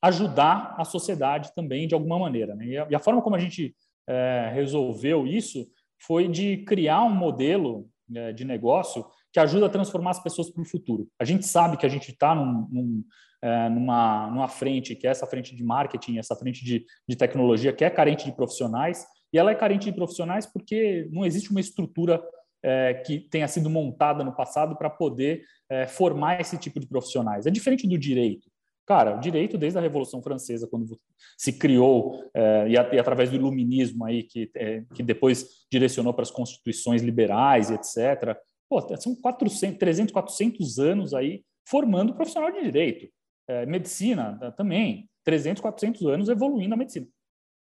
ajudar 0.04 0.76
a 0.78 0.86
sociedade 0.86 1.54
também 1.56 1.88
de 1.88 1.96
alguma 1.96 2.20
maneira, 2.20 2.54
né? 2.54 2.66
E 2.66 2.78
a, 2.78 2.88
e 2.92 2.96
a 2.96 3.00
forma 3.00 3.22
como 3.22 3.36
a 3.36 3.40
gente 3.40 3.76
é, 4.08 4.52
resolveu 4.54 5.26
isso 5.26 5.68
foi 6.00 6.28
de 6.28 6.58
criar 6.58 7.04
um 7.04 7.14
modelo 7.14 7.90
é, 8.14 8.32
de 8.34 8.46
negócio 8.46 9.06
que 9.32 9.40
ajuda 9.40 9.68
a 9.68 9.70
transformar 9.70 10.12
as 10.12 10.22
pessoas 10.22 10.50
para 10.50 10.62
o 10.62 10.66
futuro. 10.66 11.08
A 11.20 11.26
gente 11.26 11.46
sabe 11.46 11.78
que 11.78 11.86
a 11.86 11.90
gente 11.90 12.12
está 12.12 12.36
num, 12.36 12.68
num, 12.70 13.04
é, 13.42 13.70
numa, 13.70 14.30
numa 14.30 14.48
frente, 14.48 14.96
que 14.96 15.08
é 15.08 15.10
essa 15.10 15.26
frente 15.26 15.56
de 15.56 15.64
marketing, 15.64 16.18
essa 16.18 16.36
frente 16.36 16.64
de, 16.64 16.86
de 17.08 17.16
tecnologia, 17.16 17.74
que 17.74 17.86
é 17.86 17.90
carente 17.90 18.26
de 18.26 18.36
profissionais, 18.36 19.06
e 19.34 19.38
ela 19.38 19.52
é 19.52 19.56
carente 19.56 19.86
de 19.86 19.96
profissionais 19.96 20.46
porque 20.46 21.08
não 21.12 21.26
existe 21.26 21.52
uma 21.52 21.62
estrutura 21.62 22.22
é, 22.64 22.94
que 22.94 23.20
tenha 23.20 23.48
sido 23.48 23.70
montada 23.70 24.24
no 24.24 24.36
passado 24.36 24.76
para 24.76 24.90
poder 24.90 25.44
é, 25.70 25.88
formar 25.88 26.40
esse 26.40 26.58
tipo 26.58 26.80
de 26.80 26.88
profissionais. 26.88 27.46
É 27.46 27.50
diferente 27.50 27.88
do 27.88 27.98
direito. 27.98 28.50
Cara, 28.86 29.16
o 29.16 29.20
direito, 29.20 29.58
desde 29.58 29.80
a 29.80 29.82
Revolução 29.82 30.22
Francesa, 30.22 30.68
quando 30.68 31.00
se 31.38 31.54
criou, 31.54 32.30
é, 32.34 32.68
e, 32.68 32.78
a, 32.78 32.94
e, 32.94 33.00
através 33.00 33.30
do 33.30 33.36
iluminismo, 33.36 34.04
aí, 34.06 34.24
que, 34.24 34.52
é, 34.56 34.84
que 34.94 35.02
depois 35.02 35.66
direcionou 35.72 36.14
para 36.14 36.24
as 36.24 36.32
constituições 36.32 37.02
liberais 37.02 37.72
etc., 37.72 38.36
Pô, 38.72 38.80
são 38.96 39.14
400, 39.14 39.78
300, 39.78 40.14
400 40.14 40.80
anos 40.80 41.14
aí 41.14 41.44
formando 41.68 42.14
profissional 42.14 42.50
de 42.54 42.62
direito. 42.62 43.12
É, 43.46 43.66
medicina 43.66 44.54
também, 44.56 45.10
300, 45.26 45.60
400 45.60 46.08
anos 46.08 46.30
evoluindo 46.30 46.74
a 46.74 46.78
medicina. 46.78 47.06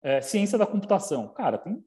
É, 0.03 0.19
ciência 0.19 0.57
da 0.57 0.65
computação, 0.65 1.29
cara, 1.29 1.57
tem 1.59 1.81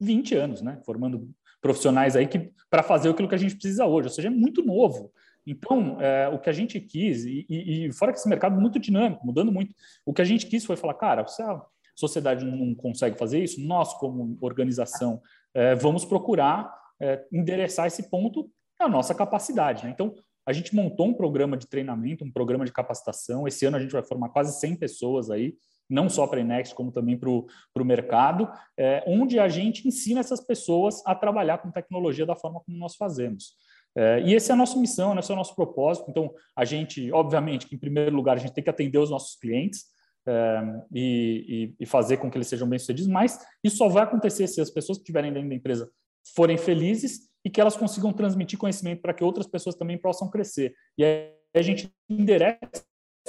20 0.00 0.36
anos, 0.36 0.62
né? 0.62 0.80
Formando 0.86 1.28
profissionais 1.60 2.14
aí 2.14 2.28
que 2.28 2.52
para 2.70 2.84
fazer 2.84 3.08
aquilo 3.08 3.28
que 3.28 3.34
a 3.34 3.38
gente 3.38 3.56
precisa 3.56 3.86
hoje, 3.86 4.06
ou 4.06 4.14
seja, 4.14 4.28
é 4.28 4.30
muito 4.30 4.62
novo. 4.62 5.12
Então, 5.44 6.00
é, 6.00 6.28
o 6.28 6.38
que 6.38 6.48
a 6.48 6.52
gente 6.52 6.78
quis, 6.78 7.24
e, 7.24 7.44
e, 7.48 7.86
e, 7.86 7.92
fora 7.92 8.12
que 8.12 8.18
esse 8.20 8.28
mercado 8.28 8.56
é 8.56 8.60
muito 8.60 8.78
dinâmico, 8.78 9.26
mudando 9.26 9.50
muito, 9.50 9.74
o 10.06 10.14
que 10.14 10.22
a 10.22 10.24
gente 10.24 10.46
quis 10.46 10.64
foi 10.64 10.76
falar, 10.76 10.94
cara, 10.94 11.26
se 11.26 11.42
a 11.42 11.60
sociedade 11.96 12.44
não 12.44 12.72
consegue 12.76 13.18
fazer 13.18 13.42
isso, 13.42 13.60
nós, 13.60 13.92
como 13.94 14.38
organização, 14.40 15.20
é, 15.52 15.74
vamos 15.74 16.04
procurar 16.04 16.72
é, 17.00 17.26
endereçar 17.32 17.88
esse 17.88 18.08
ponto 18.08 18.48
é 18.80 18.84
a 18.84 18.88
nossa 18.88 19.14
capacidade. 19.14 19.84
Né? 19.84 19.90
Então, 19.90 20.14
a 20.46 20.52
gente 20.52 20.74
montou 20.74 21.06
um 21.06 21.14
programa 21.14 21.56
de 21.56 21.66
treinamento, 21.66 22.24
um 22.24 22.32
programa 22.32 22.64
de 22.64 22.72
capacitação. 22.72 23.46
Esse 23.46 23.66
ano 23.66 23.76
a 23.76 23.80
gente 23.80 23.92
vai 23.92 24.02
formar 24.02 24.30
quase 24.30 24.58
100 24.58 24.76
pessoas 24.76 25.30
aí, 25.30 25.54
não 25.88 26.08
só 26.08 26.26
para 26.26 26.38
a 26.38 26.42
Inext, 26.42 26.74
como 26.74 26.90
também 26.90 27.18
para 27.18 27.30
o 27.30 27.84
mercado, 27.84 28.50
é, 28.76 29.04
onde 29.06 29.38
a 29.38 29.48
gente 29.48 29.86
ensina 29.86 30.20
essas 30.20 30.40
pessoas 30.40 31.02
a 31.04 31.14
trabalhar 31.14 31.58
com 31.58 31.70
tecnologia 31.70 32.24
da 32.24 32.36
forma 32.36 32.60
como 32.60 32.78
nós 32.78 32.96
fazemos. 32.96 33.54
É, 33.96 34.22
e 34.22 34.34
essa 34.34 34.52
é 34.52 34.54
a 34.54 34.56
nossa 34.56 34.78
missão, 34.78 35.18
esse 35.18 35.30
é 35.30 35.34
o 35.34 35.36
nosso 35.36 35.54
propósito. 35.54 36.06
Então, 36.08 36.32
a 36.56 36.64
gente, 36.64 37.10
obviamente, 37.12 37.66
que 37.66 37.74
em 37.74 37.78
primeiro 37.78 38.14
lugar, 38.14 38.36
a 38.36 38.40
gente 38.40 38.52
tem 38.52 38.62
que 38.62 38.70
atender 38.70 38.98
os 38.98 39.10
nossos 39.10 39.36
clientes 39.36 39.86
é, 40.26 40.62
e, 40.92 41.74
e, 41.80 41.86
fazer 41.86 42.18
com 42.18 42.30
que 42.30 42.36
eles 42.36 42.46
sejam 42.46 42.68
bem-sucedidos, 42.68 43.10
mas 43.10 43.38
isso 43.64 43.78
só 43.78 43.88
vai 43.88 44.02
acontecer 44.02 44.46
se 44.46 44.60
as 44.60 44.70
pessoas 44.70 44.98
que 44.98 45.02
estiverem 45.02 45.32
dentro 45.32 45.48
da 45.48 45.54
empresa 45.54 45.90
forem 46.34 46.58
felizes 46.58 47.29
e 47.44 47.50
que 47.50 47.60
elas 47.60 47.76
consigam 47.76 48.12
transmitir 48.12 48.58
conhecimento 48.58 49.00
para 49.00 49.14
que 49.14 49.24
outras 49.24 49.46
pessoas 49.46 49.74
também 49.74 49.98
possam 49.98 50.28
crescer. 50.28 50.74
E 50.96 51.04
aí 51.04 51.32
a 51.54 51.62
gente 51.62 51.90
endereça 52.08 52.58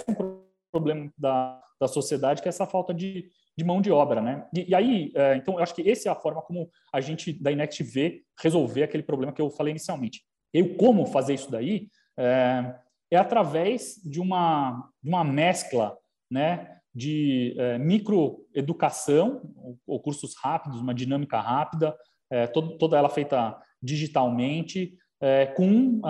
um 0.07 0.41
problema 0.71 1.11
da, 1.17 1.61
da 1.79 1.87
sociedade, 1.87 2.41
que 2.41 2.47
é 2.47 2.49
essa 2.49 2.67
falta 2.67 2.93
de, 2.93 3.29
de 3.57 3.63
mão 3.63 3.81
de 3.81 3.91
obra, 3.91 4.21
né? 4.21 4.47
E, 4.55 4.69
e 4.69 4.75
aí, 4.75 5.11
é, 5.15 5.35
então, 5.35 5.55
eu 5.55 5.63
acho 5.63 5.73
que 5.73 5.89
essa 5.89 6.09
é 6.09 6.11
a 6.11 6.15
forma 6.15 6.41
como 6.41 6.69
a 6.93 7.01
gente 7.01 7.33
da 7.33 7.51
Inext 7.51 7.83
vê 7.83 8.23
resolver 8.39 8.83
aquele 8.83 9.03
problema 9.03 9.33
que 9.33 9.41
eu 9.41 9.49
falei 9.49 9.71
inicialmente. 9.71 10.23
E 10.53 10.63
como 10.75 11.05
fazer 11.05 11.33
isso 11.33 11.49
daí 11.49 11.87
é, 12.17 12.75
é 13.09 13.17
através 13.17 13.95
de 14.03 14.19
uma, 14.19 14.89
de 15.01 15.09
uma 15.09 15.23
mescla, 15.23 15.97
né? 16.29 16.77
De 16.93 17.55
é, 17.57 17.77
microeducação, 17.77 19.41
ou, 19.55 19.77
ou 19.87 19.99
cursos 20.01 20.35
rápidos, 20.37 20.81
uma 20.81 20.93
dinâmica 20.93 21.39
rápida, 21.39 21.97
é, 22.29 22.47
todo, 22.47 22.77
toda 22.77 22.97
ela 22.97 23.09
feita 23.09 23.57
digitalmente, 23.81 24.97
é, 25.21 25.45
com 25.45 26.01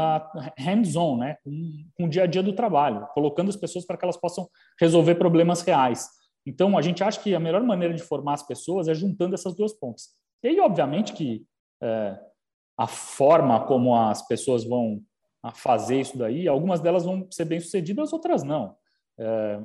hands-on, 0.58 1.18
né? 1.18 1.38
Com, 1.44 1.86
com, 1.96 2.06
o 2.06 2.10
dia 2.10 2.24
a 2.24 2.28
dia 2.28 2.42
do 2.42 2.54
trabalho, 2.54 3.08
colocando 3.14 3.50
as 3.50 3.56
pessoas 3.56 3.86
para 3.86 3.98
que 3.98 4.06
elas 4.06 4.18
possam 4.18 4.48
resolver 4.80 5.16
problemas 5.16 5.62
reais. 5.62 6.08
Então, 6.46 6.78
a 6.78 6.82
gente 6.82 7.04
acha 7.04 7.20
que 7.20 7.36
a 7.36 7.40
melhor 7.40 7.62
maneira 7.64 7.94
de 7.94 8.02
formar 8.02 8.34
as 8.34 8.44
pessoas 8.44 8.88
é 8.88 8.94
juntando 8.94 9.36
essas 9.36 9.56
duas 9.56 9.74
pontas. 9.74 10.10
E 10.44 10.48
aí, 10.48 10.60
obviamente, 10.60 11.14
que 11.14 11.46
é, 11.84 12.18
a 12.78 12.88
forma 12.88 13.60
como 13.66 13.96
as 13.96 14.26
pessoas 14.28 14.64
vão 14.64 15.02
fazer 15.56 16.00
isso 16.00 16.18
daí, 16.18 16.48
algumas 16.48 16.80
delas 16.80 17.04
vão 17.04 17.28
ser 17.32 17.46
bem-sucedidas, 17.46 18.14
outras 18.14 18.44
não. 18.44 18.76
É, 19.20 19.60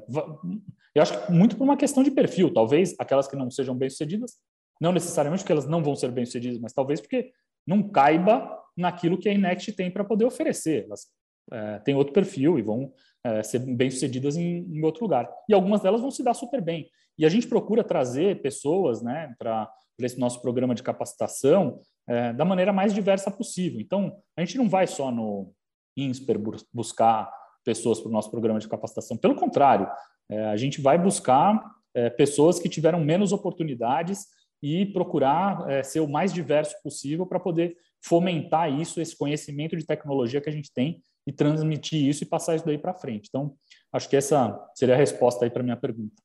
eu 0.94 1.02
acho 1.02 1.26
que 1.26 1.32
muito 1.32 1.56
por 1.56 1.64
uma 1.64 1.76
questão 1.76 2.02
de 2.02 2.10
perfil. 2.10 2.52
Talvez 2.52 2.94
aquelas 2.98 3.28
que 3.28 3.36
não 3.36 3.50
sejam 3.50 3.74
bem-sucedidas, 3.74 4.36
não 4.80 4.92
necessariamente 4.92 5.42
porque 5.42 5.52
elas 5.52 5.66
não 5.66 5.82
vão 5.82 5.94
ser 5.94 6.10
bem-sucedidas, 6.10 6.58
mas 6.58 6.72
talvez 6.72 7.00
porque 7.00 7.32
não 7.66 7.82
caiba 7.88 8.56
naquilo 8.76 9.18
que 9.18 9.28
a 9.28 9.32
Inext 9.32 9.72
tem 9.72 9.90
para 9.90 10.04
poder 10.04 10.24
oferecer. 10.24 10.84
Elas 10.84 11.06
é, 11.52 11.78
têm 11.80 11.94
outro 11.94 12.12
perfil 12.12 12.58
e 12.58 12.62
vão 12.62 12.92
é, 13.24 13.42
ser 13.42 13.60
bem-sucedidas 13.60 14.36
em, 14.36 14.58
em, 14.70 14.84
outro 14.84 15.02
lugar. 15.02 15.28
E 15.48 15.54
algumas 15.54 15.80
delas 15.80 16.00
vão 16.00 16.10
se 16.10 16.22
dar 16.22 16.34
super 16.34 16.60
bem. 16.60 16.88
E 17.18 17.24
a 17.24 17.28
gente 17.28 17.48
procura 17.48 17.82
trazer 17.82 18.42
pessoas 18.42 19.02
né, 19.02 19.34
para 19.38 19.70
esse 19.98 20.18
nosso 20.18 20.42
programa 20.42 20.74
de 20.74 20.82
capacitação 20.82 21.80
é, 22.06 22.32
da 22.32 22.44
maneira 22.44 22.72
mais 22.72 22.92
diversa 22.92 23.30
possível. 23.30 23.80
Então, 23.80 24.16
a 24.36 24.42
gente 24.42 24.58
não 24.58 24.68
vai 24.68 24.86
só 24.86 25.10
no 25.10 25.50
INSPER 25.96 26.38
buscar 26.72 27.30
pessoas 27.64 28.00
para 28.00 28.10
o 28.10 28.12
nosso 28.12 28.30
programa 28.30 28.60
de 28.60 28.68
capacitação. 28.68 29.16
Pelo 29.16 29.34
contrário, 29.34 29.88
é, 30.30 30.46
a 30.46 30.56
gente 30.56 30.80
vai 30.80 30.98
buscar 30.98 31.64
é, 31.94 32.10
pessoas 32.10 32.58
que 32.58 32.68
tiveram 32.68 33.00
menos 33.00 33.32
oportunidades 33.32 34.26
e 34.62 34.86
procurar 34.86 35.68
é, 35.70 35.82
ser 35.82 36.00
o 36.00 36.08
mais 36.08 36.32
diverso 36.32 36.74
possível 36.82 37.26
para 37.26 37.40
poder 37.40 37.76
fomentar 38.02 38.72
isso, 38.72 39.00
esse 39.00 39.16
conhecimento 39.16 39.76
de 39.76 39.84
tecnologia 39.84 40.40
que 40.40 40.48
a 40.48 40.52
gente 40.52 40.72
tem 40.72 41.02
e 41.26 41.32
transmitir 41.32 42.06
isso 42.08 42.22
e 42.22 42.26
passar 42.26 42.54
isso 42.54 42.64
daí 42.64 42.78
para 42.78 42.94
frente. 42.94 43.26
Então, 43.28 43.54
acho 43.92 44.08
que 44.08 44.16
essa 44.16 44.56
seria 44.74 44.94
a 44.94 44.98
resposta 44.98 45.44
aí 45.44 45.50
para 45.50 45.62
minha 45.62 45.76
pergunta. 45.76 46.22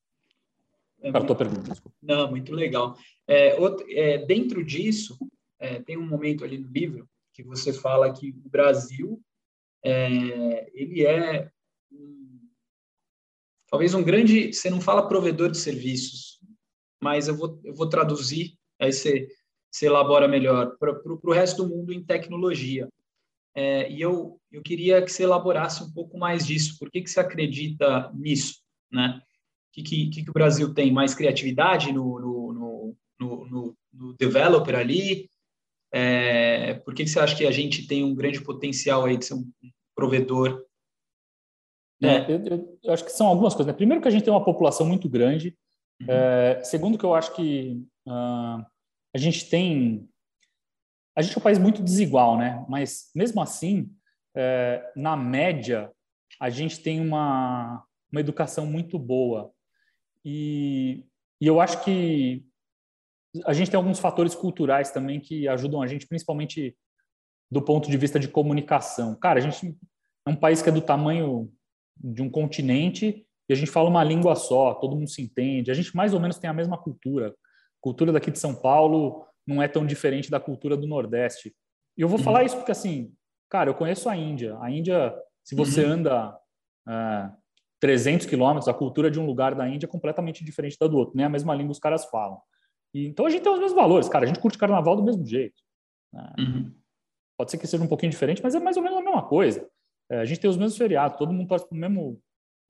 É 1.01 1.11
para 1.11 1.21
a 1.21 1.25
tua 1.25 1.35
pergunta, 1.35 1.71
desculpa. 1.71 1.97
Não, 2.01 2.29
muito 2.29 2.53
legal. 2.53 2.95
É, 3.27 3.55
outro, 3.59 3.85
é, 3.89 4.19
dentro 4.19 4.63
disso, 4.63 5.17
é, 5.59 5.81
tem 5.81 5.97
um 5.97 6.05
momento 6.05 6.43
ali 6.43 6.59
no 6.59 6.69
livro 6.69 7.09
que 7.33 7.43
você 7.43 7.73
fala 7.73 8.13
que 8.13 8.29
o 8.45 8.49
Brasil 8.49 9.19
é, 9.83 10.69
ele 10.73 11.05
é 11.05 11.49
um, 11.91 12.39
talvez 13.67 13.93
um 13.95 14.03
grande, 14.03 14.53
você 14.53 14.69
não 14.69 14.79
fala 14.79 15.07
provedor 15.07 15.49
de 15.49 15.57
serviços, 15.57 16.30
mas 17.01 17.27
eu 17.27 17.35
vou, 17.35 17.59
eu 17.63 17.73
vou 17.73 17.89
traduzir, 17.89 18.53
aí 18.79 18.93
você, 18.93 19.27
você 19.69 19.87
elabora 19.87 20.27
melhor, 20.27 20.77
para 20.77 20.93
o 21.03 21.31
resto 21.31 21.63
do 21.63 21.69
mundo 21.69 21.91
em 21.91 22.03
tecnologia. 22.03 22.87
É, 23.53 23.91
e 23.91 23.99
eu, 23.99 24.39
eu 24.51 24.61
queria 24.61 25.01
que 25.01 25.11
você 25.11 25.23
elaborasse 25.23 25.83
um 25.83 25.91
pouco 25.91 26.17
mais 26.17 26.45
disso. 26.45 26.77
Por 26.79 26.89
que, 26.89 27.01
que 27.01 27.09
você 27.09 27.19
acredita 27.19 28.11
nisso? 28.13 28.61
Né? 28.91 29.21
Que, 29.73 29.83
que, 29.83 30.09
que 30.09 30.29
o 30.29 30.33
Brasil 30.33 30.73
tem 30.73 30.91
mais 30.91 31.13
criatividade 31.13 31.91
no, 31.91 32.19
no, 32.19 32.93
no, 33.19 33.45
no, 33.45 33.77
no 33.91 34.13
developer 34.13 34.75
ali? 34.75 35.29
É, 35.91 36.75
por 36.75 36.93
que, 36.93 37.03
que 37.03 37.09
você 37.09 37.19
acha 37.19 37.35
que 37.35 37.45
a 37.45 37.51
gente 37.51 37.85
tem 37.85 38.03
um 38.03 38.15
grande 38.15 38.41
potencial 38.41 39.05
aí 39.05 39.17
de 39.17 39.25
ser 39.25 39.33
um 39.33 39.51
provedor? 39.93 40.65
Né? 41.99 42.25
É, 42.25 42.31
eu, 42.31 42.79
eu, 42.83 42.93
acho 42.93 43.03
que 43.03 43.11
são 43.11 43.27
algumas 43.27 43.53
coisas. 43.53 43.71
Né? 43.71 43.77
Primeiro 43.77 44.01
que 44.01 44.07
a 44.07 44.11
gente 44.11 44.23
tem 44.23 44.33
uma 44.33 44.43
população 44.43 44.85
muito 44.87 45.09
grande. 45.09 45.57
Uhum. 46.01 46.07
É, 46.09 46.63
segundo 46.63 46.97
que 46.97 47.03
eu 47.03 47.13
acho 47.13 47.35
que 47.35 47.85
uh, 48.07 48.65
a 49.13 49.17
gente 49.17 49.49
tem... 49.49 50.07
A 51.15 51.21
gente 51.21 51.35
é 51.35 51.39
um 51.39 51.43
país 51.43 51.59
muito 51.59 51.83
desigual, 51.83 52.37
né? 52.37 52.65
Mas, 52.69 53.11
mesmo 53.13 53.41
assim, 53.41 53.91
é, 54.35 54.91
na 54.95 55.17
média, 55.17 55.91
a 56.39 56.49
gente 56.49 56.79
tem 56.79 57.01
uma, 57.01 57.83
uma 58.11 58.21
educação 58.21 58.65
muito 58.65 58.97
boa. 58.97 59.51
E, 60.23 61.05
e 61.41 61.47
eu 61.47 61.59
acho 61.59 61.83
que 61.83 62.45
a 63.45 63.53
gente 63.53 63.69
tem 63.69 63.77
alguns 63.77 63.99
fatores 63.99 64.35
culturais 64.35 64.91
também 64.91 65.19
que 65.19 65.47
ajudam 65.47 65.81
a 65.81 65.87
gente, 65.87 66.07
principalmente 66.07 66.77
do 67.51 67.61
ponto 67.61 67.89
de 67.89 67.97
vista 67.97 68.19
de 68.19 68.27
comunicação. 68.27 69.15
Cara, 69.15 69.39
a 69.39 69.41
gente 69.41 69.77
é 70.25 70.29
um 70.29 70.35
país 70.35 70.61
que 70.61 70.69
é 70.69 70.71
do 70.71 70.81
tamanho 70.81 71.51
de 71.97 72.21
um 72.21 72.29
continente 72.29 73.25
e 73.51 73.53
a 73.53 73.55
gente 73.57 73.69
fala 73.69 73.89
uma 73.89 74.01
língua 74.01 74.33
só, 74.33 74.73
todo 74.73 74.95
mundo 74.95 75.09
se 75.09 75.21
entende. 75.21 75.71
A 75.71 75.73
gente 75.73 75.93
mais 75.93 76.13
ou 76.13 76.21
menos 76.21 76.37
tem 76.37 76.49
a 76.49 76.53
mesma 76.53 76.77
cultura. 76.77 77.27
A 77.31 77.81
cultura 77.81 78.13
daqui 78.13 78.31
de 78.31 78.39
São 78.39 78.55
Paulo 78.55 79.27
não 79.45 79.61
é 79.61 79.67
tão 79.67 79.85
diferente 79.85 80.31
da 80.31 80.39
cultura 80.39 80.77
do 80.77 80.87
Nordeste. 80.87 81.53
E 81.97 82.01
eu 82.01 82.07
vou 82.07 82.17
uhum. 82.17 82.23
falar 82.23 82.45
isso 82.45 82.55
porque, 82.55 82.71
assim, 82.71 83.13
cara, 83.49 83.69
eu 83.69 83.73
conheço 83.73 84.07
a 84.07 84.15
Índia. 84.15 84.57
A 84.61 84.71
Índia, 84.71 85.13
se 85.43 85.53
você 85.53 85.83
uhum. 85.83 85.91
anda 85.91 86.39
é, 86.87 87.29
300 87.81 88.25
quilômetros, 88.25 88.69
a 88.69 88.73
cultura 88.73 89.11
de 89.11 89.19
um 89.19 89.25
lugar 89.25 89.53
da 89.53 89.67
Índia 89.67 89.85
é 89.85 89.89
completamente 89.89 90.45
diferente 90.45 90.77
da 90.79 90.87
do 90.87 90.97
outro. 90.97 91.17
Nem 91.17 91.25
a 91.25 91.29
mesma 91.29 91.53
língua 91.53 91.73
os 91.73 91.79
caras 91.79 92.05
falam. 92.05 92.39
E, 92.93 93.05
então 93.05 93.25
a 93.25 93.29
gente 93.29 93.43
tem 93.43 93.51
os 93.51 93.59
mesmos 93.59 93.75
valores, 93.75 94.07
cara. 94.07 94.23
A 94.23 94.27
gente 94.29 94.39
curte 94.39 94.57
carnaval 94.57 94.95
do 94.95 95.03
mesmo 95.03 95.25
jeito. 95.25 95.61
Né? 96.13 96.33
Uhum. 96.39 96.71
Pode 97.37 97.51
ser 97.51 97.57
que 97.57 97.67
seja 97.67 97.83
um 97.83 97.87
pouquinho 97.87 98.11
diferente, 98.11 98.41
mas 98.41 98.55
é 98.55 98.61
mais 98.61 98.77
ou 98.77 98.83
menos 98.83 98.97
a 98.97 99.03
mesma 99.03 99.27
coisa. 99.27 99.69
É, 100.09 100.19
a 100.19 100.25
gente 100.25 100.39
tem 100.39 100.49
os 100.49 100.55
mesmos 100.55 100.77
feriados, 100.77 101.17
todo 101.17 101.33
mundo 101.33 101.49
torce 101.49 101.67
para 101.67 101.75
o 101.75 101.77
mesmo 101.77 102.17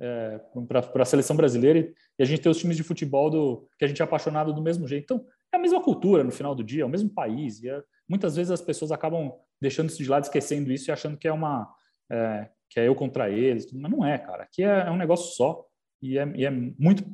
é, 0.01 0.41
para 0.67 1.03
a 1.03 1.05
seleção 1.05 1.35
brasileira 1.35 1.77
e, 1.77 1.93
e, 2.17 2.23
a 2.23 2.25
gente 2.25 2.41
tem 2.41 2.51
os 2.51 2.57
times 2.57 2.75
de 2.75 2.83
futebol 2.83 3.29
do 3.29 3.67
que 3.77 3.85
a 3.85 3.87
gente 3.87 4.01
é 4.01 4.03
apaixonado 4.05 4.51
do 4.51 4.61
mesmo 4.61 4.87
jeito. 4.87 5.03
Então 5.03 5.25
é 5.53 5.57
a 5.57 5.59
mesma 5.59 5.81
cultura 5.81 6.23
no 6.23 6.31
final 6.31 6.55
do 6.55 6.63
dia, 6.63 6.81
é 6.81 6.85
o 6.85 6.89
mesmo 6.89 7.09
país. 7.09 7.61
E 7.61 7.69
é, 7.69 7.81
muitas 8.09 8.35
vezes 8.35 8.51
as 8.51 8.61
pessoas 8.61 8.91
acabam 8.91 9.31
deixando 9.61 9.89
isso 9.89 10.01
de 10.03 10.09
lado, 10.09 10.23
esquecendo 10.23 10.71
isso 10.71 10.89
e 10.89 10.91
achando 10.91 11.17
que 11.17 11.27
é 11.27 11.31
uma 11.31 11.71
é, 12.11 12.49
que 12.69 12.79
é 12.79 12.87
eu 12.87 12.95
contra 12.95 13.29
eles, 13.29 13.71
mas 13.71 13.91
não 13.91 14.03
é, 14.03 14.17
cara. 14.17 14.43
Aqui 14.43 14.63
é, 14.63 14.87
é 14.87 14.91
um 14.91 14.97
negócio 14.97 15.35
só 15.35 15.63
e 16.01 16.17
é, 16.17 16.27
e 16.35 16.45
é 16.45 16.49
muito 16.49 17.05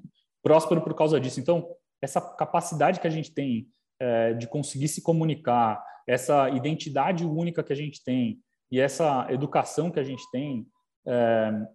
próspero 0.41 0.81
por 0.81 0.93
causa 0.93 1.19
disso. 1.19 1.39
Então 1.41 1.67
essa 2.01 2.21
capacidade 2.21 2.99
que 2.99 3.07
a 3.07 3.11
gente 3.11 3.33
tem 3.33 3.67
é, 3.99 4.33
de 4.33 4.47
conseguir 4.47 4.87
se 4.87 5.01
comunicar, 5.01 5.83
essa 6.07 6.49
identidade 6.49 7.25
única 7.25 7.63
que 7.63 7.73
a 7.73 7.75
gente 7.75 8.01
tem 8.03 8.39
e 8.71 8.79
essa 8.79 9.27
educação 9.29 9.91
que 9.91 9.99
a 9.99 10.03
gente 10.03 10.23
tem, 10.31 10.65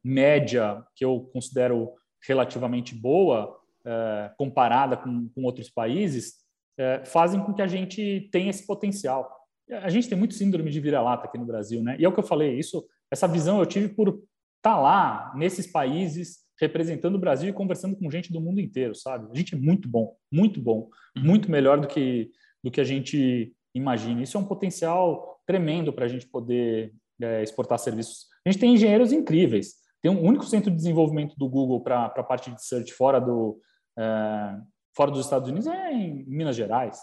média, 0.05 0.85
que 0.95 1.05
eu 1.05 1.31
considero 1.33 1.93
relativamente 2.27 2.95
boa, 2.95 3.59
é, 3.85 4.31
comparada 4.37 4.97
com, 4.97 5.29
com, 5.35 5.43
outros 5.43 5.69
países, 5.71 6.35
é, 6.79 7.05
fazem 7.05 7.43
com 7.43 7.53
que 7.53 7.63
a 7.63 7.67
gente 7.67 8.29
tenha 8.31 8.51
esse 8.51 8.67
potencial. 8.67 9.31
A 9.71 9.91
gente 9.91 10.09
tem 10.09 10.19
muito 10.19 10.35
síndrome 10.35 10.71
de 10.71 10.81
vira-lata 10.81 11.27
aqui 11.27 11.39
no 11.39 11.47
Brasil, 11.47 11.83
né? 11.83 11.97
E 11.99 12.05
é 12.05 12.09
o 12.09 12.13
que 12.13 12.21
eu 12.21 12.25
falei, 12.25 12.59
isso, 12.59 12.87
essa 13.11 13.27
visão 13.27 13.59
eu 13.59 13.67
tive 13.67 13.89
por 13.89 14.09
estar 14.09 14.23
tá 14.63 14.81
lá 14.81 15.33
nesses 15.35 15.67
países 15.67 16.43
representando 16.61 17.17
o 17.17 17.19
Brasil 17.19 17.49
e 17.49 17.53
conversando 17.53 17.97
com 17.97 18.11
gente 18.11 18.33
do 18.33 18.41
mundo 18.41 18.61
inteiro, 18.61 18.95
sabe? 18.95 19.29
A 19.33 19.37
gente 19.37 19.55
é 19.55 19.59
muito 19.59 19.89
bom, 19.89 20.15
muito 20.31 20.61
bom, 20.61 20.89
uhum. 21.17 21.25
muito 21.25 21.51
melhor 21.51 21.81
do 21.81 21.89
que 21.89 22.31
do 22.63 22.71
que 22.71 22.81
a 22.81 22.85
gente 22.85 23.53
imagina. 23.75 24.23
Isso 24.23 24.37
é 24.37 24.41
um 24.41 24.47
potencial 24.47 25.41
tremendo 25.45 25.93
para 25.93 26.05
a 26.05 26.09
gente 26.09 26.29
poder 26.29 26.95
é, 27.21 27.43
exportar 27.43 27.79
serviços. 27.79 28.27
A 28.45 28.51
gente 28.51 28.61
tem 28.61 28.75
engenheiros 28.75 29.13
incríveis. 29.13 29.75
Tem 30.01 30.11
um 30.11 30.23
único 30.23 30.45
centro 30.45 30.71
de 30.71 30.77
desenvolvimento 30.77 31.37
do 31.37 31.49
Google 31.49 31.81
para 31.81 32.07
a 32.07 32.23
parte 32.23 32.51
de 32.51 32.65
search 32.65 32.93
fora 32.93 33.21
do 33.21 33.59
é, 33.99 34.57
fora 34.97 35.11
dos 35.11 35.25
Estados 35.25 35.49
Unidos 35.49 35.67
é 35.67 35.93
em 35.93 36.25
Minas 36.27 36.57
Gerais. 36.57 36.99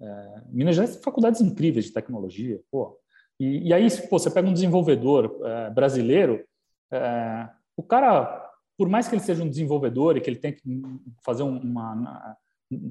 É, 0.00 0.42
Minas 0.48 0.74
Gerais 0.74 0.94
tem 0.94 1.02
faculdades 1.02 1.40
incríveis 1.40 1.86
de 1.86 1.92
tecnologia, 1.92 2.60
pô. 2.70 2.98
E, 3.40 3.68
e 3.68 3.72
aí, 3.72 3.88
pô, 4.08 4.18
você 4.18 4.30
pega 4.30 4.48
um 4.48 4.52
desenvolvedor 4.52 5.40
é, 5.44 5.70
brasileiro, 5.70 6.44
é, 6.92 7.48
o 7.76 7.82
cara 7.82 8.44
por 8.76 8.88
mais 8.88 9.08
que 9.08 9.14
ele 9.14 9.22
seja 9.22 9.42
um 9.42 9.48
desenvolvedor 9.48 10.16
e 10.16 10.20
que 10.20 10.28
ele 10.28 10.38
tenha 10.38 10.52
que 10.52 10.62
fazer 11.24 11.42
uma, 11.42 12.36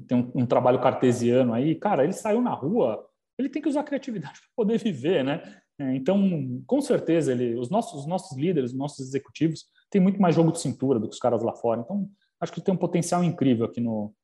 tem 0.06 0.18
um, 0.18 0.42
um, 0.42 0.46
trabalho 0.46 0.80
cartesiano 0.80 1.52
aí, 1.52 1.74
cara, 1.74 2.04
ele 2.04 2.12
saiu 2.12 2.40
na 2.40 2.52
rua, 2.52 3.06
ele 3.38 3.48
tem 3.48 3.60
que 3.60 3.68
usar 3.68 3.82
criatividade 3.84 4.40
para 4.40 4.50
poder 4.56 4.78
viver, 4.78 5.22
né? 5.24 5.60
É, 5.78 5.96
então, 5.96 6.62
com 6.66 6.80
certeza, 6.80 7.32
ele, 7.32 7.56
os 7.56 7.68
nossos, 7.68 8.00
os 8.00 8.06
nossos 8.06 8.36
líderes, 8.36 8.70
os 8.70 8.76
nossos 8.76 9.00
executivos, 9.00 9.66
têm 9.90 10.00
muito 10.00 10.20
mais 10.20 10.34
jogo 10.34 10.52
de 10.52 10.60
cintura 10.60 11.00
do 11.00 11.08
que 11.08 11.14
os 11.14 11.20
caras 11.20 11.42
lá 11.42 11.54
fora. 11.54 11.80
Então, 11.80 12.08
acho 12.40 12.52
que 12.52 12.60
tem 12.60 12.72
um 12.72 12.78
potencial 12.78 13.24
incrível 13.24 13.66
aqui 13.66 13.80
no, 13.80 14.14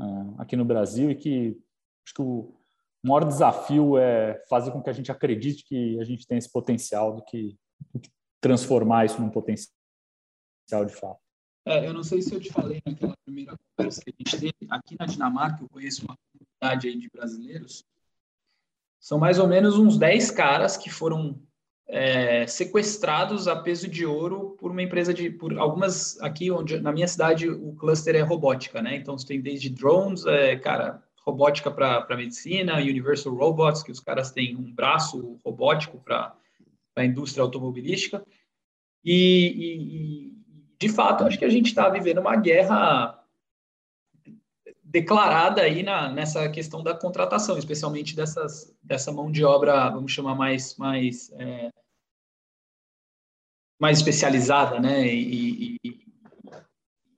uh, 0.00 0.34
aqui 0.38 0.56
no 0.56 0.64
Brasil 0.64 1.10
e 1.10 1.14
que 1.14 1.58
acho 2.04 2.14
que 2.14 2.22
o 2.22 2.54
maior 3.02 3.24
desafio 3.24 3.96
é 3.96 4.42
fazer 4.48 4.70
com 4.70 4.82
que 4.82 4.90
a 4.90 4.92
gente 4.92 5.10
acredite 5.10 5.64
que 5.64 5.98
a 6.00 6.04
gente 6.04 6.26
tem 6.26 6.36
esse 6.38 6.50
potencial 6.50 7.14
do 7.16 7.24
que, 7.24 7.56
do 7.92 8.00
que 8.00 8.10
transformar 8.40 9.06
isso 9.06 9.20
num 9.20 9.30
potencial 9.30 9.76
de 10.86 10.94
fato. 10.94 11.20
É, 11.66 11.86
eu 11.86 11.92
não 11.92 12.02
sei 12.02 12.22
se 12.22 12.34
eu 12.34 12.40
te 12.40 12.50
falei 12.50 12.80
naquela 12.86 13.14
primeira 13.24 13.54
conversa 13.76 14.00
que 14.02 14.10
a 14.10 14.14
gente 14.18 14.40
teve. 14.40 14.70
Aqui 14.70 14.96
na 14.98 15.06
Dinamarca, 15.06 15.62
eu 15.62 15.68
conheço 15.68 16.04
uma 16.04 16.16
comunidade 16.32 16.88
aí 16.88 16.98
de 16.98 17.08
brasileiros. 17.10 17.84
São 19.00 19.18
mais 19.18 19.38
ou 19.38 19.46
menos 19.46 19.78
uns 19.78 19.96
10 19.96 20.30
caras 20.30 20.76
que 20.76 20.90
foram 20.90 21.40
é, 21.88 22.46
sequestrados 22.46 23.48
a 23.48 23.56
peso 23.56 23.88
de 23.88 24.04
ouro 24.04 24.56
por 24.58 24.70
uma 24.70 24.82
empresa 24.82 25.14
de. 25.14 25.30
por 25.30 25.58
algumas. 25.58 26.20
Aqui, 26.20 26.50
onde 26.50 26.78
na 26.80 26.92
minha 26.92 27.08
cidade, 27.08 27.48
o 27.48 27.72
cluster 27.74 28.14
é 28.14 28.20
robótica, 28.20 28.82
né? 28.82 28.96
Então, 28.96 29.16
você 29.16 29.26
tem 29.26 29.40
desde 29.40 29.70
drones, 29.70 30.26
é, 30.26 30.56
cara, 30.56 31.02
robótica 31.24 31.70
para 31.70 32.16
medicina, 32.16 32.76
Universal 32.76 33.34
Robots, 33.34 33.82
que 33.82 33.92
os 33.92 34.00
caras 34.00 34.30
têm 34.30 34.56
um 34.56 34.72
braço 34.72 35.38
robótico 35.44 35.98
para 35.98 36.34
a 36.96 37.04
indústria 37.04 37.42
automobilística. 37.42 38.22
E, 39.04 39.54
e, 39.56 40.32
de 40.78 40.88
fato, 40.88 41.24
acho 41.24 41.38
que 41.38 41.44
a 41.44 41.50
gente 41.50 41.66
está 41.66 41.88
vivendo 41.88 42.18
uma 42.18 42.36
guerra 42.36 43.17
declarada 44.88 45.60
aí 45.60 45.82
na, 45.82 46.10
nessa 46.10 46.48
questão 46.48 46.82
da 46.82 46.94
contratação, 46.94 47.58
especialmente 47.58 48.16
dessas, 48.16 48.74
dessa 48.82 49.12
mão 49.12 49.30
de 49.30 49.44
obra, 49.44 49.90
vamos 49.90 50.12
chamar 50.12 50.34
mais, 50.34 50.76
mais, 50.76 51.30
é, 51.32 51.70
mais 53.78 53.98
especializada, 53.98 54.80
né? 54.80 55.06
E, 55.06 55.76
e, 55.84 56.06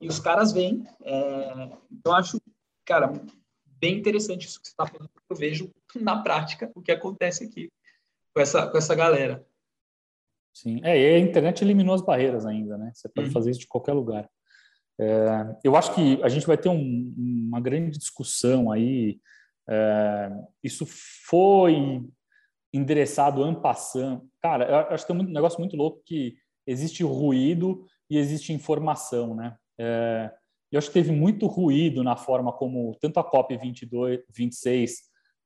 e 0.01 0.07
os 0.07 0.19
caras 0.19 0.51
vêm. 0.51 0.85
É, 1.01 1.77
eu 2.05 2.11
acho, 2.13 2.41
cara, 2.85 3.13
bem 3.65 3.97
interessante 3.97 4.47
isso 4.47 4.59
que 4.59 4.67
você 4.67 4.73
está 4.73 4.85
falando, 4.85 5.09
eu 5.29 5.35
vejo 5.35 5.71
na 5.95 6.21
prática 6.21 6.69
o 6.75 6.81
que 6.81 6.91
acontece 6.91 7.45
aqui 7.45 7.69
com 8.33 8.41
essa, 8.41 8.67
com 8.67 8.77
essa 8.77 8.93
galera. 8.93 9.47
Sim, 10.53 10.81
é, 10.83 10.99
e 10.99 11.15
a 11.15 11.19
internet 11.19 11.63
eliminou 11.63 11.95
as 11.95 12.01
barreiras 12.01 12.45
ainda, 12.45 12.77
né? 12.77 12.91
Você 12.93 13.07
pode 13.07 13.27
uhum. 13.27 13.33
fazer 13.33 13.51
isso 13.51 13.61
de 13.61 13.67
qualquer 13.67 13.93
lugar. 13.93 14.29
É, 15.01 15.57
eu 15.63 15.75
acho 15.75 15.95
que 15.95 16.21
a 16.21 16.29
gente 16.29 16.45
vai 16.45 16.57
ter 16.57 16.69
um, 16.69 17.13
uma 17.17 17.59
grande 17.59 17.97
discussão 17.97 18.71
aí. 18.71 19.19
É, 19.67 20.29
isso 20.63 20.85
foi 20.85 22.03
endereçado 22.71 23.45
en 23.47 23.55
passant. 23.55 24.21
Cara, 24.41 24.65
eu 24.65 24.75
acho 24.93 25.05
que 25.05 25.11
tem 25.11 25.21
um 25.21 25.31
negócio 25.31 25.59
muito 25.59 25.75
louco 25.75 26.03
que 26.05 26.35
existe 26.67 27.03
ruído 27.03 27.83
e 28.09 28.17
existe 28.17 28.53
informação, 28.53 29.35
né? 29.35 29.55
É, 29.79 30.31
eu 30.71 30.77
acho 30.77 30.87
que 30.87 30.93
teve 30.93 31.11
muito 31.11 31.47
ruído 31.47 32.03
na 32.03 32.15
forma 32.15 32.53
como 32.53 32.95
tanto 33.01 33.19
a 33.19 33.23
COP 33.23 33.57
22, 33.57 34.21
26 34.29 34.99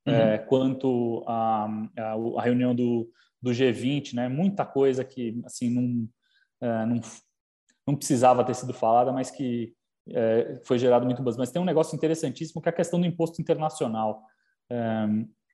uhum. 0.05 0.13
é, 0.13 0.37
quanto 0.37 1.23
a, 1.25 1.65
a, 1.97 2.13
a, 2.13 2.41
reunião 2.41 2.75
do, 2.75 3.09
do 3.41 3.51
G20, 3.51 4.13
né? 4.13 4.27
Muita 4.27 4.65
coisa 4.65 5.03
que 5.05 5.41
assim 5.45 5.69
não, 5.69 6.09
é, 6.61 6.85
não 6.85 7.01
não 7.87 7.95
precisava 7.95 8.43
ter 8.43 8.55
sido 8.55 8.73
falada, 8.73 9.11
mas 9.11 9.29
que 9.29 9.73
é, 10.09 10.61
foi 10.63 10.77
gerado 10.77 11.05
muito 11.05 11.21
buzz. 11.21 11.37
Mas 11.37 11.51
tem 11.51 11.61
um 11.61 11.65
negócio 11.65 11.95
interessantíssimo 11.95 12.61
que 12.61 12.69
é 12.69 12.71
a 12.71 12.75
questão 12.75 12.99
do 12.99 13.05
imposto 13.05 13.41
internacional. 13.41 14.23
É, 14.69 15.05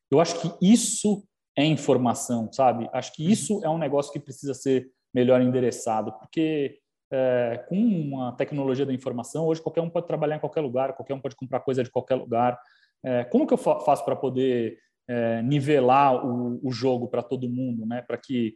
eu 0.09 0.19
acho 0.19 0.39
que 0.39 0.65
isso 0.65 1.23
é 1.57 1.65
informação, 1.65 2.51
sabe? 2.51 2.89
Acho 2.93 3.13
que 3.13 3.29
isso 3.29 3.61
é 3.63 3.69
um 3.69 3.77
negócio 3.77 4.11
que 4.11 4.19
precisa 4.19 4.53
ser 4.53 4.89
melhor 5.13 5.41
endereçado, 5.41 6.13
porque 6.13 6.79
é, 7.11 7.65
com 7.67 8.21
a 8.21 8.31
tecnologia 8.31 8.85
da 8.85 8.93
informação, 8.93 9.45
hoje 9.45 9.61
qualquer 9.61 9.81
um 9.81 9.89
pode 9.89 10.07
trabalhar 10.07 10.37
em 10.37 10.39
qualquer 10.39 10.61
lugar, 10.61 10.93
qualquer 10.93 11.13
um 11.13 11.19
pode 11.19 11.35
comprar 11.35 11.59
coisa 11.59 11.83
de 11.83 11.91
qualquer 11.91 12.15
lugar. 12.15 12.57
É, 13.03 13.23
como 13.25 13.45
que 13.45 13.53
eu 13.53 13.57
faço 13.57 14.05
para 14.05 14.15
poder 14.15 14.77
é, 15.07 15.41
nivelar 15.41 16.25
o, 16.25 16.59
o 16.63 16.71
jogo 16.71 17.07
para 17.07 17.21
todo 17.21 17.49
mundo, 17.49 17.85
né? 17.85 18.01
Para 18.01 18.17
que 18.17 18.55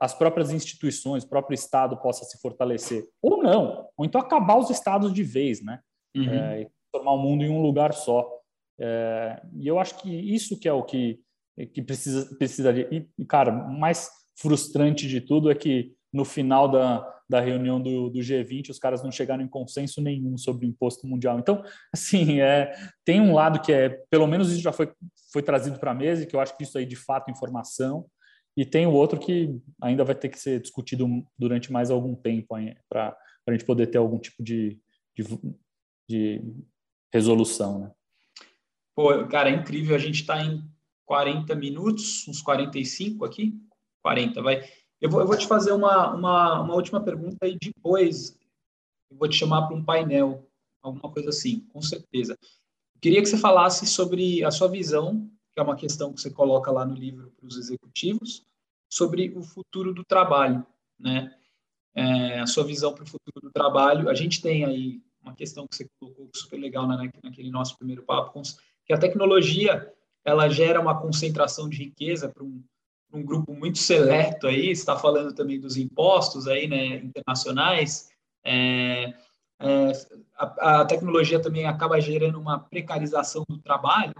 as 0.00 0.14
próprias 0.14 0.50
instituições, 0.50 1.24
o 1.24 1.28
próprio 1.28 1.54
Estado 1.54 1.96
possa 1.96 2.24
se 2.24 2.40
fortalecer. 2.40 3.06
Ou 3.22 3.42
não, 3.42 3.88
ou 3.96 4.04
então 4.04 4.20
acabar 4.20 4.58
os 4.58 4.70
Estados 4.70 5.12
de 5.12 5.22
vez, 5.22 5.62
né? 5.62 5.80
Uhum. 6.16 6.28
É, 6.28 6.62
e 6.62 6.68
tornar 6.92 7.12
o 7.12 7.18
mundo 7.18 7.44
em 7.44 7.50
um 7.50 7.62
lugar 7.62 7.92
só. 7.92 8.28
É, 8.80 9.40
e 9.54 9.66
eu 9.66 9.78
acho 9.78 9.98
que 9.98 10.10
isso 10.10 10.58
que 10.58 10.68
é 10.68 10.72
o 10.72 10.82
que, 10.82 11.20
que 11.72 11.82
precisa, 11.82 12.34
precisaria. 12.36 12.88
E, 12.92 13.24
cara, 13.24 13.52
mais 13.52 14.10
frustrante 14.36 15.06
de 15.08 15.20
tudo 15.20 15.50
é 15.50 15.54
que 15.54 15.92
no 16.12 16.24
final 16.24 16.68
da, 16.68 17.06
da 17.28 17.40
reunião 17.40 17.80
do, 17.80 18.08
do, 18.08 18.20
G20 18.20 18.70
os 18.70 18.78
caras 18.78 19.02
não 19.02 19.10
chegaram 19.10 19.42
em 19.42 19.48
consenso 19.48 20.00
nenhum 20.00 20.38
sobre 20.38 20.66
o 20.66 20.68
imposto 20.68 21.06
mundial. 21.06 21.38
Então, 21.38 21.62
assim, 21.92 22.40
é, 22.40 22.72
tem 23.04 23.20
um 23.20 23.34
lado 23.34 23.60
que 23.60 23.72
é, 23.72 23.90
pelo 24.10 24.26
menos 24.26 24.50
isso 24.50 24.62
já 24.62 24.72
foi, 24.72 24.90
foi 25.32 25.42
trazido 25.42 25.78
para 25.78 25.90
a 25.90 25.94
mesa, 25.94 26.22
e 26.22 26.26
que 26.26 26.34
eu 26.34 26.40
acho 26.40 26.56
que 26.56 26.64
isso 26.64 26.78
aí 26.78 26.86
de 26.86 26.96
fato 26.96 27.28
é 27.28 27.32
informação, 27.32 28.06
e 28.58 28.66
tem 28.66 28.88
o 28.88 28.92
outro 28.92 29.20
que 29.20 29.62
ainda 29.80 30.02
vai 30.02 30.16
ter 30.16 30.28
que 30.28 30.36
ser 30.36 30.60
discutido 30.60 31.06
durante 31.38 31.70
mais 31.70 31.92
algum 31.92 32.16
tempo 32.16 32.56
para 32.88 33.16
a 33.46 33.52
gente 33.52 33.64
poder 33.64 33.86
ter 33.86 33.98
algum 33.98 34.18
tipo 34.18 34.42
de, 34.42 34.76
de, 35.16 35.24
de 36.08 36.42
resolução, 37.12 37.78
né? 37.78 37.92
Pô, 38.96 39.24
cara, 39.28 39.48
é 39.48 39.54
incrível. 39.54 39.94
A 39.94 39.98
gente 40.00 40.22
está 40.22 40.42
em 40.42 40.68
40 41.06 41.54
minutos, 41.54 42.26
uns 42.26 42.42
45 42.42 43.24
aqui. 43.24 43.56
40, 44.02 44.42
vai. 44.42 44.68
Eu 45.00 45.08
vou, 45.08 45.20
eu 45.20 45.26
vou 45.28 45.38
te 45.38 45.46
fazer 45.46 45.70
uma, 45.70 46.12
uma, 46.12 46.60
uma 46.60 46.74
última 46.74 47.00
pergunta 47.00 47.46
e 47.46 47.56
depois 47.56 48.36
eu 49.08 49.16
vou 49.16 49.28
te 49.28 49.36
chamar 49.36 49.68
para 49.68 49.76
um 49.76 49.84
painel, 49.84 50.44
alguma 50.82 51.12
coisa 51.12 51.28
assim, 51.28 51.60
com 51.72 51.80
certeza. 51.80 52.36
Queria 53.00 53.22
que 53.22 53.28
você 53.28 53.38
falasse 53.38 53.86
sobre 53.86 54.42
a 54.42 54.50
sua 54.50 54.66
visão, 54.66 55.30
que 55.54 55.60
é 55.60 55.62
uma 55.62 55.76
questão 55.76 56.12
que 56.12 56.20
você 56.20 56.28
coloca 56.28 56.72
lá 56.72 56.84
no 56.84 56.96
livro 56.96 57.32
para 57.38 57.46
os 57.46 57.56
executivos, 57.56 58.47
sobre 58.88 59.32
o 59.36 59.42
futuro 59.42 59.92
do 59.92 60.04
trabalho, 60.04 60.66
né? 60.98 61.34
É, 61.94 62.38
a 62.40 62.46
sua 62.46 62.64
visão 62.64 62.94
para 62.94 63.04
o 63.04 63.08
futuro 63.08 63.40
do 63.40 63.50
trabalho. 63.50 64.08
A 64.08 64.14
gente 64.14 64.40
tem 64.40 64.64
aí 64.64 65.00
uma 65.20 65.34
questão 65.34 65.66
que 65.66 65.74
você 65.74 65.88
colocou 65.98 66.30
super 66.34 66.56
legal 66.58 66.86
né, 66.86 67.10
naquele 67.22 67.50
nosso 67.50 67.76
primeiro 67.76 68.02
papo, 68.02 68.40
que 68.84 68.92
a 68.92 68.98
tecnologia 68.98 69.92
ela 70.24 70.48
gera 70.48 70.80
uma 70.80 71.00
concentração 71.00 71.68
de 71.68 71.78
riqueza 71.78 72.28
para 72.28 72.44
um, 72.44 72.62
um 73.12 73.22
grupo 73.22 73.52
muito 73.52 73.78
seleto 73.78 74.46
aí. 74.46 74.70
Está 74.70 74.96
falando 74.96 75.34
também 75.34 75.60
dos 75.60 75.76
impostos 75.76 76.46
aí, 76.46 76.68
né, 76.68 76.96
internacionais. 76.96 78.10
É, 78.44 79.14
é, 79.60 79.92
a, 80.36 80.80
a, 80.80 80.84
tecnologia 80.84 81.40
também 81.40 81.66
acaba 81.66 82.00
gerando 82.00 82.38
uma 82.38 82.58
precarização 82.58 83.44
do 83.48 83.58
trabalho. 83.58 84.14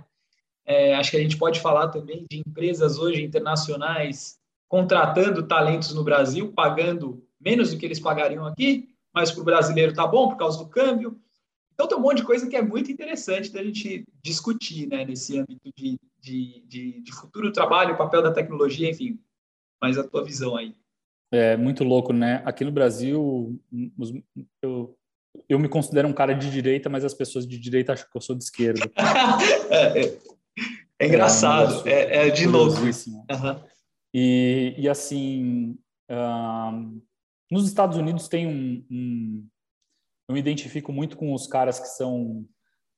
É, 0.66 0.95
acho 0.97 1.11
que 1.11 1.16
a 1.16 1.21
gente 1.21 1.39
pode 1.39 1.61
falar 1.61 1.89
também 1.89 2.27
de 2.29 2.43
empresas 2.47 2.99
hoje 2.99 3.23
internacionais 3.23 4.38
contratando 4.69 5.47
talentos 5.47 5.95
no 5.95 6.05
Brasil, 6.05 6.53
pagando 6.53 7.25
menos 7.41 7.73
do 7.73 7.79
que 7.79 7.87
eles 7.87 7.99
pagariam 7.99 8.45
aqui, 8.47 8.89
mas 9.12 9.33
para 9.33 9.41
o 9.41 9.45
brasileiro 9.45 9.95
tá 9.95 10.07
bom 10.07 10.29
por 10.29 10.37
causa 10.37 10.59
do 10.59 10.69
câmbio. 10.69 11.19
Então 11.73 11.87
tem 11.87 11.97
um 11.97 12.01
monte 12.01 12.19
de 12.19 12.25
coisa 12.25 12.49
que 12.49 12.57
é 12.57 12.62
muito 12.62 12.91
interessante 12.91 13.53
da 13.53 13.62
gente 13.62 14.05
discutir 14.23 14.89
né, 14.89 15.05
nesse 15.05 15.39
âmbito 15.39 15.71
de, 15.77 15.99
de, 16.21 16.64
de, 16.66 17.01
de 17.01 17.12
futuro 17.12 17.53
trabalho, 17.53 17.97
papel 17.97 18.23
da 18.23 18.33
tecnologia, 18.33 18.91
enfim. 18.91 19.19
Mas 19.81 19.97
a 19.97 20.05
tua 20.05 20.25
visão 20.25 20.57
aí. 20.57 20.75
É 21.31 21.57
muito 21.57 21.85
louco, 21.85 22.12
né? 22.12 22.43
Aqui 22.45 22.64
no 22.64 22.73
Brasil, 22.73 23.61
eu, 24.61 24.97
eu 25.49 25.59
me 25.59 25.69
considero 25.69 26.09
um 26.09 26.12
cara 26.12 26.33
de 26.33 26.51
direita, 26.51 26.89
mas 26.89 27.05
as 27.05 27.14
pessoas 27.14 27.47
de 27.47 27.59
direita 27.59 27.93
acham 27.93 28.09
que 28.11 28.16
eu 28.16 28.21
sou 28.21 28.35
de 28.35 28.43
esquerda. 28.43 28.91
é, 29.71 30.03
é, 30.03 30.19
é, 30.99 31.07
engraçado, 31.07 31.87
é, 31.87 31.93
é, 31.93 32.29
é 32.29 32.31
de 32.31 32.47
louco. 32.47 32.81
Uhum. 32.81 33.61
E, 34.15 34.75
e 34.79 34.89
assim, 34.89 35.79
nos 37.51 37.67
Estados 37.67 37.97
Unidos 37.97 38.29
tem 38.29 38.47
um, 38.47 38.87
um, 38.91 39.49
Eu 40.29 40.35
me 40.35 40.41
identifico 40.41 40.93
muito 40.93 41.17
com 41.17 41.33
os 41.35 41.47
caras 41.47 41.79
que 41.79 41.89
são 41.89 42.47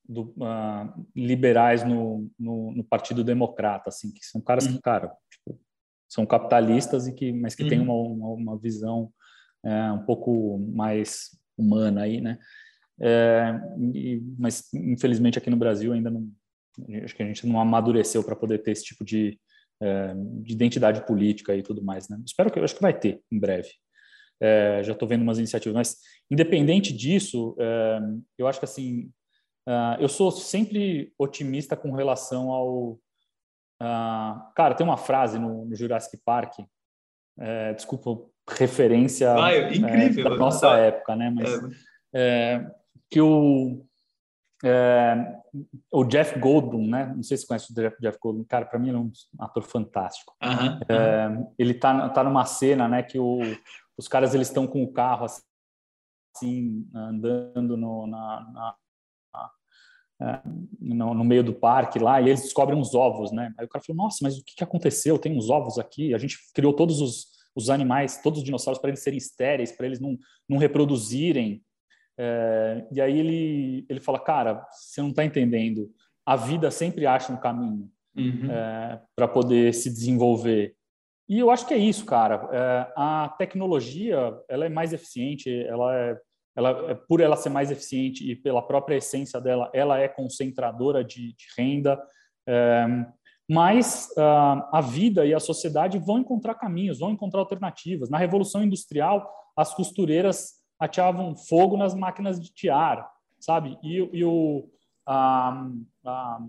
do, 0.09 0.35
uh, 0.39 1.07
liberais 1.15 1.85
no, 1.85 2.31
no, 2.39 2.73
no, 2.73 2.85
Partido 2.85 3.23
Democrata, 3.23 3.89
assim, 3.89 4.13
que 4.13 4.25
são 4.25 4.41
caras 4.41 4.67
uhum. 4.67 4.73
que, 4.73 4.81
cara, 4.81 5.13
tipo, 5.31 5.61
são 6.09 6.27
capitalistas 6.27 7.07
e 7.07 7.15
que, 7.15 7.33
mas 7.33 7.55
que 7.55 7.63
uhum. 7.63 7.69
têm 7.69 7.81
uma, 7.81 7.95
uma, 7.95 8.29
uma 8.29 8.59
visão 8.59 9.13
é, 9.65 9.93
um 9.93 10.05
pouco 10.05 10.59
mais 10.59 11.39
humana 11.57 12.03
aí, 12.03 12.21
né? 12.21 12.39
É, 13.01 13.55
e, 13.95 14.23
mas 14.39 14.73
infelizmente 14.75 15.39
aqui 15.39 15.49
no 15.49 15.57
Brasil 15.57 15.93
ainda 15.93 16.11
não, 16.11 16.29
acho 17.03 17.15
que 17.15 17.23
a 17.23 17.27
gente 17.27 17.47
não 17.47 17.59
amadureceu 17.59 18.23
para 18.23 18.37
poder 18.37 18.59
ter 18.59 18.73
esse 18.73 18.85
tipo 18.85 19.05
de, 19.05 19.41
é, 19.81 20.15
de 20.15 20.53
identidade 20.53 21.05
política 21.07 21.55
e 21.55 21.63
tudo 21.63 21.83
mais. 21.83 22.09
Né? 22.09 22.21
Espero 22.25 22.51
que, 22.51 22.59
eu 22.59 22.65
acho 22.65 22.75
que 22.75 22.83
vai 22.83 22.99
ter 22.99 23.23
em 23.31 23.39
breve. 23.39 23.71
É, 24.41 24.83
já 24.83 24.93
estou 24.93 25.09
vendo 25.09 25.23
umas 25.23 25.39
iniciativas, 25.39 25.75
mas 25.75 25.97
independente 26.31 26.93
disso, 26.93 27.57
é, 27.59 28.01
eu 28.39 28.47
acho 28.47 28.59
que 28.59 28.65
assim, 28.65 29.11
uh, 29.69 30.01
eu 30.01 30.09
sou 30.09 30.31
sempre 30.31 31.13
otimista 31.19 31.77
com 31.77 31.93
relação 31.93 32.51
ao. 32.51 32.93
Uh, 33.83 34.53
cara, 34.55 34.75
tem 34.75 34.87
uma 34.87 34.97
frase 34.97 35.39
no, 35.39 35.65
no 35.65 35.75
Jurassic 35.75 36.19
Park, 36.25 36.55
é, 37.39 37.73
desculpa, 37.73 38.27
referência 38.49 39.33
ah, 39.33 39.75
incrível, 39.75 40.25
da 40.25 40.37
nossa 40.37 40.77
época, 40.77 41.17
né? 41.17 41.31
Mas 41.31 41.51
é. 42.15 42.71
que 43.11 43.21
o 43.21 43.87
é, 44.63 45.41
o 45.91 46.05
Jeff 46.05 46.39
Goldblum, 46.39 46.87
né? 46.87 47.13
Não 47.15 47.23
sei 47.23 47.37
se 47.37 47.43
você 47.43 47.49
conhece 47.49 47.73
o 47.73 47.75
Jeff, 47.75 47.97
Jeff 48.01 48.19
Goldblum. 48.21 48.45
Cara, 48.45 48.67
para 48.67 48.79
mim 48.79 48.89
ele 48.89 48.99
é 48.99 49.01
um 49.01 49.13
ator 49.39 49.63
fantástico. 49.63 50.35
Uhum, 50.43 50.81
é, 50.89 51.47
ele 51.59 51.75
tá, 51.75 52.09
tá 52.11 52.23
numa 52.23 52.45
cena, 52.45 52.87
né? 52.87 53.03
Que 53.03 53.19
o, 53.19 53.41
os 53.97 54.07
caras 54.07 54.35
eles 54.35 54.49
estão 54.49 54.67
com 54.67 54.83
o 54.83 54.93
carro 54.93 55.25
assim 55.25 56.87
andando 56.95 57.77
no, 57.77 58.07
na, 58.07 58.41
na, 58.53 58.75
na 59.33 59.51
é, 60.23 60.41
no, 60.79 61.15
no, 61.15 61.25
meio 61.25 61.43
do 61.43 61.55
parque 61.55 61.99
lá 61.99 62.21
e 62.21 62.29
eles 62.29 62.43
descobrem 62.43 62.79
uns 62.79 62.95
ovos, 62.95 63.33
né? 63.33 63.55
Aí 63.59 63.65
o 63.65 63.69
cara 63.69 63.83
falou: 63.85 64.05
Nossa, 64.05 64.19
mas 64.23 64.39
o 64.39 64.45
que, 64.45 64.55
que 64.57 64.65
aconteceu? 64.65 65.19
Tem 65.19 65.37
uns 65.37 65.49
ovos 65.49 65.79
aqui. 65.79 66.15
A 66.15 66.19
gente 66.19 66.37
criou 66.53 66.75
todos 66.75 67.01
os, 67.01 67.29
os 67.55 67.71
animais, 67.71 68.21
todos 68.23 68.41
os 68.41 68.45
dinossauros 68.45 68.81
para 68.81 68.91
eles 68.91 69.03
serem 69.03 69.17
estéreis, 69.17 69.73
para 69.73 69.87
eles 69.87 70.01
não, 70.01 70.19
não 70.47 70.59
reproduzirem. 70.59 71.63
É, 72.23 72.87
e 72.93 73.01
aí 73.01 73.19
ele, 73.19 73.87
ele 73.89 73.99
fala, 73.99 74.21
cara, 74.21 74.67
você 74.71 75.01
não 75.01 75.09
está 75.09 75.25
entendendo. 75.25 75.91
A 76.27 76.37
vida 76.37 76.71
sempre 76.71 77.07
acha 77.07 77.33
um 77.33 77.37
caminho 77.39 77.91
uhum. 78.15 78.51
é, 78.51 79.01
para 79.17 79.27
poder 79.27 79.73
se 79.73 79.89
desenvolver. 79.89 80.75
E 81.27 81.39
eu 81.39 81.51
acho 81.51 81.67
que 81.67 81.73
é 81.73 81.79
isso, 81.79 82.05
cara. 82.05 82.47
É, 82.53 82.93
a 82.95 83.35
tecnologia 83.39 84.39
ela 84.51 84.67
é 84.67 84.69
mais 84.69 84.93
eficiente, 84.93 85.49
ela 85.65 85.97
é, 85.97 86.19
ela, 86.55 86.91
é, 86.91 86.95
por 86.95 87.23
ela 87.23 87.37
ser 87.37 87.49
mais 87.49 87.71
eficiente 87.71 88.31
e 88.31 88.37
pela 88.37 88.61
própria 88.61 88.97
essência 88.97 89.41
dela, 89.41 89.71
ela 89.73 89.99
é 89.99 90.07
concentradora 90.07 91.03
de, 91.03 91.33
de 91.33 91.47
renda. 91.57 91.99
É, 92.47 92.87
mas 93.49 94.09
uh, 94.17 94.63
a 94.73 94.81
vida 94.81 95.27
e 95.27 95.35
a 95.35 95.41
sociedade 95.41 95.99
vão 95.99 96.19
encontrar 96.19 96.55
caminhos, 96.55 97.01
vão 97.01 97.11
encontrar 97.11 97.41
alternativas. 97.41 98.09
Na 98.09 98.17
Revolução 98.19 98.63
Industrial, 98.63 99.29
as 99.57 99.75
costureiras 99.75 100.60
ateavam 100.81 101.37
fogo 101.37 101.77
nas 101.77 101.95
máquinas 101.95 102.41
de 102.41 102.51
tiar, 102.53 103.07
sabe? 103.39 103.79
E, 103.83 103.97
e 104.13 104.25
o, 104.25 104.69
a, 105.07 105.69
a, 106.05 106.41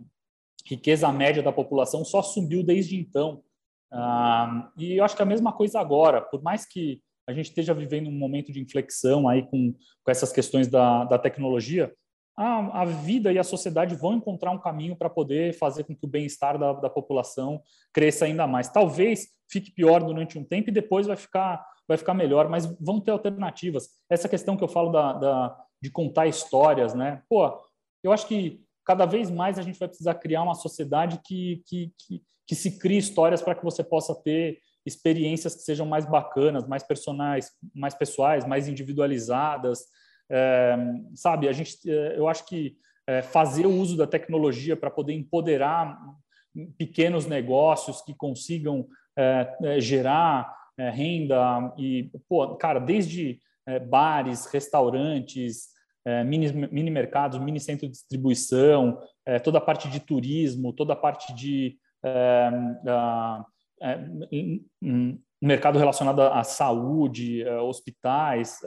riqueza 0.65 1.11
média 1.11 1.43
da 1.43 1.51
população 1.51 2.05
só 2.05 2.21
subiu 2.21 2.63
desde 2.63 2.95
então. 2.95 3.43
Ah, 3.91 4.71
e 4.77 4.93
eu 4.93 5.03
acho 5.03 5.17
que 5.17 5.21
a 5.21 5.25
mesma 5.25 5.51
coisa 5.51 5.81
agora, 5.81 6.21
por 6.21 6.41
mais 6.41 6.65
que 6.65 7.01
a 7.27 7.33
gente 7.33 7.47
esteja 7.47 7.73
vivendo 7.73 8.07
um 8.07 8.17
momento 8.17 8.51
de 8.51 8.61
inflexão 8.61 9.27
aí 9.27 9.43
com, 9.43 9.73
com 9.73 10.11
essas 10.11 10.31
questões 10.31 10.67
da, 10.67 11.03
da 11.03 11.19
tecnologia, 11.19 11.93
a, 12.37 12.81
a, 12.81 12.85
vida 12.85 13.33
e 13.33 13.37
a 13.37 13.43
sociedade 13.43 13.95
vão 13.95 14.13
encontrar 14.13 14.51
um 14.51 14.59
caminho 14.59 14.95
para 14.95 15.09
poder 15.09 15.53
fazer 15.53 15.83
com 15.83 15.95
que 15.95 16.05
o 16.05 16.09
bem-estar 16.09 16.57
da, 16.57 16.73
da 16.73 16.89
população 16.89 17.61
cresça 17.93 18.25
ainda 18.25 18.47
mais. 18.47 18.69
Talvez 18.69 19.27
fique 19.49 19.71
pior 19.71 20.01
durante 20.01 20.39
um 20.39 20.43
tempo 20.43 20.69
e 20.69 20.73
depois 20.73 21.07
vai 21.07 21.17
ficar 21.17 21.65
vai 21.91 21.97
ficar 21.97 22.13
melhor, 22.13 22.49
mas 22.49 22.65
vão 22.79 22.99
ter 22.99 23.11
alternativas. 23.11 23.89
Essa 24.09 24.29
questão 24.29 24.55
que 24.55 24.63
eu 24.63 24.67
falo 24.67 24.91
da, 24.91 25.13
da, 25.13 25.57
de 25.81 25.91
contar 25.91 26.27
histórias, 26.27 26.93
né? 26.93 27.21
Pô, 27.29 27.53
eu 28.01 28.13
acho 28.13 28.25
que 28.27 28.63
cada 28.85 29.05
vez 29.05 29.29
mais 29.29 29.59
a 29.59 29.61
gente 29.61 29.77
vai 29.77 29.87
precisar 29.87 30.15
criar 30.15 30.43
uma 30.43 30.55
sociedade 30.55 31.19
que, 31.25 31.61
que, 31.67 31.93
que, 31.97 32.23
que 32.47 32.55
se 32.55 32.79
crie 32.79 32.97
histórias 32.97 33.41
para 33.41 33.55
que 33.55 33.63
você 33.63 33.83
possa 33.83 34.15
ter 34.15 34.59
experiências 34.85 35.53
que 35.53 35.61
sejam 35.61 35.85
mais 35.85 36.05
bacanas, 36.05 36.67
mais 36.67 36.81
personais, 36.81 37.51
mais 37.75 37.93
pessoais, 37.93 38.45
mais 38.45 38.67
individualizadas. 38.67 39.85
É, 40.29 40.77
sabe, 41.13 41.47
a 41.49 41.51
gente, 41.51 41.77
é, 41.85 42.17
eu 42.17 42.27
acho 42.27 42.45
que 42.45 42.77
é, 43.05 43.21
fazer 43.21 43.65
o 43.65 43.75
uso 43.75 43.97
da 43.97 44.07
tecnologia 44.07 44.77
para 44.77 44.89
poder 44.89 45.13
empoderar 45.13 45.99
pequenos 46.77 47.25
negócios 47.25 48.01
que 48.01 48.15
consigam 48.15 48.87
é, 49.17 49.57
é, 49.63 49.79
gerar 49.79 50.60
é, 50.81 50.89
renda 50.89 51.73
e, 51.77 52.09
pô, 52.27 52.55
cara, 52.55 52.79
desde 52.79 53.39
bares, 53.89 54.47
restaurantes, 54.47 55.67
mini, 56.25 56.51
mini 56.71 56.89
mercados, 56.89 57.39
mini 57.39 57.59
centro 57.59 57.85
de 57.85 57.93
distribuição, 57.93 58.99
toda 59.43 59.59
a 59.59 59.61
parte 59.61 59.87
de 59.87 59.99
turismo, 59.99 60.73
toda 60.73 60.93
a 60.93 60.95
parte 60.95 61.33
de 61.35 61.77
mercado 65.39 65.77
relacionado 65.77 66.21
à 66.21 66.43
saúde, 66.43 67.47
hospitais, 67.47 68.59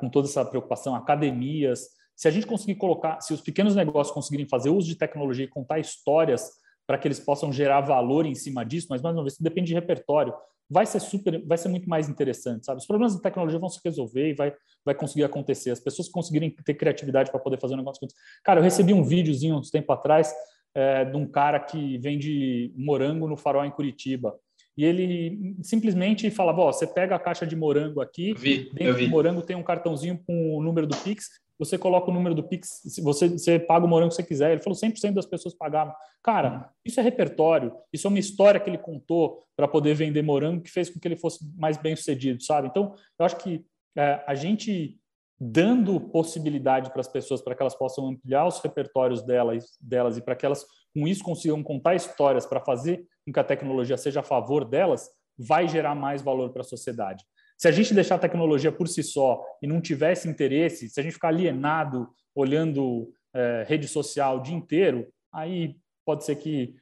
com 0.00 0.10
toda 0.10 0.26
essa 0.26 0.44
preocupação, 0.44 0.96
academias. 0.96 1.86
Se 2.16 2.26
a 2.26 2.30
gente 2.30 2.46
conseguir 2.46 2.74
colocar, 2.74 3.20
se 3.20 3.32
os 3.32 3.40
pequenos 3.40 3.76
negócios 3.76 4.12
conseguirem 4.12 4.48
fazer 4.48 4.70
uso 4.70 4.88
de 4.88 4.96
tecnologia 4.96 5.44
e 5.44 5.48
contar 5.48 5.78
histórias 5.78 6.50
para 6.86 6.98
que 6.98 7.06
eles 7.06 7.20
possam 7.20 7.52
gerar 7.52 7.82
valor 7.82 8.26
em 8.26 8.34
cima 8.34 8.64
disso, 8.64 8.88
mas 8.90 9.00
mais 9.00 9.14
uma 9.14 9.22
vez, 9.22 9.34
isso 9.34 9.42
depende 9.42 9.68
de 9.68 9.74
repertório, 9.74 10.34
vai 10.68 10.84
ser 10.84 11.00
super, 11.00 11.44
vai 11.46 11.56
ser 11.56 11.68
muito 11.68 11.88
mais 11.88 12.08
interessante, 12.08 12.66
sabe? 12.66 12.80
Os 12.80 12.86
problemas 12.86 13.14
da 13.14 13.20
tecnologia 13.20 13.58
vão 13.58 13.68
se 13.68 13.80
resolver 13.84 14.30
e 14.30 14.34
vai, 14.34 14.52
vai 14.84 14.94
conseguir 14.94 15.24
acontecer. 15.24 15.70
As 15.70 15.80
pessoas 15.80 16.08
conseguirem 16.08 16.50
ter 16.50 16.74
criatividade 16.74 17.30
para 17.30 17.40
poder 17.40 17.60
fazer 17.60 17.74
um 17.74 17.78
negócio. 17.78 18.06
Cara, 18.44 18.60
eu 18.60 18.64
recebi 18.64 18.92
um 18.92 19.04
videozinho 19.04 19.56
uns 19.56 19.70
tempo 19.70 19.92
atrás 19.92 20.34
é, 20.74 21.04
de 21.04 21.16
um 21.16 21.26
cara 21.26 21.60
que 21.60 21.98
vende 21.98 22.72
morango 22.76 23.28
no 23.28 23.36
farol 23.36 23.64
em 23.64 23.70
Curitiba. 23.70 24.34
E 24.76 24.84
ele 24.84 25.56
simplesmente 25.62 26.30
falava: 26.30 26.60
Ó, 26.60 26.72
você 26.72 26.86
pega 26.86 27.16
a 27.16 27.18
caixa 27.18 27.46
de 27.46 27.56
morango 27.56 28.00
aqui, 28.00 28.34
vi, 28.34 28.70
dentro 28.74 28.98
do 28.98 29.08
morango 29.08 29.40
tem 29.40 29.56
um 29.56 29.62
cartãozinho 29.62 30.20
com 30.26 30.56
o 30.56 30.62
número 30.62 30.86
do 30.86 30.96
Pix, 30.98 31.28
você 31.58 31.78
coloca 31.78 32.10
o 32.10 32.14
número 32.14 32.34
do 32.34 32.42
Pix, 32.42 32.82
você, 33.02 33.28
você 33.28 33.58
paga 33.58 33.86
o 33.86 33.88
morango 33.88 34.10
que 34.10 34.16
você 34.16 34.22
quiser. 34.22 34.52
Ele 34.52 34.62
falou 34.62 34.78
100% 34.78 35.14
das 35.14 35.26
pessoas 35.26 35.54
pagavam. 35.54 35.94
Cara, 36.22 36.70
isso 36.84 37.00
é 37.00 37.02
repertório, 37.02 37.72
isso 37.92 38.06
é 38.06 38.10
uma 38.10 38.18
história 38.18 38.60
que 38.60 38.68
ele 38.68 38.78
contou 38.78 39.42
para 39.56 39.66
poder 39.66 39.94
vender 39.94 40.22
morango 40.22 40.62
que 40.62 40.70
fez 40.70 40.90
com 40.90 41.00
que 41.00 41.08
ele 41.08 41.16
fosse 41.16 41.38
mais 41.56 41.76
bem 41.76 41.96
sucedido, 41.96 42.42
sabe? 42.42 42.68
Então, 42.68 42.94
eu 43.18 43.24
acho 43.24 43.36
que 43.36 43.64
é, 43.96 44.22
a 44.26 44.34
gente 44.34 44.98
dando 45.38 46.00
possibilidade 46.00 46.90
para 46.90 47.00
as 47.00 47.08
pessoas 47.08 47.42
para 47.42 47.54
que 47.54 47.62
elas 47.62 47.74
possam 47.74 48.08
ampliar 48.08 48.46
os 48.46 48.58
repertórios 48.60 49.22
delas, 49.22 49.76
delas 49.80 50.16
e 50.16 50.22
para 50.22 50.34
que 50.34 50.46
elas 50.46 50.64
com 50.94 51.06
isso 51.06 51.22
consigam 51.22 51.62
contar 51.62 51.94
histórias 51.94 52.46
para 52.46 52.60
fazer 52.60 53.06
com 53.24 53.32
que 53.32 53.40
a 53.40 53.44
tecnologia 53.44 53.98
seja 53.98 54.20
a 54.20 54.22
favor 54.22 54.64
delas, 54.64 55.10
vai 55.38 55.68
gerar 55.68 55.94
mais 55.94 56.22
valor 56.22 56.50
para 56.50 56.62
a 56.62 56.64
sociedade. 56.64 57.22
Se 57.56 57.68
a 57.68 57.72
gente 57.72 57.94
deixar 57.94 58.16
a 58.16 58.20
tecnologia 58.20 58.70
por 58.70 58.86
si 58.86 59.02
só 59.02 59.42
e 59.62 59.66
não 59.66 59.80
tivesse 59.80 60.28
interesse, 60.28 60.88
se 60.90 61.00
a 61.00 61.02
gente 61.02 61.14
ficar 61.14 61.28
alienado 61.28 62.08
olhando 62.34 63.10
é, 63.34 63.64
rede 63.66 63.88
social 63.88 64.38
o 64.38 64.42
dia 64.42 64.54
inteiro, 64.54 65.08
aí 65.32 65.76
pode 66.04 66.24
ser 66.24 66.36
que 66.36 66.74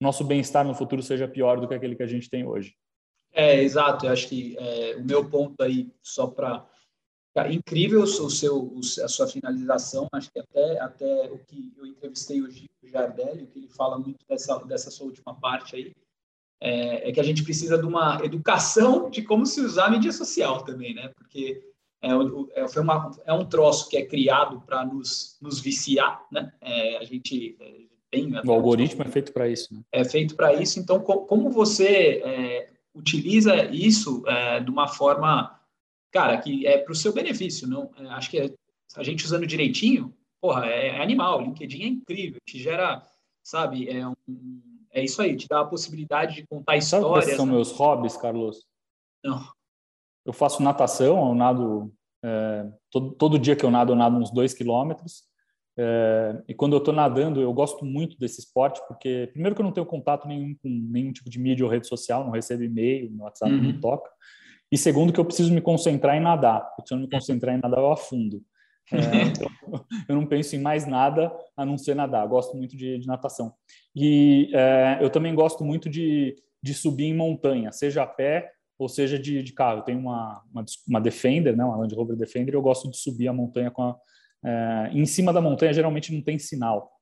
nosso 0.00 0.22
bem-estar 0.22 0.64
no 0.64 0.74
futuro 0.74 1.02
seja 1.02 1.26
pior 1.26 1.60
do 1.60 1.66
que 1.66 1.74
aquele 1.74 1.96
que 1.96 2.02
a 2.02 2.06
gente 2.06 2.30
tem 2.30 2.46
hoje. 2.46 2.74
É, 3.32 3.62
exato. 3.62 4.06
Eu 4.06 4.12
acho 4.12 4.28
que 4.28 4.56
é, 4.58 4.96
o 4.96 5.04
meu 5.04 5.28
ponto 5.28 5.62
aí, 5.62 5.90
só 6.02 6.26
para 6.26 6.66
incrível 7.50 8.02
o 8.02 8.30
seu, 8.30 8.74
a 9.02 9.08
sua 9.08 9.26
finalização. 9.26 10.08
Acho 10.12 10.30
que 10.30 10.38
até, 10.38 10.80
até 10.80 11.30
o 11.30 11.38
que 11.38 11.72
eu 11.76 11.86
entrevistei 11.86 12.42
hoje, 12.42 12.68
o 12.82 12.86
Jardelli, 12.86 13.46
que 13.46 13.58
ele 13.58 13.68
fala 13.68 13.98
muito 13.98 14.18
dessa, 14.28 14.58
dessa 14.64 14.90
sua 14.90 15.06
última 15.06 15.34
parte 15.34 15.76
aí, 15.76 15.92
é, 16.60 17.08
é, 17.08 17.12
que 17.12 17.20
a 17.20 17.24
gente 17.24 17.44
precisa 17.44 17.78
de 17.78 17.86
uma 17.86 18.20
educação 18.24 19.08
de 19.08 19.22
como 19.22 19.46
se 19.46 19.60
usar 19.60 19.86
a 19.86 19.90
mídia 19.90 20.12
social 20.12 20.64
também, 20.64 20.94
né? 20.94 21.08
Porque 21.16 21.62
é, 22.02 22.10
é, 22.10 22.80
uma, 22.80 23.10
é 23.24 23.32
um 23.32 23.44
troço 23.44 23.88
que 23.88 23.96
é 23.96 24.04
criado 24.04 24.60
para 24.62 24.84
nos, 24.84 25.38
nos 25.40 25.60
viciar, 25.60 26.26
né? 26.32 26.52
É, 26.60 26.98
a 26.98 27.04
gente 27.04 27.56
é, 27.60 27.74
tem... 28.10 28.32
O 28.44 28.52
algoritmo 28.52 29.02
é 29.02 29.08
feito 29.08 29.32
para 29.32 29.48
isso, 29.48 29.72
né? 29.72 29.82
É 29.92 30.04
feito 30.04 30.34
para 30.34 30.54
isso. 30.54 30.80
Então, 30.80 31.00
co 31.00 31.26
como 31.26 31.50
você 31.50 32.22
é, 32.24 32.70
utiliza 32.94 33.64
isso 33.66 34.24
de 34.64 34.70
uma 34.70 34.88
forma, 34.88 35.60
cara, 36.10 36.36
que 36.38 36.66
é 36.66 36.78
para 36.78 36.92
o 36.92 36.96
seu 36.96 37.12
benefício, 37.12 37.68
não? 37.68 37.90
acho 38.10 38.30
que 38.30 38.52
a 38.96 39.02
gente 39.04 39.24
usando 39.24 39.46
direitinho, 39.46 40.12
porra, 40.40 40.66
é, 40.66 41.00
animal. 41.00 41.38
O 41.38 41.42
LinkedIn 41.42 41.82
é 41.82 41.86
incrível, 41.86 42.40
te 42.44 42.58
gera, 42.58 43.06
sabe, 43.44 43.88
é 43.88 44.04
um 44.08 44.14
é 44.98 45.04
isso 45.04 45.20
aí, 45.22 45.36
te 45.36 45.46
dá 45.48 45.60
a 45.60 45.64
possibilidade 45.64 46.36
de 46.36 46.46
contar 46.46 46.76
histórias. 46.76 47.24
Sabe 47.24 47.36
são 47.36 47.46
né? 47.46 47.52
meus 47.52 47.72
hobbies, 47.72 48.16
Carlos? 48.16 48.64
Não. 49.24 49.42
Eu 50.24 50.32
faço 50.32 50.62
natação, 50.62 51.28
eu 51.28 51.34
nado 51.34 51.92
é, 52.24 52.66
todo, 52.90 53.12
todo, 53.12 53.38
dia 53.38 53.56
que 53.56 53.64
eu 53.64 53.70
nado, 53.70 53.92
eu 53.92 53.96
nado 53.96 54.16
uns 54.16 54.30
dois 54.30 54.52
quilômetros. 54.52 55.22
É, 55.78 56.42
e 56.48 56.54
quando 56.54 56.72
eu 56.72 56.78
estou 56.78 56.92
nadando, 56.92 57.40
eu 57.40 57.52
gosto 57.52 57.84
muito 57.84 58.18
desse 58.18 58.40
esporte, 58.40 58.80
porque, 58.88 59.28
primeiro, 59.32 59.54
que 59.54 59.62
eu 59.62 59.64
não 59.64 59.72
tenho 59.72 59.86
contato 59.86 60.26
nenhum 60.26 60.54
com 60.60 60.68
nenhum 60.68 61.12
tipo 61.12 61.30
de 61.30 61.38
mídia 61.38 61.64
ou 61.64 61.70
rede 61.70 61.86
social, 61.86 62.24
não 62.24 62.32
recebo 62.32 62.64
e-mail, 62.64 63.10
no 63.10 63.22
WhatsApp 63.22 63.52
uhum. 63.52 63.62
não 63.62 63.80
toca. 63.80 64.10
E 64.70 64.76
segundo, 64.76 65.12
que 65.12 65.20
eu 65.20 65.24
preciso 65.24 65.52
me 65.52 65.60
concentrar 65.60 66.16
em 66.16 66.20
nadar, 66.20 66.60
porque 66.74 66.88
se 66.88 66.94
eu 66.94 66.98
não 66.98 67.04
me 67.04 67.10
concentrar 67.10 67.54
em 67.54 67.60
nadar, 67.60 67.80
eu 67.80 67.92
afundo. 67.92 68.42
É, 68.92 68.96
então, 69.28 69.48
eu 70.08 70.14
não 70.14 70.26
penso 70.26 70.56
em 70.56 70.60
mais 70.60 70.86
nada 70.86 71.32
a 71.56 71.64
não 71.64 71.76
ser 71.76 71.94
nadar. 71.94 72.24
Eu 72.24 72.28
gosto 72.28 72.56
muito 72.56 72.76
de, 72.76 72.98
de 72.98 73.06
natação. 73.06 73.52
E 73.94 74.50
é, 74.54 74.98
eu 75.00 75.10
também 75.10 75.34
gosto 75.34 75.64
muito 75.64 75.88
de, 75.88 76.36
de 76.62 76.74
subir 76.74 77.06
em 77.06 77.16
montanha, 77.16 77.72
seja 77.72 78.02
a 78.02 78.06
pé 78.06 78.52
ou 78.78 78.88
seja 78.88 79.18
de, 79.18 79.42
de 79.42 79.52
carro. 79.52 79.80
Eu 79.80 79.82
tenho 79.82 79.98
uma, 79.98 80.42
uma, 80.52 80.64
uma, 80.86 81.00
Defender, 81.00 81.56
né, 81.56 81.64
uma 81.64 81.76
Land 81.76 81.94
Rover 81.94 82.16
Defender, 82.16 82.54
e 82.54 82.56
eu 82.56 82.62
gosto 82.62 82.88
de 82.88 82.96
subir 82.96 83.28
a 83.28 83.32
montanha 83.32 83.70
com 83.70 83.82
a, 83.82 83.96
é, 84.44 84.90
em 84.92 85.04
cima 85.04 85.32
da 85.32 85.40
montanha 85.40 85.72
geralmente 85.72 86.14
não 86.14 86.22
tem 86.22 86.38
sinal, 86.38 86.92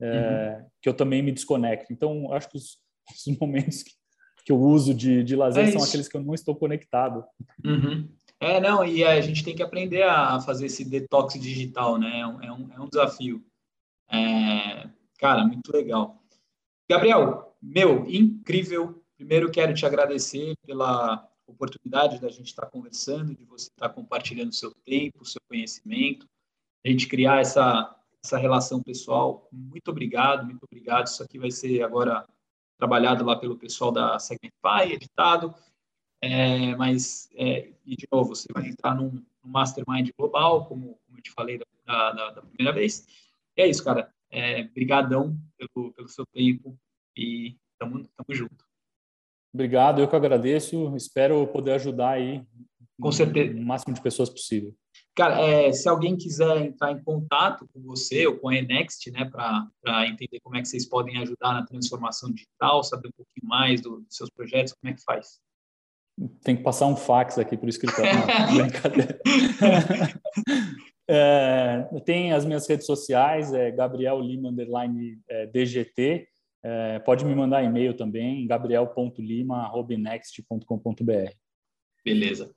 é, 0.00 0.58
uhum. 0.58 0.66
que 0.82 0.88
eu 0.88 0.94
também 0.94 1.22
me 1.22 1.30
desconecto. 1.30 1.92
Então, 1.92 2.32
acho 2.32 2.48
que 2.48 2.56
os, 2.56 2.78
os 3.10 3.38
momentos 3.38 3.82
que, 3.82 3.92
que, 4.44 4.52
eu 4.52 4.60
uso 4.60 4.92
de, 4.92 5.22
de 5.22 5.36
lazer 5.36 5.68
é 5.68 5.70
são 5.70 5.82
aqueles 5.82 6.08
que 6.08 6.16
eu 6.16 6.22
não 6.22 6.34
estou 6.34 6.56
conectado. 6.56 7.24
Uhum. 7.64 8.08
É, 8.40 8.58
não, 8.58 8.82
e 8.82 9.04
a 9.04 9.20
gente 9.20 9.44
tem 9.44 9.54
que 9.54 9.62
aprender 9.62 10.02
a 10.02 10.40
fazer 10.40 10.66
esse 10.66 10.82
detox 10.82 11.38
digital, 11.38 11.98
né? 11.98 12.20
É 12.20 12.26
um, 12.26 12.42
é 12.42 12.52
um, 12.52 12.72
é 12.72 12.80
um 12.80 12.88
desafio. 12.88 13.44
É, 14.10 14.88
cara, 15.18 15.44
muito 15.44 15.70
legal. 15.70 16.18
Gabriel, 16.88 17.54
meu, 17.62 18.08
incrível. 18.08 19.04
Primeiro 19.16 19.50
quero 19.50 19.74
te 19.74 19.84
agradecer 19.84 20.54
pela 20.66 21.28
oportunidade 21.46 22.18
da 22.18 22.30
gente 22.30 22.46
estar 22.46 22.66
conversando, 22.66 23.34
de 23.34 23.44
você 23.44 23.68
estar 23.68 23.90
compartilhando 23.90 24.54
seu 24.54 24.72
tempo, 24.84 25.24
seu 25.24 25.40
conhecimento, 25.46 26.26
a 26.84 26.88
gente 26.88 27.06
criar 27.06 27.40
essa, 27.40 27.94
essa 28.24 28.38
relação 28.38 28.82
pessoal. 28.82 29.46
Muito 29.52 29.90
obrigado, 29.90 30.46
muito 30.46 30.64
obrigado. 30.64 31.08
Isso 31.08 31.22
aqui 31.22 31.38
vai 31.38 31.50
ser 31.50 31.82
agora 31.82 32.26
trabalhado 32.78 33.24
lá 33.24 33.36
pelo 33.36 33.58
pessoal 33.58 33.92
da 33.92 34.18
Segmentify, 34.18 34.94
editado. 34.94 35.54
É, 36.22 36.74
mas, 36.76 37.30
é, 37.34 37.70
e 37.86 37.96
de 37.96 38.06
novo, 38.10 38.34
você 38.34 38.46
vai 38.52 38.68
entrar 38.68 38.94
num, 38.94 39.10
num 39.10 39.50
mastermind 39.50 40.10
global, 40.18 40.66
como, 40.66 40.98
como 41.06 41.18
eu 41.18 41.22
te 41.22 41.30
falei 41.30 41.58
da, 41.58 42.12
da, 42.12 42.30
da 42.32 42.42
primeira 42.42 42.72
vez. 42.72 43.06
E 43.56 43.62
é 43.62 43.66
isso, 43.66 43.82
cara. 43.82 44.12
É, 44.30 44.64
brigadão 44.64 45.36
pelo, 45.56 45.92
pelo 45.92 46.08
seu 46.08 46.24
tempo 46.26 46.78
e 47.16 47.56
tamo, 47.78 48.06
tamo 48.16 48.34
junto. 48.34 48.64
Obrigado, 49.52 50.00
eu 50.00 50.08
que 50.08 50.14
agradeço. 50.14 50.94
Espero 50.94 51.46
poder 51.48 51.72
ajudar 51.72 52.10
aí 52.10 52.46
com 53.00 53.10
certeza. 53.10 53.58
o 53.58 53.62
máximo 53.62 53.94
de 53.94 54.00
pessoas 54.00 54.30
possível. 54.30 54.74
Cara, 55.14 55.40
é, 55.40 55.72
se 55.72 55.88
alguém 55.88 56.16
quiser 56.16 56.58
entrar 56.58 56.92
em 56.92 57.02
contato 57.02 57.66
com 57.72 57.80
você 57.82 58.26
ou 58.26 58.38
com 58.38 58.48
a 58.48 58.56
Enext, 58.56 59.10
né, 59.10 59.24
para 59.24 60.06
entender 60.06 60.38
como 60.40 60.56
é 60.56 60.62
que 60.62 60.68
vocês 60.68 60.86
podem 60.86 61.18
ajudar 61.18 61.54
na 61.54 61.66
transformação 61.66 62.30
digital, 62.30 62.84
saber 62.84 63.08
um 63.08 63.12
pouquinho 63.12 63.48
mais 63.48 63.80
do, 63.80 64.00
dos 64.00 64.16
seus 64.16 64.30
projetos, 64.30 64.72
como 64.74 64.92
é 64.92 64.96
que 64.96 65.02
faz? 65.02 65.40
Tem 66.42 66.56
que 66.56 66.62
passar 66.62 66.86
um 66.86 66.96
fax 66.96 67.38
aqui 67.38 67.54
para 67.56 67.66
o 67.66 67.70
escritório. 67.70 68.10
brincadeira. 68.54 69.18
é, 71.08 71.88
tem 72.04 72.32
as 72.32 72.44
minhas 72.44 72.68
redes 72.68 72.84
sociais, 72.86 73.52
é 73.52 73.70
Gabriel 73.70 74.18
Lima 74.20 74.48
underline 74.50 75.20
é, 75.28 75.46
DGT. 75.46 76.26
É, 76.62 76.98
pode 76.98 77.24
me 77.24 77.34
mandar 77.34 77.64
e-mail 77.64 77.94
também, 77.94 78.46
gabriel.lima.next.com.br. 78.46 81.32
Beleza. 82.04 82.54